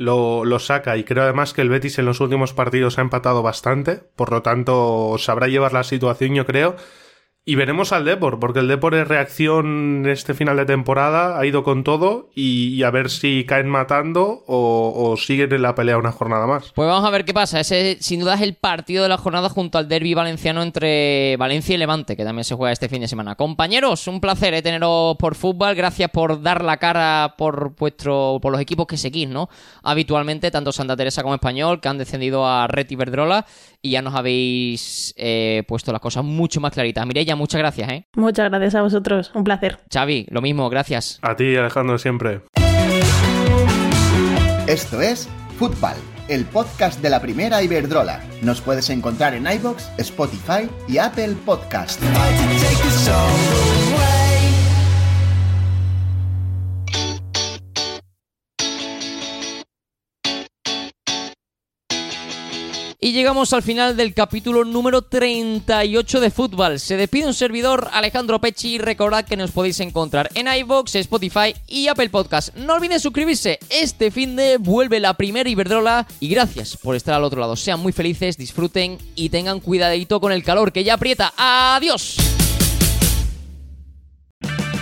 lo, 0.00 0.58
saca. 0.58 0.96
Y 0.96 1.04
creo 1.04 1.24
además 1.24 1.52
que 1.52 1.60
el 1.60 1.68
Betis 1.68 1.98
en 1.98 2.06
los 2.06 2.20
últimos 2.20 2.52
partidos 2.52 2.98
ha 2.98 3.02
empatado 3.02 3.42
bastante, 3.42 4.02
por 4.16 4.32
lo 4.32 4.42
tanto 4.42 5.16
sabrá 5.18 5.46
llevar 5.46 5.72
la 5.72 5.84
situación 5.84 6.34
yo 6.34 6.46
creo 6.46 6.76
y 7.46 7.54
veremos 7.54 7.92
al 7.92 8.04
Depor, 8.04 8.38
porque 8.38 8.60
el 8.60 8.68
Depor 8.68 8.94
es 8.94 9.08
reacción 9.08 10.04
este 10.06 10.34
final 10.34 10.58
de 10.58 10.66
temporada, 10.66 11.38
ha 11.38 11.46
ido 11.46 11.64
con 11.64 11.84
todo 11.84 12.28
y, 12.34 12.82
a 12.82 12.90
ver 12.90 13.08
si 13.08 13.44
caen 13.46 13.66
matando 13.66 14.44
o, 14.46 15.16
siguen 15.16 15.52
en 15.52 15.62
la 15.62 15.74
pelea 15.74 15.96
una 15.96 16.12
jornada 16.12 16.46
más. 16.46 16.70
Pues 16.74 16.86
vamos 16.86 17.04
a 17.04 17.10
ver 17.10 17.24
qué 17.24 17.32
pasa. 17.32 17.58
Ese 17.58 17.96
sin 18.00 18.20
duda 18.20 18.34
es 18.34 18.42
el 18.42 18.54
partido 18.54 19.02
de 19.02 19.08
la 19.08 19.16
jornada 19.16 19.48
junto 19.48 19.78
al 19.78 19.88
derby 19.88 20.12
valenciano 20.12 20.62
entre 20.62 21.36
Valencia 21.38 21.74
y 21.74 21.78
Levante, 21.78 22.14
que 22.14 22.24
también 22.24 22.44
se 22.44 22.54
juega 22.54 22.72
este 22.72 22.90
fin 22.90 23.00
de 23.00 23.08
semana. 23.08 23.34
Compañeros, 23.36 24.06
un 24.06 24.20
placer 24.20 24.52
eh, 24.54 24.62
teneros 24.62 25.16
por 25.16 25.34
fútbol. 25.34 25.74
Gracias 25.74 26.10
por 26.10 26.42
dar 26.42 26.62
la 26.62 26.76
cara 26.76 27.34
por 27.38 27.74
vuestro, 27.74 28.38
por 28.42 28.52
los 28.52 28.60
equipos 28.60 28.86
que 28.86 28.98
seguís, 28.98 29.28
¿no? 29.28 29.48
Habitualmente, 29.82 30.50
tanto 30.50 30.72
Santa 30.72 30.96
Teresa 30.96 31.22
como 31.22 31.34
Español, 31.34 31.80
que 31.80 31.88
han 31.88 31.98
descendido 31.98 32.46
a 32.46 32.66
Red 32.66 32.90
Iberdrola 32.90 33.46
y 33.82 33.92
ya 33.92 34.02
nos 34.02 34.14
habéis 34.14 35.14
eh, 35.16 35.62
puesto 35.66 35.92
las 35.92 36.00
cosas 36.00 36.24
mucho 36.24 36.60
más 36.60 36.72
claritas. 36.72 37.06
Mireya, 37.06 37.36
muchas 37.36 37.58
gracias, 37.58 37.88
¿eh? 37.90 38.06
Muchas 38.16 38.50
gracias 38.50 38.74
a 38.74 38.82
vosotros, 38.82 39.30
un 39.34 39.44
placer. 39.44 39.78
Xavi, 39.92 40.26
lo 40.30 40.40
mismo, 40.40 40.68
gracias. 40.68 41.18
A 41.22 41.36
ti, 41.36 41.56
Alejandro, 41.56 41.98
siempre. 41.98 42.42
Esto 44.66 45.00
es 45.00 45.28
Fútbol, 45.58 45.94
el 46.28 46.44
podcast 46.44 47.00
de 47.00 47.10
la 47.10 47.20
primera 47.20 47.62
Iberdrola. 47.62 48.22
Nos 48.42 48.60
puedes 48.60 48.88
encontrar 48.90 49.34
en 49.34 49.50
iBox, 49.50 49.90
Spotify 49.98 50.68
y 50.88 50.98
Apple 50.98 51.34
Podcast. 51.44 52.00
Y 63.02 63.12
llegamos 63.12 63.54
al 63.54 63.62
final 63.62 63.96
del 63.96 64.12
capítulo 64.12 64.62
número 64.66 65.00
38 65.00 66.20
de 66.20 66.30
fútbol. 66.30 66.78
Se 66.78 66.98
despide 66.98 67.26
un 67.26 67.32
servidor, 67.32 67.88
Alejandro 67.94 68.42
Pecci. 68.42 68.76
Recordad 68.76 69.24
que 69.24 69.38
nos 69.38 69.52
podéis 69.52 69.80
encontrar 69.80 70.28
en 70.34 70.46
iVoox, 70.46 70.96
Spotify 70.96 71.54
y 71.66 71.88
Apple 71.88 72.10
Podcast. 72.10 72.54
No 72.56 72.74
olviden 72.74 73.00
suscribirse. 73.00 73.58
Este 73.70 74.10
fin 74.10 74.36
de 74.36 74.58
vuelve 74.58 75.00
la 75.00 75.14
primera 75.14 75.48
Iberdrola. 75.48 76.06
Y 76.20 76.28
gracias 76.28 76.76
por 76.76 76.94
estar 76.94 77.14
al 77.14 77.24
otro 77.24 77.40
lado. 77.40 77.56
Sean 77.56 77.80
muy 77.80 77.92
felices, 77.92 78.36
disfruten 78.36 78.98
y 79.14 79.30
tengan 79.30 79.60
cuidadito 79.60 80.20
con 80.20 80.30
el 80.30 80.44
calor 80.44 80.70
que 80.70 80.84
ya 80.84 80.92
aprieta. 80.94 81.32
¡Adiós! 81.38 82.18